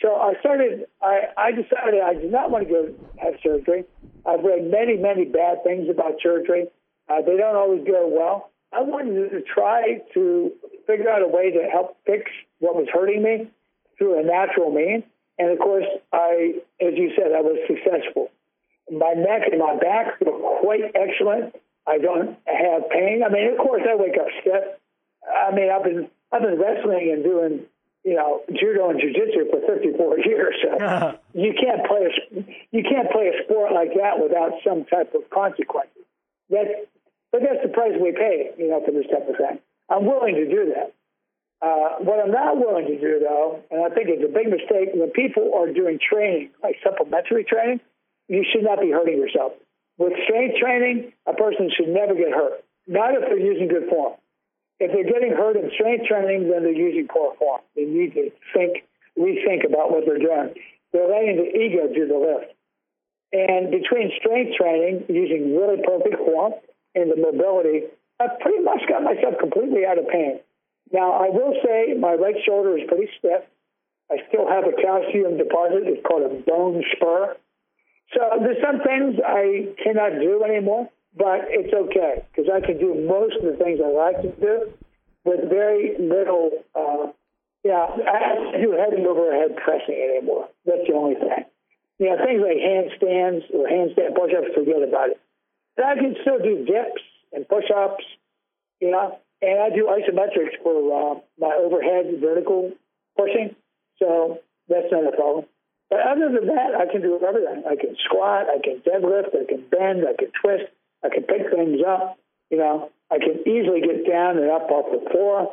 So 0.00 0.14
I 0.14 0.34
started, 0.40 0.86
I, 1.02 1.20
I 1.36 1.50
decided 1.52 2.00
I 2.04 2.14
did 2.14 2.30
not 2.30 2.50
want 2.50 2.68
to 2.68 2.72
go 2.72 2.94
have 3.18 3.34
surgery. 3.42 3.84
I've 4.26 4.44
read 4.44 4.70
many, 4.70 4.96
many 4.96 5.24
bad 5.24 5.64
things 5.64 5.88
about 5.88 6.16
surgery. 6.22 6.66
Uh, 7.08 7.22
they 7.22 7.36
don't 7.36 7.56
always 7.56 7.86
go 7.86 8.06
well. 8.08 8.50
I 8.72 8.82
wanted 8.82 9.30
to 9.30 9.40
try 9.42 10.02
to 10.14 10.52
figure 10.86 11.08
out 11.08 11.22
a 11.22 11.28
way 11.28 11.50
to 11.50 11.68
help 11.72 11.96
fix 12.04 12.30
what 12.58 12.74
was 12.74 12.88
hurting 12.92 13.22
me 13.22 13.50
through 13.96 14.20
a 14.20 14.22
natural 14.22 14.70
means. 14.70 15.04
And 15.38 15.50
of 15.50 15.58
course, 15.58 15.86
I, 16.12 16.54
as 16.80 16.94
you 16.96 17.12
said, 17.16 17.32
I 17.32 17.40
was 17.40 17.58
successful. 17.66 18.30
My 18.90 19.14
neck 19.14 19.48
and 19.50 19.60
my 19.60 19.76
back 19.76 20.18
feel 20.18 20.58
quite 20.60 20.92
excellent. 20.94 21.54
I 21.86 21.98
don't 21.98 22.36
have 22.46 22.90
pain. 22.90 23.22
I 23.24 23.30
mean, 23.30 23.52
of 23.52 23.58
course, 23.58 23.82
I 23.88 23.96
wake 23.96 24.18
up 24.18 24.26
stiff. 24.40 24.64
I 25.26 25.54
mean, 25.54 25.70
I've 25.70 25.84
been 25.84 26.08
I've 26.32 26.42
been 26.42 26.58
wrestling 26.58 27.10
and 27.12 27.22
doing 27.22 27.66
you 28.06 28.14
know 28.14 28.40
judo 28.54 28.90
and 28.90 29.00
jiu-jitsu 29.02 29.50
for 29.50 29.60
54 29.66 30.18
years. 30.24 30.54
So 30.62 31.18
you 31.34 31.52
can't 31.58 31.82
play 31.90 32.06
a 32.06 32.12
you 32.70 32.82
can't 32.86 33.10
play 33.10 33.34
a 33.34 33.42
sport 33.44 33.72
like 33.74 33.90
that 33.98 34.22
without 34.22 34.52
some 34.62 34.86
type 34.86 35.12
of 35.14 35.28
consequences. 35.28 36.06
That's 36.48 36.86
but 37.32 37.42
that's 37.42 37.60
the 37.66 37.68
price 37.74 37.92
we 38.00 38.12
pay, 38.12 38.54
you 38.56 38.70
know, 38.70 38.80
for 38.86 38.92
this 38.92 39.10
type 39.10 39.28
of 39.28 39.36
thing. 39.36 39.58
I'm 39.90 40.06
willing 40.06 40.36
to 40.36 40.46
do 40.46 40.72
that. 40.72 40.94
Uh, 41.60 41.98
what 42.04 42.20
I'm 42.22 42.30
not 42.30 42.56
willing 42.56 42.86
to 42.86 43.00
do, 43.00 43.18
though, 43.18 43.60
and 43.70 43.82
I 43.82 43.88
think 43.94 44.08
it's 44.08 44.22
a 44.22 44.32
big 44.32 44.48
mistake, 44.48 44.92
when 44.94 45.10
people 45.10 45.52
are 45.56 45.72
doing 45.72 45.98
training, 45.98 46.50
like 46.62 46.76
supplementary 46.84 47.44
training, 47.44 47.80
you 48.28 48.44
should 48.44 48.62
not 48.62 48.80
be 48.80 48.90
hurting 48.90 49.18
yourself. 49.18 49.52
With 49.98 50.12
strength 50.24 50.56
training, 50.60 51.12
a 51.26 51.32
person 51.32 51.70
should 51.74 51.88
never 51.88 52.14
get 52.14 52.30
hurt, 52.30 52.62
not 52.86 53.14
if 53.14 53.22
they're 53.22 53.40
using 53.40 53.68
good 53.68 53.88
form. 53.88 54.14
If 54.78 54.92
they're 54.92 55.08
getting 55.08 55.32
hurt 55.32 55.56
in 55.56 55.70
strength 55.74 56.06
training, 56.06 56.50
then 56.50 56.62
they're 56.62 56.72
using 56.72 57.08
poor 57.08 57.34
form. 57.38 57.60
They 57.74 57.84
need 57.84 58.12
to 58.14 58.30
think, 58.52 58.84
rethink 59.18 59.64
about 59.64 59.90
what 59.90 60.04
they're 60.04 60.20
doing. 60.20 60.52
They're 60.92 61.08
letting 61.08 61.36
the 61.36 61.48
ego 61.48 61.88
do 61.92 62.06
the 62.06 62.18
lift. 62.18 62.52
And 63.32 63.70
between 63.70 64.12
strength 64.20 64.54
training, 64.56 65.04
using 65.08 65.56
really 65.56 65.82
perfect 65.82 66.16
form, 66.16 66.52
and 66.94 67.10
the 67.10 67.16
mobility, 67.16 67.88
I've 68.20 68.38
pretty 68.40 68.62
much 68.62 68.80
got 68.88 69.02
myself 69.02 69.34
completely 69.40 69.84
out 69.84 69.98
of 69.98 70.08
pain. 70.08 70.40
Now, 70.92 71.12
I 71.12 71.28
will 71.28 71.52
say 71.64 71.94
my 71.98 72.14
right 72.14 72.36
shoulder 72.46 72.78
is 72.78 72.84
pretty 72.88 73.08
stiff. 73.18 73.42
I 74.10 74.16
still 74.28 74.48
have 74.48 74.64
a 74.64 74.72
calcium 74.80 75.36
deposit. 75.36 75.84
It's 75.84 76.06
called 76.06 76.30
a 76.30 76.34
bone 76.46 76.84
spur. 76.94 77.36
So 78.14 78.20
there's 78.40 78.62
some 78.62 78.80
things 78.80 79.18
I 79.26 79.74
cannot 79.82 80.20
do 80.20 80.44
anymore, 80.44 80.88
but 81.16 81.48
it's 81.48 81.72
okay 81.72 82.24
because 82.28 82.50
I 82.52 82.60
can 82.60 82.78
do 82.78 82.94
most 83.08 83.36
of 83.40 83.44
the 83.44 83.56
things 83.56 83.80
I 83.80 83.88
like 83.88 84.20
to 84.20 84.32
do 84.36 84.72
with 85.24 85.48
very 85.48 85.96
little. 85.98 86.50
Uh, 86.76 87.12
yeah, 87.64 87.88
I 87.88 88.34
don't 88.36 88.62
do 88.62 88.76
heavy 88.76 89.02
overhead 89.02 89.56
pressing 89.56 89.96
anymore. 89.96 90.48
That's 90.64 90.86
the 90.86 90.94
only 90.94 91.16
thing. 91.16 91.48
You 91.98 92.12
know, 92.12 92.20
things 92.20 92.40
like 92.44 92.60
handstands 92.60 93.42
or 93.50 93.66
handstand 93.66 94.14
push-ups, 94.14 94.54
forget 94.54 94.86
about 94.86 95.16
it. 95.16 95.20
But 95.74 95.86
I 95.86 95.94
can 95.96 96.14
still 96.20 96.38
do 96.38 96.64
dips 96.64 97.02
and 97.32 97.48
push-ups, 97.48 98.04
you 98.80 98.90
know, 98.90 99.18
and 99.42 99.58
I 99.60 99.70
do 99.74 99.88
isometrics 99.88 100.62
for 100.62 100.76
uh, 100.92 101.14
my 101.40 101.52
overhead 101.56 102.20
vertical 102.20 102.72
pushing, 103.16 103.56
so 103.98 104.38
that's 104.68 104.92
not 104.92 105.08
a 105.08 105.16
problem. 105.16 105.46
But 105.88 106.00
other 106.00 106.28
than 106.28 106.46
that, 106.48 106.74
I 106.76 106.90
can 106.90 107.00
do 107.00 107.18
everything. 107.26 107.64
I 107.68 107.76
can 107.76 107.96
squat, 108.04 108.46
I 108.52 108.58
can 108.62 108.80
deadlift, 108.80 109.34
I 109.34 109.44
can 109.48 109.64
bend, 109.70 110.04
I 110.06 110.14
can 110.18 110.30
twist, 110.42 110.70
I 111.04 111.08
can 111.08 111.22
pick 111.24 111.50
things 111.50 111.80
up. 111.86 112.18
You 112.50 112.58
know, 112.58 112.90
I 113.10 113.18
can 113.18 113.40
easily 113.46 113.80
get 113.80 114.08
down 114.08 114.38
and 114.38 114.50
up 114.50 114.70
off 114.70 114.86
the 114.92 115.10
floor. 115.10 115.50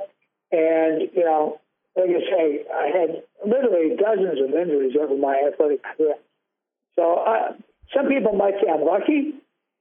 And, 0.52 1.10
you 1.14 1.26
know, 1.26 1.60
like 1.96 2.10
I 2.10 2.22
say, 2.30 2.66
I 2.74 2.88
had 2.94 3.24
literally 3.46 3.96
dozens 3.98 4.42
of 4.42 4.54
injuries 4.54 4.96
over 5.00 5.18
my 5.18 5.42
athletic 5.48 5.82
career. 5.84 6.16
So 6.96 7.16
uh, 7.26 7.54
some 7.94 8.08
people 8.08 8.34
might 8.34 8.56
say 8.62 8.70
I'm 8.72 8.86
lucky, 8.86 9.34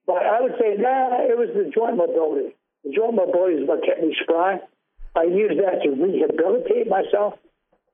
but 0.06 0.24
I 0.24 0.40
would 0.40 0.56
say, 0.60 0.76
nah, 0.78 1.24
it 1.24 1.36
was 1.36 1.48
the 1.54 1.70
joint 1.70 1.96
mobility. 1.96 2.54
The 2.84 2.92
joint 2.92 3.14
mobility 3.14 3.62
is 3.62 3.68
what 3.68 3.84
kept 3.84 4.02
me 4.02 4.16
spry. 4.22 4.60
I 5.14 5.24
used 5.24 5.60
that 5.60 5.82
to 5.84 5.90
rehabilitate 5.90 6.88
myself. 6.88 7.34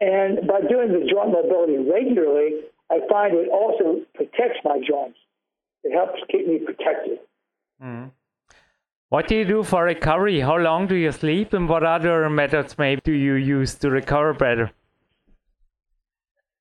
And 0.00 0.46
by 0.46 0.62
doing 0.62 0.94
the 0.94 1.06
joint 1.10 1.34
mobility 1.34 1.78
regularly, 1.78 2.62
I 2.90 3.00
find 3.10 3.34
it 3.34 3.50
also 3.50 4.02
protects 4.14 4.62
my 4.64 4.78
joints. 4.78 5.18
It 5.82 5.92
helps 5.92 6.20
keep 6.30 6.46
me 6.46 6.58
protected. 6.58 7.18
Mm. 7.82 8.10
What 9.08 9.28
do 9.28 9.36
you 9.36 9.44
do 9.44 9.62
for 9.62 9.84
recovery? 9.84 10.40
How 10.40 10.56
long 10.56 10.86
do 10.86 10.94
you 10.94 11.12
sleep, 11.12 11.52
and 11.52 11.68
what 11.68 11.82
other 11.82 12.28
methods 12.28 12.76
maybe 12.76 13.00
do 13.04 13.12
you 13.12 13.34
use 13.34 13.74
to 13.76 13.90
recover 13.90 14.34
better? 14.34 14.70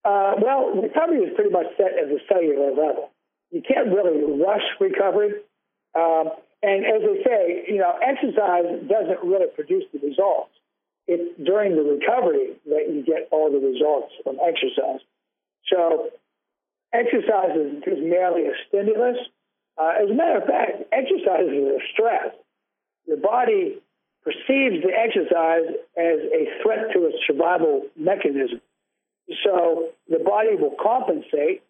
Uh, 0.05 0.33
well, 0.41 0.71
recovery 0.73 1.23
is 1.23 1.35
pretty 1.35 1.49
much 1.49 1.65
set 1.75 1.97
at 2.01 2.07
the 2.07 2.19
cellular 2.29 2.69
level. 2.69 3.09
You 3.51 3.61
can't 3.61 3.87
really 3.87 4.23
rush 4.41 4.63
recovery. 4.79 5.31
Um, 5.95 6.29
and 6.63 6.85
as 6.85 7.01
I 7.03 7.23
say, 7.25 7.65
you 7.67 7.79
know, 7.79 7.93
exercise 8.01 8.87
doesn't 8.87 9.21
really 9.23 9.47
produce 9.53 9.83
the 9.91 9.99
results. 9.99 10.51
It's 11.07 11.37
during 11.43 11.75
the 11.75 11.83
recovery 11.83 12.55
that 12.65 12.87
you 12.93 13.03
get 13.05 13.27
all 13.31 13.51
the 13.51 13.59
results 13.59 14.13
from 14.23 14.37
exercise. 14.39 15.01
So 15.71 16.09
exercise 16.93 17.55
is, 17.55 17.83
is 17.85 17.99
merely 18.03 18.47
a 18.47 18.53
stimulus. 18.67 19.17
Uh, 19.77 19.93
as 20.03 20.09
a 20.09 20.13
matter 20.13 20.39
of 20.39 20.45
fact, 20.45 20.83
exercise 20.91 21.47
is 21.47 21.63
a 21.63 21.79
stress. 21.93 22.33
The 23.07 23.17
body 23.17 23.77
perceives 24.23 24.83
the 24.83 24.91
exercise 24.91 25.69
as 25.95 26.19
a 26.33 26.61
threat 26.63 26.91
to 26.93 27.05
its 27.05 27.17
survival 27.25 27.83
mechanism. 27.95 28.59
So 29.43 29.89
the 30.09 30.19
body 30.19 30.55
will 30.55 30.75
compensate 30.81 31.63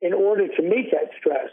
in 0.00 0.12
order 0.12 0.48
to 0.48 0.62
meet 0.62 0.90
that 0.92 1.10
stress. 1.18 1.48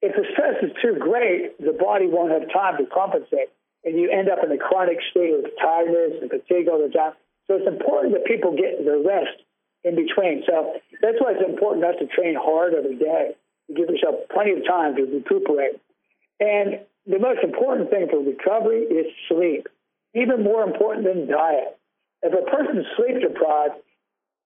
If 0.00 0.16
the 0.16 0.26
stress 0.32 0.62
is 0.62 0.72
too 0.82 0.98
great, 0.98 1.58
the 1.60 1.72
body 1.72 2.06
won't 2.06 2.32
have 2.32 2.50
time 2.52 2.76
to 2.78 2.86
compensate, 2.90 3.50
and 3.84 3.98
you 3.98 4.10
end 4.10 4.28
up 4.28 4.42
in 4.44 4.50
a 4.50 4.58
chronic 4.58 4.98
state 5.10 5.32
of 5.32 5.46
tiredness 5.60 6.18
and 6.20 6.30
fatigue 6.30 6.68
all 6.68 6.82
the 6.82 6.92
time. 6.92 7.12
So 7.46 7.54
it's 7.54 7.68
important 7.68 8.14
that 8.14 8.24
people 8.24 8.56
get 8.56 8.84
their 8.84 8.98
rest 8.98 9.42
in 9.84 9.94
between. 9.94 10.42
So 10.46 10.74
that's 11.00 11.18
why 11.20 11.32
it's 11.38 11.48
important 11.48 11.82
not 11.82 11.98
to 11.98 12.06
train 12.06 12.34
hard 12.34 12.74
every 12.74 12.96
day. 12.96 13.34
Give 13.68 13.88
yourself 13.88 14.28
plenty 14.32 14.52
of 14.52 14.66
time 14.66 14.96
to 14.96 15.02
recuperate. 15.02 15.80
And 16.40 16.80
the 17.06 17.18
most 17.18 17.40
important 17.42 17.90
thing 17.90 18.08
for 18.10 18.18
recovery 18.18 18.82
is 18.82 19.06
sleep, 19.28 19.68
even 20.14 20.42
more 20.42 20.62
important 20.62 21.06
than 21.06 21.28
diet. 21.28 21.78
If 22.22 22.32
a 22.32 22.50
person's 22.50 22.86
sleep 22.96 23.20
deprived, 23.20 23.74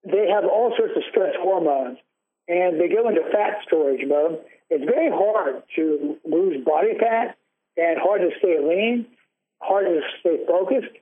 they 0.03 0.29
have 0.33 0.45
all 0.45 0.73
sorts 0.77 0.93
of 0.95 1.03
stress 1.09 1.35
hormones 1.39 1.97
and 2.47 2.79
they 2.79 2.87
go 2.87 3.07
into 3.09 3.21
fat 3.31 3.59
storage 3.67 4.05
mode. 4.07 4.39
It's 4.69 4.85
very 4.85 5.11
hard 5.11 5.63
to 5.75 6.17
lose 6.25 6.63
body 6.65 6.97
fat 6.99 7.37
and 7.75 7.99
hard 7.99 8.21
to 8.21 8.29
stay 8.39 8.57
lean, 8.59 9.05
hard 9.61 9.85
to 9.85 10.01
stay 10.19 10.45
focused 10.47 10.95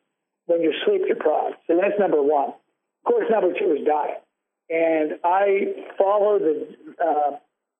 when 0.47 0.61
you're 0.61 0.73
sleep 0.85 1.07
deprived. 1.07 1.55
So 1.67 1.79
that's 1.79 1.99
number 1.99 2.21
one. 2.21 2.49
Of 2.49 3.05
course, 3.05 3.25
number 3.29 3.53
two 3.57 3.77
is 3.79 3.85
diet. 3.85 4.23
And 4.69 5.19
I 5.23 5.85
follow 5.97 6.39
the, 6.39 6.67
uh, 7.03 7.37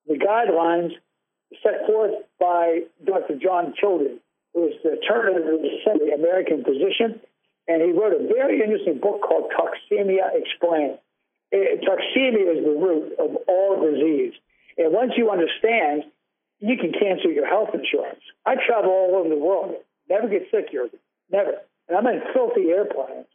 the 0.08 0.16
guidelines 0.16 0.92
set 1.64 1.86
forth 1.88 2.14
by 2.40 2.82
Dr. 3.06 3.36
John 3.36 3.74
Tilden, 3.80 4.20
who 4.54 4.68
is 4.68 4.74
the 4.84 4.98
turn 5.08 5.36
of 5.36 5.44
the 5.44 6.14
American 6.14 6.64
physician. 6.64 7.20
And 7.68 7.82
he 7.82 7.92
wrote 7.92 8.14
a 8.14 8.28
very 8.28 8.62
interesting 8.62 9.00
book 9.00 9.22
called 9.22 9.52
Toxemia 9.52 10.30
Explained. 10.36 11.00
It, 11.52 11.82
toxemia 11.82 12.58
is 12.58 12.64
the 12.64 12.78
root 12.78 13.14
of 13.20 13.38
all 13.48 13.82
disease. 13.82 14.34
And 14.78 14.94
once 14.94 15.14
you 15.18 15.32
understand, 15.32 16.04
you 16.60 16.78
can 16.78 16.92
cancel 16.92 17.32
your 17.32 17.48
health 17.48 17.70
insurance. 17.74 18.22
I 18.46 18.56
travel 18.56 18.92
all 18.92 19.16
over 19.16 19.30
the 19.30 19.40
world, 19.40 19.76
never 20.10 20.28
get 20.28 20.44
sick 20.52 20.68
here, 20.70 20.90
never. 21.32 21.54
And 21.88 21.98
I'm 21.98 22.08
in 22.08 22.22
filthy 22.34 22.70
airplanes. 22.70 23.28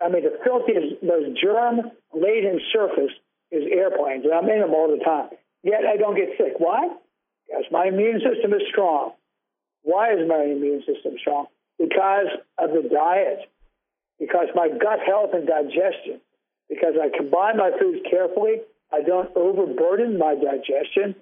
I 0.00 0.08
mean, 0.08 0.24
the 0.24 0.38
filthiest, 0.44 1.02
most 1.02 1.40
germ-laden 1.40 2.60
surface 2.72 3.12
is 3.50 3.64
airplanes, 3.70 4.24
and 4.24 4.34
I'm 4.34 4.48
in 4.48 4.60
them 4.60 4.74
all 4.74 4.88
the 4.88 5.02
time. 5.02 5.30
Yet 5.62 5.84
I 5.84 5.96
don't 5.96 6.16
get 6.16 6.30
sick. 6.38 6.54
Why? 6.58 6.88
Because 7.46 7.64
my 7.70 7.86
immune 7.86 8.20
system 8.20 8.52
is 8.52 8.62
strong. 8.70 9.12
Why 9.82 10.12
is 10.12 10.28
my 10.28 10.42
immune 10.42 10.82
system 10.86 11.14
strong? 11.20 11.46
Because 11.78 12.26
of 12.58 12.70
the 12.70 12.88
diet, 12.88 13.50
because 14.18 14.48
my 14.54 14.68
gut 14.68 15.00
health 15.06 15.30
and 15.32 15.46
digestion, 15.46 16.20
because 16.68 16.94
I 17.00 17.16
combine 17.16 17.56
my 17.58 17.70
foods 17.78 18.00
carefully. 18.10 18.62
I 18.92 19.02
don't 19.02 19.30
overburden 19.36 20.18
my 20.18 20.34
digestion. 20.34 21.14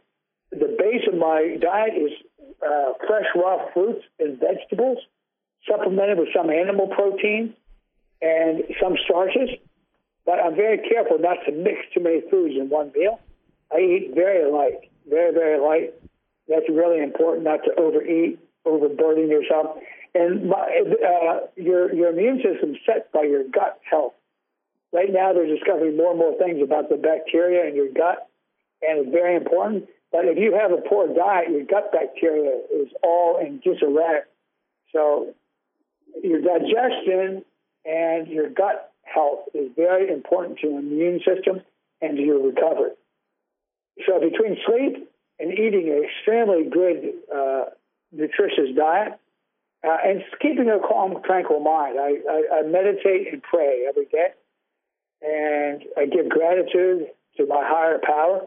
The 0.51 0.77
base 0.79 1.03
of 1.11 1.19
my 1.19 1.57
diet 1.61 1.95
is 1.95 2.13
uh, 2.65 2.93
fresh 3.07 3.27
raw 3.35 3.73
fruits 3.73 4.05
and 4.19 4.39
vegetables, 4.39 4.99
supplemented 5.69 6.19
with 6.19 6.29
some 6.35 6.51
animal 6.51 6.87
protein 6.89 7.55
and 8.23 8.63
some 8.81 8.97
starches. 9.05 9.51
But 10.25 10.41
I'm 10.41 10.55
very 10.55 10.79
careful 10.79 11.19
not 11.19 11.39
to 11.47 11.53
mix 11.53 11.79
too 11.93 12.01
many 12.01 12.23
foods 12.31 12.55
in 12.59 12.71
one 12.71 12.93
meal. 12.95 13.21
I 13.75 13.79
eat 13.79 14.13
very 14.15 14.51
light, 14.51 14.91
very, 15.09 15.33
very 15.33 15.59
light. 15.61 15.95
That's 16.49 16.69
really 16.69 17.03
important 17.03 17.45
not 17.45 17.65
to 17.65 17.75
overeat, 17.79 18.39
overburden 18.65 19.29
yourself. 19.29 19.79
And 20.15 20.49
my, 20.49 20.83
uh, 21.05 21.47
your 21.57 21.93
your 21.93 22.11
immune 22.11 22.41
system 22.43 22.71
is 22.71 22.77
set 22.87 23.11
by 23.13 23.23
your 23.23 23.43
gut 23.45 23.81
health. 23.91 24.15
Right 24.93 25.13
now, 25.13 25.33
they're 25.33 25.47
discovering 25.47 25.97
more 25.97 26.11
and 26.11 26.19
more 26.21 26.39
things 26.39 26.63
about 26.63 26.89
the 26.89 26.97
bacteria 26.97 27.67
in 27.69 27.75
your 27.75 27.89
gut, 27.93 28.29
and 28.81 29.01
it's 29.01 29.11
very 29.11 29.35
important. 29.35 29.89
But 30.13 30.27
if 30.27 30.39
you 30.39 30.55
have 30.55 30.71
a 30.71 30.81
poor 30.89 31.09
diet, 31.13 31.51
your 31.51 31.65
gut 31.65 31.91
bacteria 31.91 32.61
is 32.73 32.89
all 33.03 33.39
in 33.39 33.59
disarray. 33.59 34.21
So 34.93 35.35
your 36.23 36.41
digestion 36.41 37.45
and 37.85 38.29
your 38.29 38.49
gut 38.51 38.93
health 39.03 39.41
is 39.53 39.73
very 39.75 40.13
important 40.13 40.61
to 40.61 40.69
your 40.69 40.79
immune 40.79 41.21
system 41.27 41.63
and 42.01 42.17
to 42.17 42.23
your 42.23 42.41
recovery. 42.41 42.93
So 44.07 44.21
between 44.21 44.57
sleep 44.67 45.09
and 45.39 45.53
eating 45.53 45.89
an 45.89 46.05
extremely 46.05 46.69
good, 46.69 47.13
uh, 47.35 47.65
nutritious 48.13 48.75
diet, 48.77 49.19
uh, 49.87 49.97
and 50.05 50.23
keeping 50.41 50.69
a 50.71 50.79
calm, 50.79 51.21
tranquil 51.25 51.61
mind, 51.61 51.99
I, 51.99 52.17
I, 52.31 52.59
I 52.59 52.63
meditate 52.63 53.33
and 53.33 53.43
pray 53.43 53.87
every 53.89 54.07
day, 54.07 54.29
and 55.23 55.83
I 55.97 56.07
give 56.07 56.29
gratitude 56.29 57.09
to 57.37 57.47
my 57.47 57.63
higher 57.63 57.99
power, 58.05 58.47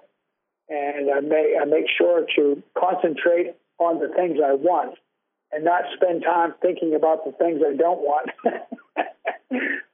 and 0.69 1.11
I 1.11 1.19
make 1.21 1.47
I 1.61 1.65
make 1.65 1.85
sure 1.97 2.25
to 2.35 2.63
concentrate 2.77 3.55
on 3.77 3.99
the 3.99 4.09
things 4.15 4.39
I 4.43 4.53
want, 4.53 4.97
and 5.51 5.63
not 5.63 5.83
spend 5.95 6.23
time 6.23 6.55
thinking 6.61 6.95
about 6.95 7.23
the 7.23 7.31
things 7.33 7.61
I 7.65 7.75
don't 7.75 7.99
want. 7.99 8.31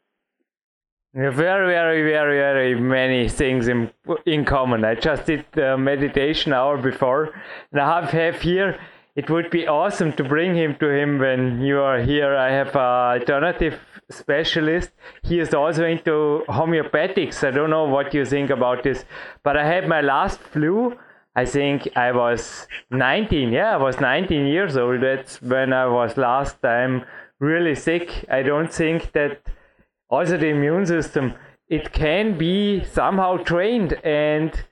Very, 1.16 1.36
very, 1.36 2.01
very, 2.11 2.38
very 2.39 2.76
many 2.76 3.30
things 3.30 3.68
in 3.68 3.91
in 4.26 4.45
common. 4.45 4.84
I 4.84 4.95
just 4.95 5.28
did 5.28 5.45
the 5.51 5.78
meditation 5.78 6.53
hour 6.53 6.76
before, 6.76 7.30
and 7.72 7.80
I 7.80 8.01
have, 8.01 8.09
have 8.09 8.41
here. 8.41 8.80
It 9.16 9.30
would 9.30 9.51
be 9.51 9.68
awesome 9.68 10.14
to 10.14 10.24
bring 10.24 10.55
him 10.55 10.76
to 10.80 10.89
him 10.89 11.20
when 11.20 11.61
you 11.61 11.80
are 11.82 11.99
here. 11.99 12.36
I 12.36 12.49
have 12.49 12.76
an 12.76 13.22
alternative 13.22 13.80
specialist. 14.09 14.89
He 15.22 15.39
is 15.39 15.53
also 15.53 15.86
into 15.86 16.45
homeopathics. 16.49 17.43
I 17.47 17.51
don't 17.51 17.70
know 17.70 17.84
what 17.84 18.16
you 18.16 18.26
think 18.26 18.49
about 18.49 18.82
this, 18.82 19.05
but 19.43 19.55
I 19.55 19.68
had 19.68 19.88
my 19.88 20.01
last 20.01 20.39
flu. 20.39 20.97
I 21.36 21.45
think 21.45 21.95
I 21.95 22.11
was 22.11 22.68
19. 22.89 23.51
Yeah, 23.51 23.76
I 23.76 23.78
was 23.78 23.99
19 23.99 24.47
years 24.47 24.78
old. 24.78 25.01
That's 25.01 25.39
when 25.43 25.74
I 25.74 25.86
was 25.86 26.18
last 26.18 26.59
time 26.64 27.05
really 27.39 27.76
sick. 27.76 28.26
I 28.32 28.41
don't 28.41 28.74
think 28.74 29.11
that 29.11 29.41
also 30.14 30.38
the 30.38 30.47
immune 30.47 30.86
system, 30.86 31.34
it 31.68 31.91
can 31.91 32.38
be 32.38 32.84
somehow 32.86 33.38
trained 33.38 33.93
and 34.03 34.64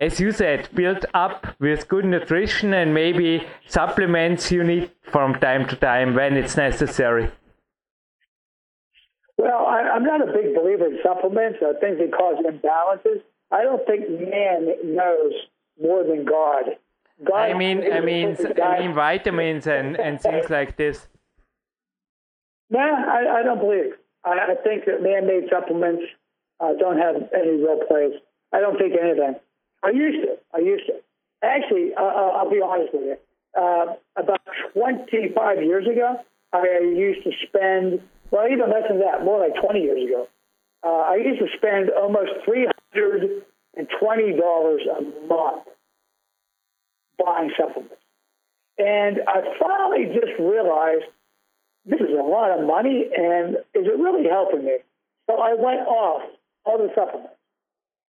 as 0.00 0.20
you 0.20 0.30
said, 0.30 0.68
built 0.74 1.04
up 1.12 1.56
with 1.58 1.88
good 1.88 2.04
nutrition 2.04 2.72
and 2.72 2.94
maybe 2.94 3.44
supplements 3.66 4.52
you 4.52 4.62
need 4.62 4.92
from 5.02 5.34
time 5.40 5.66
to 5.66 5.74
time 5.74 6.14
when 6.14 6.36
it's 6.36 6.56
necessary. 6.56 7.32
Well, 9.36 9.66
I, 9.66 9.96
am 9.96 10.04
not 10.04 10.20
a 10.22 10.32
big 10.32 10.54
believer 10.54 10.86
in 10.86 10.98
supplements 11.02 11.58
or 11.62 11.74
things 11.80 11.98
that 11.98 12.12
cause 12.12 12.36
imbalances. 12.44 13.22
I 13.50 13.62
don't 13.62 13.84
think 13.86 14.08
man 14.08 14.68
knows 14.84 15.32
more 15.82 16.04
than 16.04 16.24
God. 16.24 16.76
God 17.24 17.50
I 17.50 17.54
mean, 17.54 17.92
I 17.92 18.00
mean, 18.00 18.36
I 18.62 18.80
mean 18.80 18.94
vitamins 18.94 19.66
and, 19.66 19.96
and 19.98 20.20
things 20.20 20.48
like 20.48 20.76
this. 20.76 21.08
Nah, 22.70 22.80
I, 22.80 23.40
I 23.40 23.42
don't 23.42 23.58
believe. 23.58 23.94
I, 24.24 24.52
I 24.52 24.54
think 24.62 24.84
that 24.86 25.02
man-made 25.02 25.48
supplements 25.50 26.02
uh, 26.60 26.72
don't 26.78 26.98
have 26.98 27.16
any 27.34 27.62
real 27.62 27.80
place. 27.86 28.14
I 28.52 28.60
don't 28.60 28.78
think 28.78 28.94
anything. 29.00 29.36
I 29.82 29.90
used 29.90 30.22
to. 30.26 30.38
I 30.54 30.58
used 30.58 30.86
to. 30.86 30.94
Actually, 31.42 31.94
uh, 31.94 32.02
I'll 32.02 32.50
be 32.50 32.60
honest 32.60 32.92
with 32.92 33.02
you. 33.04 33.16
Uh, 33.56 33.94
about 34.16 34.40
25 34.74 35.62
years 35.62 35.86
ago, 35.86 36.20
I 36.52 36.80
used 36.82 37.22
to 37.24 37.30
spend, 37.46 38.00
well, 38.30 38.46
even 38.50 38.70
less 38.70 38.88
than 38.88 39.00
that, 39.00 39.24
more 39.24 39.40
like 39.40 39.54
20 39.62 39.80
years 39.80 40.04
ago, 40.04 40.28
uh, 40.84 40.88
I 40.88 41.16
used 41.16 41.40
to 41.40 41.48
spend 41.56 41.90
almost 41.90 42.30
$320 42.46 43.42
a 43.76 45.02
month 45.26 45.64
buying 47.18 47.50
supplements. 47.58 47.94
And 48.78 49.20
I 49.26 49.42
finally 49.58 50.06
just 50.14 50.38
realized 50.38 51.04
this 51.88 52.00
is 52.00 52.12
a 52.12 52.22
lot 52.22 52.52
of 52.52 52.66
money, 52.66 53.08
and 53.08 53.56
is 53.72 53.88
it 53.88 53.96
really 53.96 54.28
helping 54.28 54.64
me? 54.64 54.78
So 55.26 55.40
I 55.40 55.54
went 55.54 55.88
off 55.88 56.22
all 56.64 56.76
the 56.76 56.92
supplements, 56.94 57.40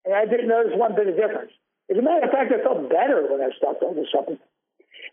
and 0.04 0.14
I 0.14 0.24
didn't 0.24 0.48
notice 0.48 0.72
one 0.74 0.96
bit 0.96 1.08
of 1.08 1.16
difference. 1.16 1.52
As 1.90 1.96
a 1.96 2.02
matter 2.02 2.24
of 2.24 2.32
fact, 2.32 2.52
I 2.52 2.62
felt 2.64 2.88
better 2.88 3.28
when 3.28 3.44
I 3.44 3.52
stopped 3.56 3.82
all 3.82 3.92
the 3.92 4.08
supplements. 4.10 4.44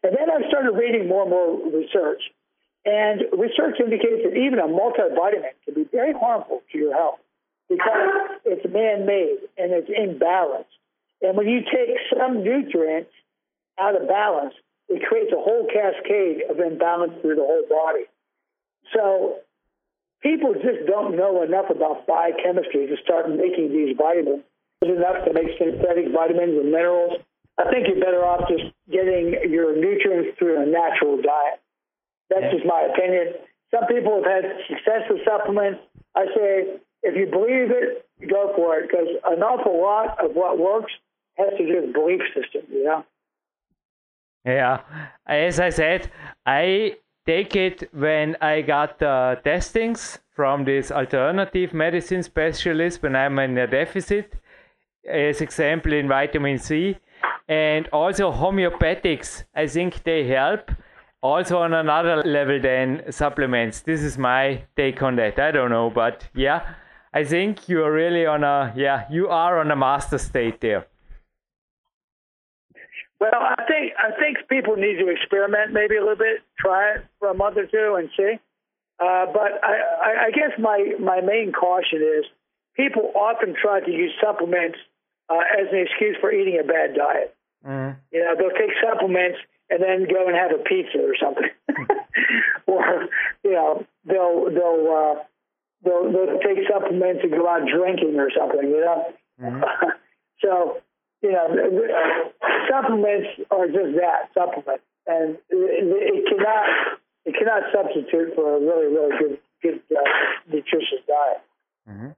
And 0.02 0.16
then 0.16 0.32
I 0.32 0.48
started 0.48 0.72
reading 0.80 1.08
more 1.08 1.24
and 1.24 1.32
more 1.32 1.60
research, 1.76 2.24
and 2.86 3.22
research 3.36 3.80
indicates 3.80 4.24
that 4.24 4.36
even 4.36 4.60
a 4.60 4.68
multivitamin 4.68 5.56
can 5.66 5.74
be 5.76 5.84
very 5.92 6.14
harmful 6.14 6.64
to 6.72 6.78
your 6.78 6.94
health 6.94 7.20
because 7.70 8.40
it's 8.44 8.66
man-made 8.72 9.40
and 9.58 9.72
it's 9.72 9.90
imbalanced. 9.92 10.72
And 11.22 11.38
when 11.38 11.48
you 11.48 11.62
take 11.62 11.96
some 12.12 12.44
nutrients 12.44 13.12
out 13.80 14.00
of 14.00 14.08
balance, 14.08 14.54
it 14.90 15.02
creates 15.08 15.32
a 15.32 15.40
whole 15.40 15.68
cascade 15.68 16.44
of 16.50 16.60
imbalance 16.60 17.14
through 17.22 17.36
the 17.36 17.48
whole 17.48 17.64
body. 17.70 18.04
So 18.92 19.40
people 20.22 20.54
just 20.54 20.88
don't 20.88 21.16
know 21.16 21.44
enough 21.44 21.70
about 21.70 22.08
biochemistry 22.08 22.88
to 22.88 22.96
start 23.04 23.30
making 23.30 23.72
these 23.72 23.96
vitamins. 23.98 24.44
It's 24.82 24.92
enough 24.92 25.24
to 25.26 25.34
make 25.34 25.56
synthetic 25.58 26.12
vitamins 26.12 26.60
and 26.60 26.72
minerals. 26.72 27.22
I 27.58 27.70
think 27.70 27.88
you're 27.88 28.04
better 28.04 28.26
off 28.26 28.50
just 28.50 28.74
getting 28.92 29.36
your 29.50 29.76
nutrients 29.76 30.38
through 30.38 30.62
a 30.62 30.66
natural 30.66 31.22
diet. 31.22 31.62
That's 32.30 32.52
just 32.52 32.66
my 32.66 32.90
opinion. 32.92 33.34
Some 33.72 33.86
people 33.88 34.22
have 34.22 34.44
had 34.44 34.46
success 34.68 35.08
with 35.10 35.22
supplements. 35.24 35.80
I 36.16 36.26
say, 36.36 36.80
if 37.04 37.16
you 37.16 37.28
believe 37.28 37.72
it, 37.72 38.06
go 38.28 38.54
for 38.56 38.80
it 38.80 38.90
because 38.90 39.08
an 39.26 39.42
awful 39.42 39.82
lot 39.82 40.24
of 40.24 40.36
what 40.36 40.58
works 40.58 40.92
has 41.38 41.50
to 41.58 41.66
do 41.66 41.82
with 41.82 41.94
belief 41.94 42.22
system, 42.34 42.62
you 42.72 42.84
know? 42.84 43.06
Yeah. 44.46 44.82
As 45.26 45.60
I 45.60 45.70
said, 45.70 46.12
I 46.46 46.98
take 47.26 47.56
it 47.56 47.90
when 47.94 48.36
I 48.42 48.62
got 48.62 49.00
the 49.00 49.40
testings 49.44 50.20
from 50.36 50.66
this 50.66 50.92
alternative 50.92 51.74
medicine 51.74 52.24
specialist 52.24 53.04
when 53.04 53.16
I'm 53.16 53.40
in 53.40 53.58
a 53.58 53.68
deficit, 53.68 54.34
as 55.08 55.42
example 55.42 55.94
in 55.94 56.08
vitamin 56.08 56.58
C, 56.58 56.98
and 57.48 57.88
also 57.90 58.32
homeopathics. 58.32 59.44
I 59.56 59.68
think 59.68 60.04
they 60.04 60.26
help 60.28 60.72
also 61.22 61.60
on 61.60 61.74
another 61.74 62.18
level 62.24 62.60
than 62.60 63.12
supplements. 63.12 63.82
This 63.82 64.02
is 64.02 64.18
my 64.18 64.64
take 64.76 65.02
on 65.02 65.16
that. 65.16 65.40
I 65.40 65.52
don't 65.52 65.70
know, 65.70 65.90
but 65.90 66.28
yeah, 66.36 66.76
I 67.14 67.24
think 67.24 67.70
you 67.70 67.84
are 67.84 67.92
really 67.92 68.26
on 68.26 68.44
a 68.44 68.74
yeah, 68.76 69.06
you 69.10 69.30
are 69.30 69.60
on 69.60 69.72
a 69.72 69.76
master 69.76 70.18
state 70.18 70.60
there. 70.62 70.88
Well, 73.24 73.40
I 73.40 73.64
think 73.64 73.94
I 73.96 74.12
think 74.20 74.50
people 74.50 74.76
need 74.76 75.00
to 75.00 75.08
experiment 75.08 75.72
maybe 75.72 75.96
a 75.96 76.02
little 76.02 76.18
bit, 76.20 76.44
try 76.60 76.96
it 76.96 77.06
for 77.20 77.30
a 77.30 77.34
month 77.34 77.56
or 77.56 77.66
two 77.66 77.96
and 77.96 78.10
see. 78.18 78.36
Uh, 79.00 79.26
but 79.32 79.64
I, 79.64 80.28
I, 80.28 80.32
guess 80.32 80.52
my 80.60 80.92
my 81.00 81.22
main 81.22 81.54
caution 81.54 82.04
is 82.04 82.26
people 82.76 83.14
often 83.16 83.56
try 83.56 83.80
to 83.80 83.92
use 83.92 84.12
supplements 84.22 84.78
uh, 85.30 85.40
as 85.40 85.72
an 85.72 85.88
excuse 85.88 86.18
for 86.20 86.34
eating 86.34 86.60
a 86.60 86.68
bad 86.68 86.96
diet. 86.96 87.34
Mm. 87.66 87.96
You 88.12 88.20
know, 88.26 88.36
they'll 88.38 88.60
take 88.60 88.76
supplements 88.84 89.40
and 89.70 89.82
then 89.82 90.06
go 90.12 90.28
and 90.28 90.36
have 90.36 90.52
a 90.52 90.62
pizza 90.62 91.00
or 91.00 91.16
something, 91.16 91.50
or 92.68 93.08
you 93.46 93.52
know, 93.52 93.86
they'll 94.04 94.52
they'll 94.52 94.88
uh, 94.92 95.24
they'll 95.86 96.12
they'll 96.12 96.40
take 96.40 96.60
supplements 96.68 97.22
and 97.24 97.32
go 97.32 97.48
out 97.48 97.62
drinking 97.72 98.20
or 98.20 98.30
something. 98.38 98.68
You 98.68 98.82
know, 98.82 99.14
mm. 99.42 99.64
so 100.42 100.82
you 101.24 101.32
know, 101.32 101.48
supplements 102.70 103.28
are 103.50 103.68
just 103.68 103.96
that 103.96 104.30
supplements, 104.34 104.84
and 105.08 105.38
it, 105.50 106.26
cannot 106.30 106.66
it 107.26 107.36
cannot 107.40 107.64
substitute 107.74 108.36
for 108.36 108.58
a 108.58 108.60
really 108.60 108.94
really 108.94 109.18
good 109.18 109.40
good 109.62 109.82
uh, 109.98 110.02
nutritious 110.48 111.02
diet. 111.08 111.42
Mm-hmm. 111.90 112.10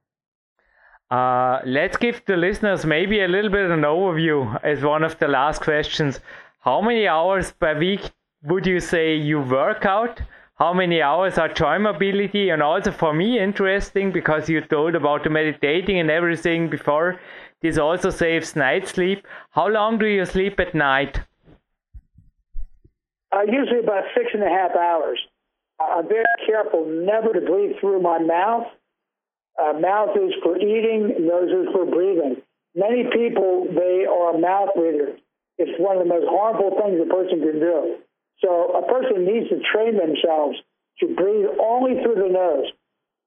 Uh, 1.08 1.60
let's 1.64 1.96
give 1.96 2.20
the 2.26 2.36
listeners 2.36 2.84
maybe 2.84 3.20
a 3.20 3.28
little 3.28 3.50
bit 3.50 3.64
of 3.64 3.70
an 3.70 3.82
overview 3.82 4.60
as 4.64 4.82
one 4.82 5.04
of 5.04 5.16
the 5.20 5.28
last 5.28 5.62
questions. 5.62 6.18
How 6.60 6.80
many 6.80 7.06
hours 7.06 7.52
per 7.52 7.78
week 7.78 8.10
would 8.42 8.66
you 8.66 8.80
say 8.80 9.14
you 9.14 9.40
work 9.40 9.86
out? 9.86 10.20
How 10.56 10.72
many 10.72 11.02
hours 11.02 11.38
are 11.38 11.48
joint 11.48 11.82
mobility? 11.82 12.48
And 12.48 12.62
also 12.62 12.90
for 12.90 13.12
me, 13.12 13.38
interesting 13.38 14.10
because 14.10 14.48
you 14.48 14.62
told 14.62 14.96
about 14.96 15.22
the 15.22 15.30
meditating 15.30 16.00
and 16.00 16.10
everything 16.10 16.68
before. 16.68 17.20
This 17.62 17.78
also 17.78 18.10
saves 18.10 18.54
night 18.54 18.86
sleep. 18.86 19.26
How 19.50 19.68
long 19.68 19.98
do 19.98 20.06
you 20.06 20.24
sleep 20.24 20.60
at 20.60 20.74
night? 20.74 21.20
Uh, 23.32 23.42
usually 23.42 23.80
about 23.80 24.04
six 24.14 24.30
and 24.34 24.42
a 24.42 24.48
half 24.48 24.76
hours. 24.76 25.18
I'm 25.80 26.08
very 26.08 26.24
careful 26.46 26.86
never 26.86 27.32
to 27.32 27.40
breathe 27.40 27.76
through 27.80 28.00
my 28.00 28.18
mouth. 28.18 28.66
Uh, 29.60 29.72
mouth 29.78 30.16
is 30.16 30.32
for 30.42 30.56
eating, 30.56 31.26
nose 31.26 31.50
is 31.50 31.72
for 31.72 31.86
breathing. 31.86 32.42
Many 32.74 33.04
people, 33.12 33.66
they 33.72 34.04
are 34.04 34.36
mouth 34.38 34.70
breathers. 34.76 35.18
It's 35.58 35.72
one 35.80 35.96
of 35.96 36.04
the 36.04 36.08
most 36.08 36.28
harmful 36.28 36.76
things 36.76 37.00
a 37.00 37.08
person 37.08 37.40
can 37.40 37.60
do. 37.60 37.96
So 38.44 38.76
a 38.76 38.84
person 38.84 39.24
needs 39.24 39.48
to 39.48 39.60
train 39.72 39.96
themselves 39.96 40.58
to 41.00 41.06
breathe 41.16 41.48
only 41.60 42.02
through 42.02 42.20
the 42.20 42.28
nose. 42.28 42.68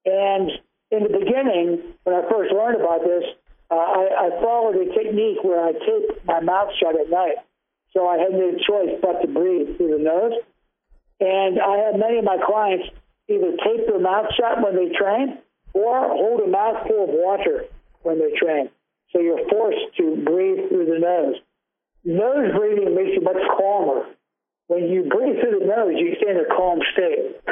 And 0.06 0.50
in 0.90 1.02
the 1.02 1.18
beginning, 1.18 1.94
when 2.04 2.14
I 2.14 2.22
first 2.30 2.54
learned 2.54 2.80
about 2.80 3.02
this, 3.02 3.24
uh, 3.70 3.74
I, 3.74 4.26
I 4.26 4.42
followed 4.42 4.76
a 4.76 4.86
technique 4.92 5.42
where 5.42 5.64
I 5.64 5.72
tape 5.72 6.26
my 6.26 6.40
mouth 6.40 6.70
shut 6.80 6.98
at 6.98 7.08
night. 7.08 7.38
So 7.94 8.06
I 8.06 8.18
had 8.18 8.32
no 8.32 8.52
choice 8.66 8.98
but 9.02 9.22
to 9.22 9.28
breathe 9.28 9.76
through 9.76 9.98
the 9.98 10.02
nose. 10.02 10.32
And 11.20 11.60
I 11.60 11.86
have 11.86 11.98
many 11.98 12.18
of 12.18 12.24
my 12.24 12.38
clients 12.44 12.86
either 13.28 13.52
tape 13.62 13.86
their 13.86 14.00
mouth 14.00 14.26
shut 14.34 14.62
when 14.62 14.74
they 14.74 14.94
train 14.94 15.38
or 15.72 16.08
hold 16.08 16.40
a 16.40 16.50
mouthful 16.50 17.04
of 17.04 17.10
water 17.10 17.64
when 18.02 18.18
they 18.18 18.32
train. 18.38 18.70
So 19.12 19.20
you're 19.20 19.48
forced 19.48 19.96
to 19.98 20.22
breathe 20.24 20.68
through 20.68 20.86
the 20.86 20.98
nose. 20.98 21.36
Nose 22.04 22.50
breathing 22.56 22.94
makes 22.94 23.14
you 23.14 23.20
much 23.22 23.42
calmer. 23.58 24.06
When 24.66 24.88
you 24.88 25.02
breathe 25.10 25.42
through 25.42 25.60
the 25.60 25.66
nose, 25.66 25.94
you 25.98 26.14
stay 26.18 26.30
in 26.30 26.38
a 26.38 26.46
calm 26.46 26.78
state. 26.94 27.42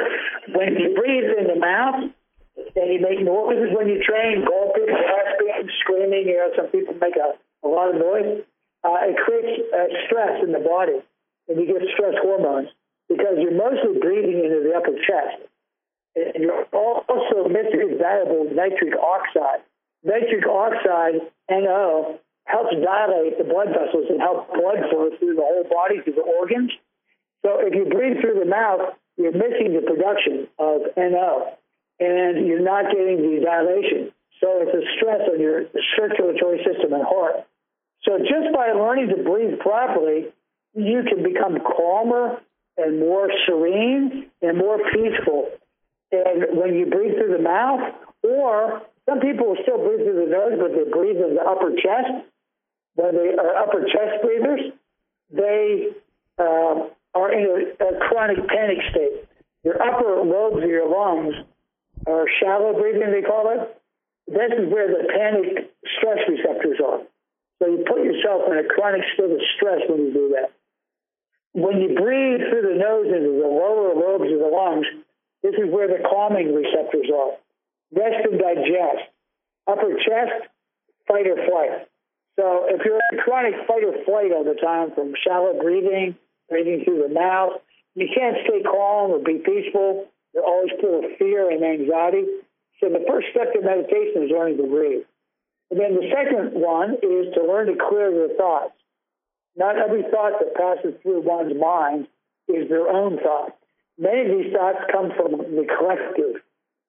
When 0.55 0.75
you 0.79 0.95
breathe 0.95 1.35
in 1.37 1.47
the 1.47 1.59
mouth, 1.59 2.11
and 2.75 2.93
you 2.93 2.99
make 2.99 3.23
noises 3.23 3.71
when 3.75 3.87
you 3.87 4.01
train, 4.03 4.43
gulping, 4.43 4.87
screaming, 5.89 6.29
you 6.29 6.37
know, 6.37 6.53
some 6.55 6.67
people 6.69 6.93
make 7.01 7.17
a, 7.17 7.33
a 7.65 7.67
lot 7.67 7.89
of 7.89 7.97
noise. 7.97 8.45
Uh, 8.85 9.09
it 9.09 9.17
creates 9.17 9.65
uh, 9.73 9.89
stress 10.05 10.39
in 10.45 10.53
the 10.53 10.61
body, 10.61 11.01
and 11.49 11.57
you 11.57 11.65
get 11.65 11.81
stress 11.97 12.13
hormones 12.21 12.69
because 13.09 13.41
you're 13.41 13.57
mostly 13.57 13.97
breathing 13.99 14.45
into 14.45 14.61
the 14.61 14.77
upper 14.77 14.93
chest. 15.01 15.41
And 16.15 16.43
you're 16.45 16.63
also 16.71 17.49
emitting 17.49 17.97
valuable 17.97 18.45
nitric 18.53 18.93
oxide. 18.95 19.65
Nitric 20.03 20.45
oxide, 20.47 21.25
NO, 21.49 22.19
helps 22.45 22.73
dilate 22.73 23.37
the 23.37 23.43
blood 23.43 23.69
vessels 23.69 24.07
and 24.09 24.21
help 24.21 24.47
blood 24.53 24.79
flow 24.89 25.09
through 25.17 25.35
the 25.35 25.45
whole 25.45 25.65
body, 25.69 26.01
through 26.01 26.13
the 26.13 26.25
organs. 26.39 26.71
So 27.43 27.59
if 27.59 27.73
you 27.73 27.85
breathe 27.85 28.21
through 28.21 28.39
the 28.39 28.49
mouth, 28.49 28.95
you're 29.17 29.33
missing 29.33 29.75
the 29.75 29.83
production 29.85 30.47
of 30.57 30.81
NO, 30.95 31.57
and 31.99 32.47
you're 32.47 32.63
not 32.63 32.91
getting 32.91 33.17
the 33.17 33.43
dilation. 33.43 34.11
So 34.39 34.63
it's 34.63 34.71
a 34.71 34.83
stress 34.95 35.21
on 35.31 35.39
your 35.39 35.65
circulatory 35.95 36.63
system 36.63 36.93
and 36.93 37.03
heart. 37.03 37.45
So 38.03 38.17
just 38.19 38.55
by 38.55 38.71
learning 38.71 39.09
to 39.09 39.23
breathe 39.23 39.59
properly, 39.59 40.27
you 40.73 41.03
can 41.03 41.23
become 41.23 41.59
calmer 41.59 42.39
and 42.77 42.99
more 42.99 43.29
serene 43.45 44.27
and 44.41 44.57
more 44.57 44.79
peaceful. 44.93 45.49
And 46.11 46.57
when 46.57 46.75
you 46.75 46.85
breathe 46.85 47.15
through 47.17 47.35
the 47.35 47.43
mouth, 47.43 47.93
or 48.23 48.81
some 49.07 49.19
people 49.19 49.47
will 49.47 49.57
still 49.63 49.77
breathe 49.77 50.05
through 50.05 50.25
the 50.25 50.31
nose, 50.31 50.53
but 50.59 50.71
they 50.71 50.89
breathe 50.89 51.17
in 51.17 51.35
the 51.35 51.41
upper 51.41 51.71
chest. 51.75 52.25
When 52.95 53.15
they 53.15 53.35
are 53.35 53.55
upper 53.55 53.83
chest 53.83 54.23
breathers, 54.23 54.71
they 55.31 55.89
uh, 56.37 56.87
are 57.13 57.31
in 57.33 57.75
a, 57.79 57.85
a 57.85 57.99
chronic 58.07 58.47
panic 58.47 58.77
state. 58.91 59.25
Your 59.63 59.81
upper 59.81 60.21
lobes 60.23 60.63
of 60.63 60.69
your 60.69 60.89
lungs 60.89 61.35
are 62.07 62.25
shallow 62.41 62.73
breathing, 62.79 63.11
they 63.11 63.21
call 63.21 63.51
it. 63.51 63.78
This 64.29 64.53
is 64.53 64.69
where 64.69 64.87
the 64.87 65.09
panic 65.09 65.73
stress 65.97 66.21
receptors 66.29 66.77
are. 66.85 67.01
So 67.57 67.65
you 67.65 67.83
put 67.89 68.05
yourself 68.05 68.45
in 68.45 68.61
a 68.61 68.67
chronic 68.69 69.01
state 69.13 69.31
of 69.31 69.41
stress 69.57 69.81
when 69.89 70.05
you 70.05 70.13
do 70.13 70.35
that. 70.37 70.53
When 71.53 71.81
you 71.81 71.97
breathe 71.97 72.45
through 72.45 72.61
the 72.61 72.77
nose 72.77 73.09
into 73.09 73.41
the 73.41 73.49
lower 73.49 73.97
lobes 73.97 74.31
of 74.31 74.37
the 74.37 74.53
lungs, 74.53 74.85
this 75.41 75.55
is 75.57 75.65
where 75.73 75.87
the 75.87 76.05
calming 76.05 76.53
receptors 76.53 77.09
are. 77.09 77.41
Rest 77.91 78.21
and 78.29 78.39
digest. 78.39 79.09
Upper 79.65 79.97
chest, 79.97 80.45
fight 81.07 81.25
or 81.25 81.41
flight. 81.49 81.89
So 82.39 82.69
if 82.69 82.85
you're 82.85 83.01
in 83.11 83.17
chronic 83.25 83.55
fight 83.67 83.83
or 83.83 83.97
flight 84.05 84.31
all 84.31 84.45
the 84.45 84.59
time 84.61 84.93
from 84.93 85.13
shallow 85.25 85.59
breathing, 85.59 86.15
breathing 86.49 86.83
through 86.85 87.01
the 87.07 87.13
mouth, 87.13 87.59
you 87.95 88.07
can't 88.13 88.37
stay 88.45 88.61
calm 88.61 89.11
or 89.11 89.19
be 89.19 89.41
peaceful. 89.43 90.05
You're 90.33 90.45
always 90.45 90.71
full 90.79 91.03
of 91.03 91.17
fear 91.17 91.49
and 91.49 91.63
anxiety. 91.63 92.25
So 92.79 92.89
the 92.89 93.03
first 93.07 93.27
step 93.31 93.53
to 93.53 93.61
meditation 93.61 94.23
is 94.23 94.31
learning 94.31 94.57
to 94.57 94.67
breathe. 94.67 95.03
And 95.71 95.79
then 95.79 95.95
the 95.95 96.09
second 96.09 96.59
one 96.59 96.95
is 97.03 97.33
to 97.35 97.43
learn 97.43 97.67
to 97.67 97.75
clear 97.75 98.09
your 98.09 98.33
thoughts. 98.35 98.73
Not 99.55 99.77
every 99.77 100.03
thought 100.03 100.39
that 100.39 100.55
passes 100.55 100.95
through 101.03 101.21
one's 101.21 101.53
mind 101.59 102.07
is 102.47 102.69
their 102.69 102.87
own 102.87 103.19
thought. 103.19 103.55
Many 103.97 104.21
of 104.21 104.37
these 104.37 104.53
thoughts 104.53 104.79
come 104.91 105.11
from 105.15 105.37
the 105.37 105.67
collective. 105.77 106.41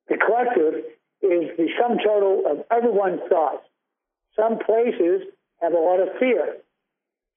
The 0.09 0.17
collective 0.17 0.85
is 1.21 1.51
the 1.59 1.69
sum 1.79 1.99
total 1.99 2.45
of 2.47 2.65
everyone's 2.71 3.21
thoughts. 3.29 3.67
Some 4.37 4.59
places 4.59 5.27
have 5.61 5.73
a 5.73 5.79
lot 5.79 6.01
of 6.01 6.09
fear. 6.19 6.57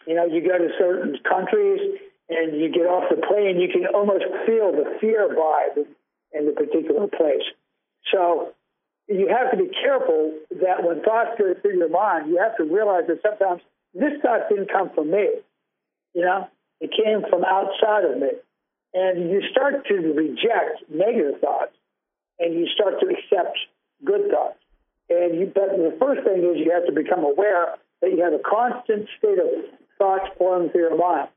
You 0.06 0.16
know, 0.16 0.26
you 0.26 0.42
go 0.48 0.58
to 0.58 0.70
certain 0.78 1.18
countries 1.28 2.00
and 2.30 2.60
you 2.60 2.72
get 2.72 2.86
off 2.86 3.10
the 3.10 3.22
plane, 3.28 3.60
you 3.60 3.68
can 3.68 3.88
almost 3.94 4.24
feel 4.46 4.72
the 4.72 4.98
fear 5.02 5.28
vibe 5.36 5.86
in 6.32 6.46
the 6.46 6.54
particular 6.54 7.08
place. 7.08 7.44
So 8.12 8.54
you 9.08 9.28
have 9.28 9.52
to 9.52 9.58
be 9.58 9.70
careful 9.70 10.34
that 10.62 10.84
when 10.84 11.02
thoughts 11.04 11.32
go 11.38 11.54
through 11.62 11.78
your 11.78 11.90
mind, 11.90 12.30
you 12.30 12.38
have 12.38 12.56
to 12.58 12.64
realize 12.64 13.04
that 13.08 13.22
sometimes 13.22 13.62
this 13.94 14.14
thought 14.22 14.50
didn't 14.50 14.72
come 14.72 14.90
from 14.94 15.12
me. 15.12 15.30
You 16.14 16.22
know, 16.22 16.48
it 16.80 16.92
came 16.92 17.24
from 17.30 17.44
outside 17.44 18.06
of 18.06 18.18
me. 18.18 18.30
And 18.94 19.32
you 19.32 19.42
start 19.52 19.88
to 19.88 19.96
reject 19.96 20.86
negative 20.90 21.42
thoughts 21.42 21.74
and 22.40 22.54
you 22.54 22.68
start 22.68 23.00
to 23.00 23.08
accept 23.08 23.58
good 24.06 24.30
thoughts. 24.30 24.60
And 25.10 25.40
you, 25.40 25.52
but 25.54 25.76
the 25.76 25.98
first 26.00 26.24
thing 26.24 26.44
is 26.44 26.64
you 26.64 26.72
have 26.72 26.86
to 26.86 26.92
become 26.92 27.24
aware 27.24 27.76
that 28.02 28.12
you 28.12 28.24
have 28.24 28.34
a 28.34 28.40
constant 28.40 29.08
state 29.18 29.40
of 29.40 29.48
thoughts 29.98 30.30
flowing 30.38 30.70
through 30.70 30.82
your 30.82 30.98
mind. 30.98 31.30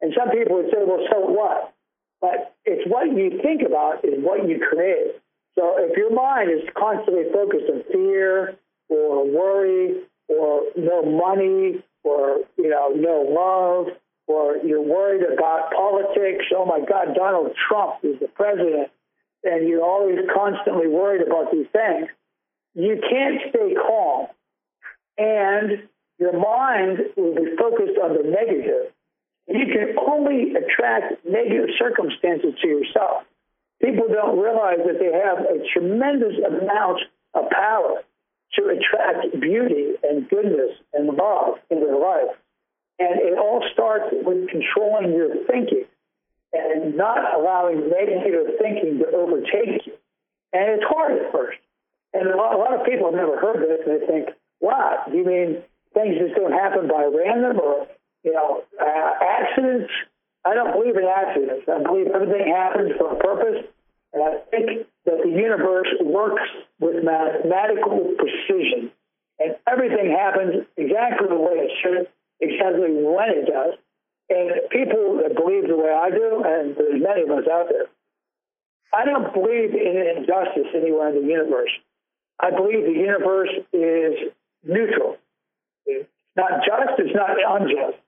And 0.00 0.12
some 0.16 0.30
people 0.30 0.56
would 0.56 0.70
say, 0.72 0.84
well, 0.84 1.04
so 1.10 1.20
what? 1.20 1.74
But 2.20 2.54
it's 2.64 2.88
what 2.88 3.06
you 3.08 3.40
think 3.42 3.62
about 3.62 4.04
is 4.04 4.22
what 4.22 4.48
you 4.48 4.60
create. 4.60 5.16
So 5.60 5.74
if 5.76 5.94
your 5.94 6.10
mind 6.10 6.50
is 6.50 6.66
constantly 6.74 7.24
focused 7.30 7.68
on 7.68 7.82
fear 7.92 8.56
or 8.88 9.26
worry 9.28 10.00
or 10.26 10.62
no 10.74 11.02
money 11.02 11.84
or 12.02 12.38
you 12.56 12.70
know 12.70 12.88
no 12.96 13.28
love 13.28 13.94
or 14.26 14.56
you're 14.64 14.80
worried 14.80 15.22
about 15.22 15.70
politics, 15.76 16.46
oh 16.56 16.64
my 16.64 16.80
God, 16.80 17.14
Donald 17.14 17.52
Trump 17.68 17.96
is 18.02 18.18
the 18.20 18.28
president, 18.28 18.88
and 19.44 19.68
you're 19.68 19.84
always 19.84 20.18
constantly 20.34 20.86
worried 20.86 21.26
about 21.26 21.52
these 21.52 21.66
things, 21.72 22.08
you 22.74 22.98
can't 23.10 23.42
stay 23.50 23.74
calm. 23.74 24.28
And 25.18 25.88
your 26.18 26.32
mind 26.32 27.00
will 27.16 27.34
be 27.34 27.54
focused 27.58 27.98
on 28.02 28.16
the 28.16 28.22
negative. 28.22 28.92
You 29.46 29.66
can 29.66 29.98
only 29.98 30.54
attract 30.54 31.26
negative 31.26 31.68
circumstances 31.76 32.54
to 32.62 32.66
yourself 32.66 33.24
people 33.80 34.08
don't 34.08 34.38
realize 34.38 34.78
that 34.86 34.98
they 34.98 35.12
have 35.12 35.38
a 35.40 35.64
tremendous 35.72 36.36
amount 36.46 37.00
of 37.34 37.50
power 37.50 38.02
to 38.54 38.62
attract 38.68 39.40
beauty 39.40 39.94
and 40.02 40.28
goodness 40.28 40.72
and 40.92 41.06
love 41.06 41.58
in 41.70 41.80
their 41.80 41.98
life. 41.98 42.34
And 42.98 43.20
it 43.20 43.38
all 43.38 43.64
starts 43.72 44.12
with 44.12 44.48
controlling 44.48 45.12
your 45.12 45.46
thinking 45.46 45.84
and 46.52 46.96
not 46.96 47.38
allowing 47.38 47.88
negative 47.88 48.58
thinking 48.60 48.98
to 48.98 49.06
overtake 49.16 49.86
you. 49.86 49.92
And 50.52 50.68
it's 50.68 50.84
hard 50.86 51.12
at 51.12 51.32
first. 51.32 51.58
And 52.12 52.26
a 52.26 52.36
lot, 52.36 52.54
a 52.54 52.58
lot 52.58 52.78
of 52.78 52.84
people 52.84 53.06
have 53.06 53.14
never 53.14 53.38
heard 53.38 53.62
this 53.62 53.86
and 53.86 54.02
they 54.02 54.06
think, 54.06 54.28
wow, 54.60 55.04
you 55.12 55.24
mean 55.24 55.62
things 55.94 56.18
just 56.18 56.34
don't 56.34 56.52
happen 56.52 56.88
by 56.88 57.04
random 57.04 57.60
or, 57.60 57.86
you 58.24 58.32
know, 58.32 58.64
uh, 58.80 59.12
accidents? 59.22 59.90
I 60.44 60.54
don't 60.54 60.72
believe 60.72 60.96
in 60.96 61.04
accidents. 61.04 61.68
I 61.68 61.82
believe 61.82 62.08
everything 62.08 62.48
happens 62.48 62.92
for 62.98 63.12
a 63.12 63.18
purpose. 63.20 63.64
And 64.12 64.22
I 64.22 64.38
think 64.50 64.86
that 65.04 65.22
the 65.22 65.30
universe 65.30 65.88
works 66.02 66.42
with 66.80 67.04
mathematical 67.04 68.14
precision. 68.18 68.90
And 69.38 69.56
everything 69.70 70.10
happens 70.10 70.66
exactly 70.76 71.28
the 71.28 71.36
way 71.36 71.68
it 71.68 71.72
should, 71.82 72.08
exactly 72.40 72.92
when 72.92 73.30
it 73.30 73.46
does. 73.46 73.74
And 74.28 74.50
people 74.70 75.20
that 75.22 75.34
believe 75.34 75.68
the 75.68 75.76
way 75.76 75.90
I 75.90 76.10
do, 76.10 76.42
and 76.44 76.76
there's 76.76 77.02
many 77.02 77.22
of 77.22 77.30
us 77.30 77.44
out 77.50 77.68
there, 77.68 77.86
I 78.92 79.04
don't 79.04 79.32
believe 79.32 79.74
in 79.74 79.96
injustice 80.16 80.72
anywhere 80.74 81.10
in 81.10 81.22
the 81.22 81.28
universe. 81.28 81.70
I 82.40 82.50
believe 82.50 82.84
the 82.84 82.98
universe 82.98 83.50
is 83.72 84.32
neutral. 84.64 85.16
It's 85.86 86.08
not 86.36 86.64
just, 86.64 86.98
it's 86.98 87.14
not 87.14 87.36
unjust. 87.36 87.98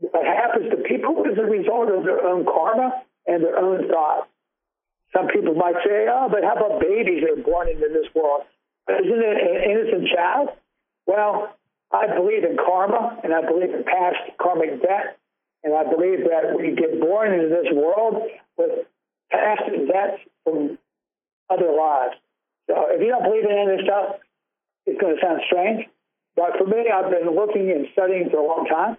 What 0.00 0.26
happens 0.26 0.70
to 0.70 0.76
people 0.88 1.24
is 1.24 1.38
a 1.38 1.42
result 1.42 1.90
of 1.90 2.04
their 2.04 2.26
own 2.26 2.44
karma 2.44 3.02
and 3.26 3.42
their 3.42 3.58
own 3.58 3.88
thoughts. 3.88 4.28
Some 5.16 5.28
people 5.28 5.54
might 5.54 5.76
say, 5.86 6.06
oh, 6.10 6.28
but 6.30 6.42
how 6.42 6.54
about 6.54 6.80
babies 6.80 7.22
that 7.22 7.38
are 7.38 7.42
born 7.42 7.68
into 7.68 7.88
this 7.88 8.10
world? 8.14 8.42
Isn't 8.88 9.22
it 9.22 9.38
an 9.38 9.70
innocent 9.70 10.08
child? 10.14 10.48
Well, 11.06 11.56
I 11.92 12.08
believe 12.08 12.44
in 12.44 12.56
karma 12.56 13.20
and 13.22 13.32
I 13.32 13.40
believe 13.46 13.72
in 13.72 13.84
past 13.84 14.18
karmic 14.40 14.82
debt. 14.82 15.18
And 15.62 15.72
I 15.72 15.84
believe 15.84 16.28
that 16.28 16.54
we 16.54 16.74
get 16.76 17.00
born 17.00 17.32
into 17.32 17.48
this 17.48 17.72
world 17.72 18.22
with 18.58 18.86
past 19.30 19.62
debts 19.64 20.20
from 20.42 20.76
other 21.48 21.72
lives. 21.72 22.14
So 22.68 22.74
if 22.90 23.00
you 23.00 23.08
don't 23.08 23.22
believe 23.22 23.44
in 23.44 23.52
any 23.52 23.72
of 23.72 23.78
this 23.78 23.86
stuff, 23.86 24.16
it's 24.84 25.00
going 25.00 25.16
to 25.16 25.20
sound 25.22 25.40
strange. 25.46 25.86
But 26.36 26.58
for 26.58 26.66
me, 26.66 26.90
I've 26.92 27.10
been 27.10 27.34
looking 27.34 27.70
and 27.70 27.86
studying 27.92 28.28
for 28.28 28.38
a 28.38 28.46
long 28.46 28.66
time. 28.66 28.98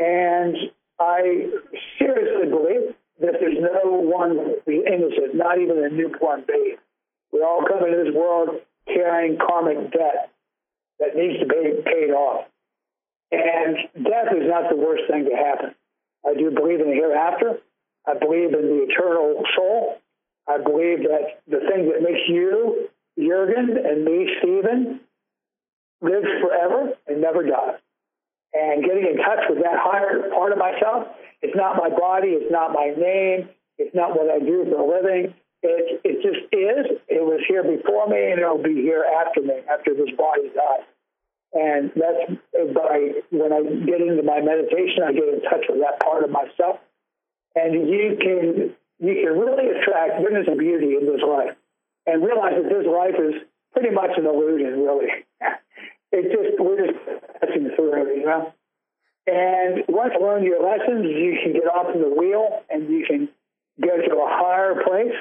And 0.00 0.56
I 0.98 1.46
seriously 1.98 2.48
believe 2.48 2.94
that 3.20 3.34
there's 3.38 3.60
no 3.60 3.90
one 3.92 4.56
who's 4.64 4.84
innocent, 4.86 5.34
not 5.34 5.60
even 5.60 5.84
a 5.84 5.90
newborn 5.90 6.44
babe. 6.48 6.78
We 7.32 7.42
all 7.42 7.62
come 7.68 7.84
into 7.84 8.04
this 8.04 8.14
world 8.14 8.60
carrying 8.86 9.38
karmic 9.38 9.92
debt 9.92 10.30
that 10.98 11.14
needs 11.14 11.38
to 11.40 11.46
be 11.46 11.82
paid 11.84 12.10
off. 12.10 12.46
And 13.30 13.76
death 14.02 14.32
is 14.34 14.48
not 14.48 14.70
the 14.70 14.76
worst 14.76 15.02
thing 15.08 15.28
to 15.28 15.36
happen. 15.36 15.74
I 16.26 16.34
do 16.34 16.50
believe 16.50 16.80
in 16.80 16.88
the 16.88 16.94
hereafter. 16.94 17.58
I 18.06 18.14
believe 18.18 18.54
in 18.54 18.62
the 18.62 18.86
eternal 18.88 19.42
soul. 19.54 19.98
I 20.48 20.58
believe 20.58 21.00
that 21.04 21.40
the 21.46 21.60
thing 21.70 21.90
that 21.92 22.02
makes 22.02 22.26
you, 22.26 22.88
Jürgen, 23.18 23.76
and 23.86 24.04
me, 24.04 24.28
Stephen, 24.38 25.00
lives 26.00 26.26
forever 26.40 26.92
and 27.06 27.20
never 27.20 27.44
dies. 27.44 27.78
And 28.52 28.82
getting 28.82 29.06
in 29.06 29.16
touch 29.18 29.46
with 29.48 29.62
that 29.62 29.78
higher 29.78 30.28
part 30.30 30.52
of 30.52 30.58
myself, 30.58 31.06
it's 31.42 31.54
not 31.54 31.76
my 31.76 31.88
body, 31.88 32.34
it's 32.34 32.50
not 32.50 32.72
my 32.72 32.92
name, 32.96 33.48
it's 33.78 33.94
not 33.94 34.10
what 34.10 34.28
I 34.28 34.38
do 34.38 34.66
for 34.66 34.82
a 34.82 34.86
living. 34.86 35.34
It, 35.62 36.00
it 36.04 36.16
just 36.22 36.50
is. 36.52 36.98
It 37.08 37.22
was 37.22 37.40
here 37.46 37.62
before 37.62 38.08
me 38.08 38.32
and 38.32 38.40
it'll 38.40 38.62
be 38.62 38.74
here 38.74 39.04
after 39.04 39.40
me, 39.40 39.60
after 39.70 39.94
this 39.94 40.10
body 40.16 40.50
dies. 40.50 40.88
And 41.52 41.90
that's 41.94 42.40
by 42.74 43.10
when 43.30 43.52
I 43.52 43.62
get 43.62 44.00
into 44.00 44.22
my 44.22 44.40
meditation, 44.40 45.02
I 45.02 45.12
get 45.12 45.28
in 45.28 45.42
touch 45.42 45.66
with 45.68 45.80
that 45.82 45.98
part 46.00 46.22
of 46.22 46.30
myself. 46.30 46.78
And 47.56 47.88
you 47.88 48.16
can 48.20 48.74
you 49.00 49.14
can 49.24 49.34
really 49.34 49.66
attract 49.74 50.22
goodness 50.22 50.46
and 50.46 50.58
beauty 50.58 50.94
in 50.94 51.06
this 51.06 51.22
life, 51.26 51.56
and 52.06 52.22
realize 52.22 52.54
that 52.54 52.68
this 52.68 52.86
life 52.86 53.18
is 53.18 53.42
pretty 53.72 53.90
much 53.90 54.10
an 54.16 54.26
illusion, 54.26 54.80
really. 54.84 55.08
it 56.12 56.30
just 56.32 56.60
we're 56.60 56.86
just 56.86 56.98
passing 57.40 57.70
through, 57.76 58.16
you 58.16 58.26
know. 58.26 58.52
And 59.26 59.84
once 59.88 60.12
you 60.18 60.26
learn 60.26 60.44
your 60.44 60.62
lessons, 60.62 61.04
you 61.06 61.38
can 61.42 61.52
get 61.52 61.64
off 61.64 61.92
the 61.92 62.08
wheel 62.08 62.62
and 62.68 62.90
you 62.90 63.04
can 63.06 63.28
go 63.80 63.96
to 63.96 64.14
a 64.16 64.28
higher 64.28 64.82
place. 64.82 65.14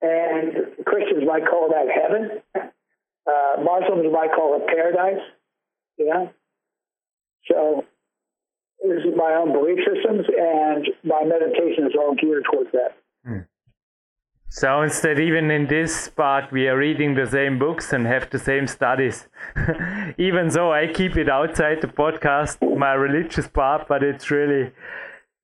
And 0.00 0.84
Christians 0.84 1.24
might 1.26 1.46
call 1.46 1.70
that 1.70 1.86
heaven. 1.90 2.42
Uh, 2.54 3.62
Muslims 3.62 4.12
might 4.12 4.32
call 4.34 4.56
it 4.56 4.66
paradise. 4.66 5.22
Yeah. 5.98 6.28
So 7.50 7.84
this 8.82 9.04
is 9.04 9.14
my 9.16 9.34
own 9.34 9.52
belief 9.52 9.78
systems, 9.84 10.26
and 10.28 10.86
my 11.02 11.24
meditation 11.24 11.86
is 11.86 11.92
all 11.98 12.14
geared 12.14 12.44
towards 12.50 12.70
that. 12.72 12.96
Hmm. 13.26 13.40
Sounds 14.50 15.00
that 15.02 15.20
even 15.20 15.50
in 15.50 15.66
this 15.66 16.08
part 16.08 16.50
we 16.50 16.68
are 16.68 16.76
reading 16.76 17.14
the 17.14 17.26
same 17.26 17.58
books 17.58 17.92
and 17.92 18.06
have 18.06 18.30
the 18.30 18.38
same 18.38 18.66
studies. 18.66 19.28
even 20.18 20.50
so, 20.50 20.72
I 20.72 20.86
keep 20.86 21.16
it 21.16 21.28
outside 21.28 21.80
the 21.82 21.88
podcast, 21.88 22.58
my 22.76 22.94
religious 22.94 23.46
part, 23.46 23.86
but 23.88 24.02
it's 24.02 24.30
really 24.30 24.72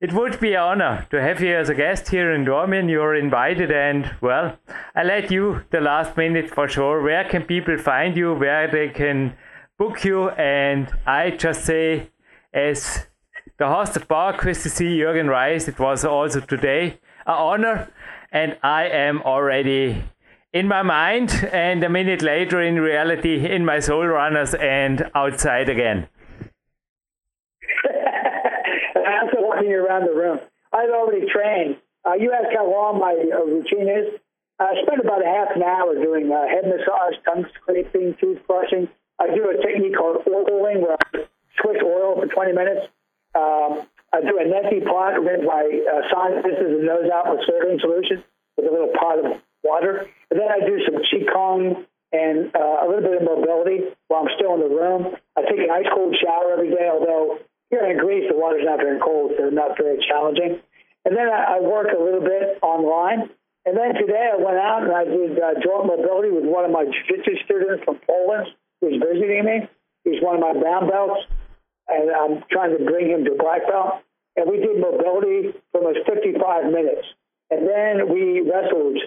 it 0.00 0.12
would 0.12 0.38
be 0.38 0.52
an 0.52 0.60
honor 0.60 1.06
to 1.10 1.18
have 1.20 1.40
you 1.40 1.56
as 1.56 1.70
a 1.70 1.74
guest 1.74 2.08
here 2.08 2.32
in 2.32 2.44
Dornbirn. 2.44 2.90
You're 2.90 3.14
invited, 3.14 3.70
and 3.70 4.10
well, 4.20 4.58
I 4.94 5.02
let 5.02 5.30
you 5.30 5.62
the 5.70 5.80
last 5.80 6.16
minute 6.16 6.50
for 6.50 6.68
sure. 6.68 7.00
Where 7.00 7.24
can 7.24 7.44
people 7.44 7.78
find 7.78 8.14
you? 8.14 8.34
Where 8.34 8.70
they 8.70 8.88
can 8.88 9.34
book 9.78 10.04
you? 10.04 10.28
And 10.30 10.92
I 11.06 11.30
just 11.30 11.64
say, 11.64 12.10
as 12.52 13.06
the 13.58 13.68
host 13.68 13.96
of 13.96 14.06
PowerQuest 14.06 14.66
CC 14.66 14.98
Jürgen 14.98 15.30
Reis, 15.30 15.68
it 15.68 15.78
was 15.78 16.04
also 16.04 16.40
today 16.40 17.00
an 17.26 17.34
honor, 17.34 17.88
and 18.34 18.58
I 18.62 18.88
am 18.88 19.22
already 19.22 20.02
in 20.52 20.68
my 20.68 20.82
mind, 20.82 21.48
and 21.52 21.82
a 21.82 21.88
minute 21.88 22.20
later 22.20 22.60
in 22.60 22.78
reality 22.80 23.46
in 23.46 23.64
my 23.64 23.80
Sole 23.80 24.06
Runners 24.06 24.54
and 24.54 25.10
outside 25.14 25.68
again. 25.68 26.08
walking 29.54 29.72
around 29.72 30.06
the 30.06 30.14
room. 30.14 30.40
I've 30.72 30.90
already 30.90 31.26
trained. 31.30 31.76
Uh, 32.04 32.14
you 32.14 32.32
asked 32.32 32.54
how 32.54 32.70
long 32.70 32.98
my 32.98 33.14
uh, 33.14 33.44
routine 33.44 33.88
is. 33.88 34.20
I 34.58 34.74
spend 34.82 35.00
about 35.00 35.22
a 35.22 35.28
half 35.28 35.56
an 35.56 35.62
hour 35.62 35.94
doing 35.94 36.30
uh, 36.30 36.46
head 36.46 36.64
massage, 36.66 37.14
tongue 37.24 37.46
scraping, 37.54 38.14
tooth 38.20 38.38
brushing. 38.46 38.88
I 39.18 39.34
do 39.34 39.50
a 39.50 39.62
technique 39.62 39.96
called 39.96 40.26
oiling 40.26 40.82
where 40.82 40.96
I 40.98 41.26
switch 41.62 41.82
oil 41.82 42.20
for 42.20 42.26
20 42.26 42.52
minutes. 42.52 42.86
Um, 43.34 43.86
I 44.14 44.22
do 44.22 44.38
a 44.38 44.46
neti 44.46 44.78
pot 44.86 45.18
rinse 45.18 45.42
my 45.42 45.66
uh, 45.66 46.06
sinuses 46.06 46.78
and 46.78 46.86
nose 46.86 47.10
out 47.10 47.34
with 47.34 47.42
saline 47.50 47.82
solution 47.82 48.22
with 48.56 48.70
a 48.70 48.70
little 48.70 48.94
pot 48.94 49.18
of 49.18 49.42
water. 49.66 50.06
And 50.30 50.38
then 50.38 50.46
I 50.46 50.62
do 50.62 50.78
some 50.86 51.02
qigong 51.02 51.82
and 52.14 52.54
uh, 52.54 52.84
a 52.84 52.86
little 52.86 53.02
bit 53.02 53.18
of 53.18 53.26
mobility 53.26 53.90
while 54.06 54.22
I'm 54.22 54.30
still 54.38 54.54
in 54.54 54.62
the 54.62 54.70
room. 54.70 55.18
I 55.34 55.42
take 55.42 55.58
an 55.58 55.74
ice 55.74 55.90
cold 55.90 56.14
shower 56.22 56.54
every 56.54 56.70
day, 56.70 56.86
although 56.86 57.42
here 57.70 57.82
in 57.90 57.98
Greece, 57.98 58.30
the 58.30 58.38
water's 58.38 58.62
not 58.62 58.78
very 58.78 59.00
cold, 59.02 59.32
so 59.34 59.50
not 59.50 59.74
very 59.74 59.98
challenging. 60.06 60.62
And 61.04 61.16
then 61.16 61.26
I, 61.26 61.58
I 61.58 61.60
work 61.60 61.90
a 61.90 61.98
little 61.98 62.22
bit 62.22 62.62
online. 62.62 63.34
And 63.66 63.74
then 63.74 63.98
today 63.98 64.30
I 64.30 64.38
went 64.38 64.62
out 64.62 64.86
and 64.86 64.92
I 64.94 65.04
did 65.10 65.42
uh, 65.42 65.58
joint 65.58 65.90
mobility 65.90 66.30
with 66.30 66.44
one 66.44 66.64
of 66.64 66.70
my 66.70 66.84
jiu-jitsu 66.84 67.42
students 67.44 67.82
from 67.82 67.98
Poland 68.06 68.46
who's 68.80 69.02
visiting 69.02 69.42
me. 69.44 69.66
He's 70.04 70.22
one 70.22 70.36
of 70.36 70.40
my 70.40 70.52
brown 70.52 70.86
belts, 70.86 71.24
and 71.88 72.10
I'm 72.10 72.44
trying 72.50 72.76
to 72.76 72.84
bring 72.84 73.10
him 73.10 73.24
to 73.24 73.34
black 73.38 73.66
belt. 73.66 74.00
And 74.36 74.50
we 74.50 74.58
did 74.58 74.80
mobility 74.80 75.54
for 75.70 75.82
almost 75.82 76.06
55 76.06 76.72
minutes. 76.72 77.06
And 77.50 77.68
then 77.68 78.10
we 78.10 78.40
wrestled 78.40 78.98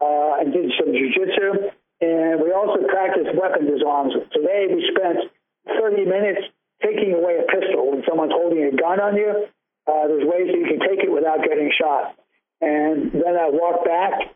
uh, 0.00 0.38
and 0.38 0.52
did 0.52 0.70
some 0.78 0.92
jiu-jitsu. 0.92 1.74
And 2.00 2.40
we 2.40 2.52
also 2.52 2.86
practiced 2.86 3.34
weapon 3.34 3.66
disarms. 3.66 4.14
Today 4.32 4.70
we 4.70 4.86
spent 4.94 5.30
30 5.66 6.04
minutes 6.04 6.46
taking 6.82 7.14
away 7.14 7.42
a 7.42 7.46
pistol 7.50 7.90
when 7.90 8.04
someone's 8.08 8.32
holding 8.32 8.64
a 8.64 8.76
gun 8.76 9.00
on 9.00 9.16
you. 9.16 9.46
Uh, 9.86 10.06
there's 10.06 10.24
ways 10.24 10.46
that 10.46 10.58
you 10.58 10.66
can 10.68 10.80
take 10.86 11.02
it 11.02 11.10
without 11.10 11.42
getting 11.42 11.72
shot. 11.74 12.14
And 12.60 13.10
then 13.12 13.34
I 13.34 13.50
walked 13.50 13.84
back 13.84 14.34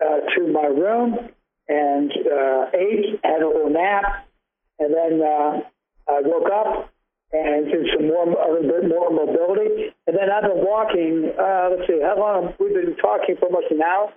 uh, 0.00 0.20
to 0.36 0.52
my 0.52 0.66
room 0.66 1.30
and 1.68 2.12
uh, 2.12 2.66
ate, 2.74 3.20
had 3.24 3.42
a 3.42 3.46
little 3.46 3.70
nap, 3.70 4.28
and 4.78 4.92
then 4.92 5.22
uh, 5.22 5.60
I 6.08 6.20
woke 6.22 6.50
up 6.52 6.91
and 7.32 7.66
did 7.66 7.88
some 7.96 8.08
more, 8.08 8.28
a 8.28 8.48
little 8.52 8.68
bit 8.68 8.88
more 8.88 9.10
mobility. 9.10 9.92
And 10.06 10.16
then 10.16 10.28
I've 10.30 10.44
been 10.44 10.64
walking. 10.64 11.32
Uh, 11.32 11.72
let's 11.72 11.88
see, 11.88 12.00
how 12.00 12.16
long 12.18 12.54
we've 12.60 12.74
been 12.74 12.96
talking 12.96 13.36
for 13.40 13.46
almost 13.46 13.72
an 13.72 13.82
hour. 13.82 14.12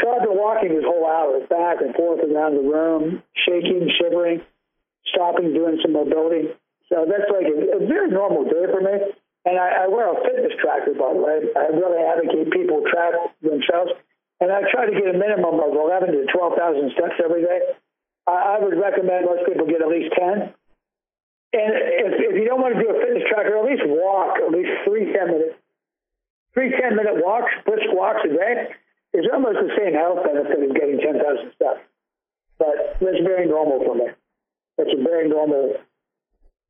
So 0.00 0.10
I've 0.10 0.26
been 0.26 0.36
walking 0.36 0.74
this 0.74 0.84
whole 0.84 1.06
hour, 1.06 1.38
back 1.46 1.80
and 1.80 1.94
forth 1.94 2.20
around 2.20 2.58
the 2.58 2.66
room, 2.66 3.22
shaking, 3.46 3.88
shivering 3.96 4.42
stopping, 5.12 5.52
doing 5.52 5.78
some 5.82 5.92
mobility. 5.92 6.50
So 6.88 7.04
that's 7.04 7.28
like 7.28 7.48
a, 7.48 7.78
a 7.78 7.86
very 7.86 8.10
normal 8.10 8.44
day 8.44 8.64
for 8.68 8.80
me. 8.80 9.14
And 9.44 9.56
I, 9.60 9.84
I 9.84 9.88
wear 9.88 10.08
a 10.08 10.16
fitness 10.24 10.56
tracker, 10.60 10.96
by 10.96 11.12
the 11.12 11.20
way. 11.20 11.38
I 11.52 11.68
really 11.72 12.00
advocate 12.00 12.52
people 12.52 12.80
track 12.88 13.12
themselves. 13.40 13.92
And 14.40 14.50
I 14.50 14.64
try 14.72 14.88
to 14.88 14.92
get 14.92 15.08
a 15.08 15.16
minimum 15.16 15.60
of 15.60 15.72
11 15.72 16.12
to 16.12 16.26
12,000 16.32 16.92
steps 16.96 17.16
every 17.22 17.44
day. 17.44 17.60
I, 18.26 18.56
I 18.56 18.64
would 18.64 18.76
recommend 18.76 19.28
most 19.28 19.44
people 19.46 19.68
get 19.68 19.80
at 19.80 19.88
least 19.88 20.12
10. 20.16 20.52
And 21.54 21.70
if, 21.70 22.10
if 22.18 22.34
you 22.34 22.50
don't 22.50 22.58
want 22.58 22.74
to 22.74 22.82
do 22.82 22.90
a 22.90 22.98
fitness 22.98 23.22
tracker, 23.30 23.54
at 23.54 23.62
least 23.62 23.86
walk 23.86 24.42
at 24.42 24.50
least 24.50 24.74
three 24.82 25.14
10 25.14 25.14
minutes. 25.30 25.54
Three 26.50 26.74
10 26.74 26.98
minute 26.98 27.22
walks, 27.22 27.54
brisk 27.62 27.86
walks 27.94 28.26
a 28.26 28.30
day 28.34 28.74
is 29.14 29.26
almost 29.30 29.62
the 29.62 29.70
same 29.78 29.94
health 29.94 30.26
benefit 30.26 30.58
as 30.58 30.74
getting 30.74 30.98
10,000 30.98 31.22
steps. 31.54 31.82
But 32.58 32.98
that's 32.98 33.22
very 33.22 33.46
normal 33.46 33.86
for 33.86 33.94
me. 33.94 34.10
It's 34.78 34.90
a 34.90 35.02
very 35.02 35.30
normal 35.30 35.78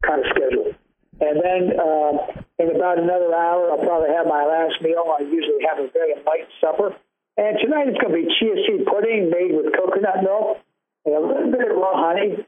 kind 0.04 0.20
of 0.20 0.28
schedule. 0.36 0.76
And 1.20 1.40
then 1.40 1.80
um, 1.80 2.44
in 2.60 2.76
about 2.76 3.00
another 3.00 3.32
hour, 3.32 3.72
I'll 3.72 3.80
probably 3.80 4.12
have 4.12 4.28
my 4.28 4.44
last 4.44 4.84
meal. 4.84 5.08
I 5.08 5.24
usually 5.24 5.64
have 5.64 5.80
a 5.80 5.88
very 5.92 6.12
light 6.28 6.44
supper. 6.60 6.92
And 7.40 7.56
tonight 7.56 7.88
it's 7.88 8.00
going 8.04 8.12
to 8.12 8.20
be 8.20 8.28
chia 8.36 8.56
seed 8.68 8.84
pudding 8.84 9.32
made 9.32 9.56
with 9.56 9.72
coconut 9.72 10.20
milk 10.20 10.60
and 11.04 11.14
a 11.14 11.20
little 11.20 11.50
bit 11.50 11.70
of 11.70 11.76
raw 11.76 11.96
honey, 11.96 12.44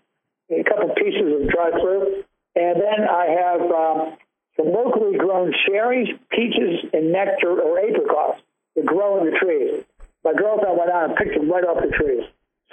and 0.48 0.60
a 0.60 0.64
couple 0.68 0.92
pieces 0.96 1.32
of 1.32 1.48
dry 1.48 1.70
fruit. 1.72 2.25
And 2.56 2.80
then 2.80 3.04
I 3.04 3.26
have 3.36 3.60
um, 3.70 4.16
some 4.56 4.72
locally 4.72 5.18
grown 5.18 5.52
cherries, 5.68 6.08
peaches, 6.30 6.88
and 6.92 7.12
nectar 7.12 7.60
or 7.60 7.78
apricots 7.78 8.40
that 8.74 8.86
grow 8.86 9.20
in 9.20 9.30
the 9.30 9.38
trees. 9.38 9.84
My 10.24 10.32
girlfriend 10.32 10.76
went 10.76 10.90
out 10.90 11.10
and 11.10 11.16
picked 11.16 11.36
them 11.36 11.50
right 11.52 11.64
off 11.64 11.84
the 11.84 11.92
trees. 11.92 12.24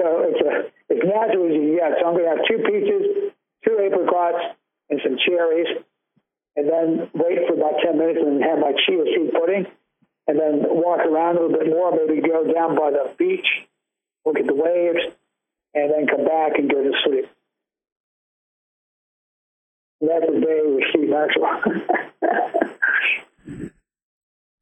so 0.00 0.06
it's 0.30 0.40
a 0.40 0.70
as 0.94 0.98
natural 1.04 1.46
as 1.46 1.54
you 1.54 1.78
get. 1.78 1.98
So 2.00 2.06
I'm 2.06 2.14
going 2.14 2.26
to 2.26 2.34
have 2.38 2.46
two 2.46 2.62
peaches, 2.66 3.34
two 3.66 3.78
apricots, 3.78 4.56
and 4.90 5.00
some 5.04 5.16
cherries, 5.26 5.68
and 6.56 6.68
then 6.68 7.10
wait 7.14 7.46
for 7.46 7.54
about 7.54 7.78
10 7.82 7.98
minutes 7.98 8.18
and 8.22 8.42
have 8.42 8.58
my 8.58 8.72
chia 8.86 9.04
seed 9.06 9.32
pudding, 9.32 9.66
and 10.26 10.38
then 10.38 10.66
walk 10.66 11.00
around 11.06 11.36
a 11.36 11.42
little 11.42 11.58
bit 11.58 11.68
more, 11.68 11.94
maybe 11.94 12.20
go 12.26 12.42
down 12.52 12.74
by 12.74 12.90
the 12.90 13.10
beach, 13.18 13.46
look 14.24 14.38
at 14.38 14.46
the 14.46 14.54
waves, 14.54 15.14
and 15.74 15.92
then 15.92 16.06
come 16.06 16.24
back 16.24 16.58
and 16.58 16.70
go 16.70 16.82
to 16.82 16.92
sleep. 17.04 17.26
That's 20.00 20.26
the 20.26 20.40
day 20.40 20.60
with 20.64 20.84
Steve 20.90 21.10
Maxwell. 21.10 21.60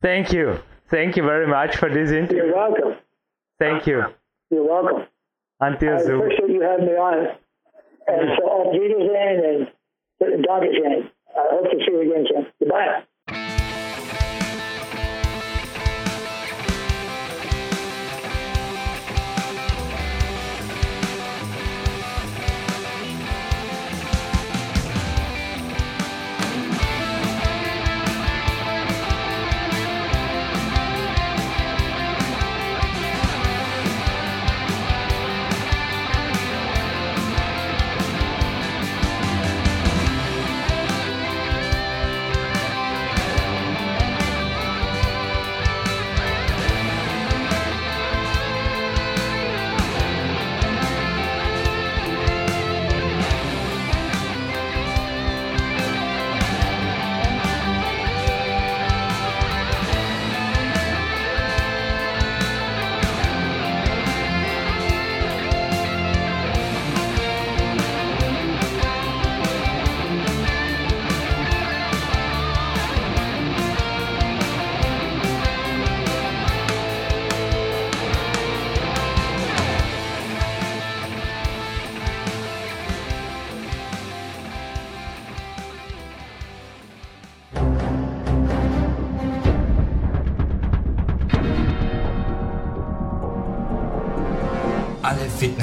Thank 0.02 0.32
you. 0.32 0.58
Thank 0.90 1.16
you 1.16 1.22
very 1.22 1.46
much 1.46 1.76
for 1.76 1.88
this 1.88 2.10
interview. 2.10 2.44
You're 2.46 2.54
welcome. 2.54 2.94
Thank 3.58 3.86
you. 3.86 4.04
You're 4.50 4.66
welcome. 4.66 5.06
Until 5.60 5.94
I 5.94 6.02
soon. 6.02 6.20
appreciate 6.20 6.50
you 6.50 6.62
having 6.62 6.86
me 6.86 6.92
on. 6.92 7.28
And 8.06 8.30
so 8.38 8.46
uh, 8.46 8.50
auf 8.50 8.72
Wiedersehen 8.72 9.68
and 10.20 10.44
Dankeschön. 10.44 11.10
I 11.36 11.46
hope 11.50 11.70
to 11.70 11.76
see 11.78 11.92
you 11.92 12.00
again 12.00 12.26
soon. 12.32 12.37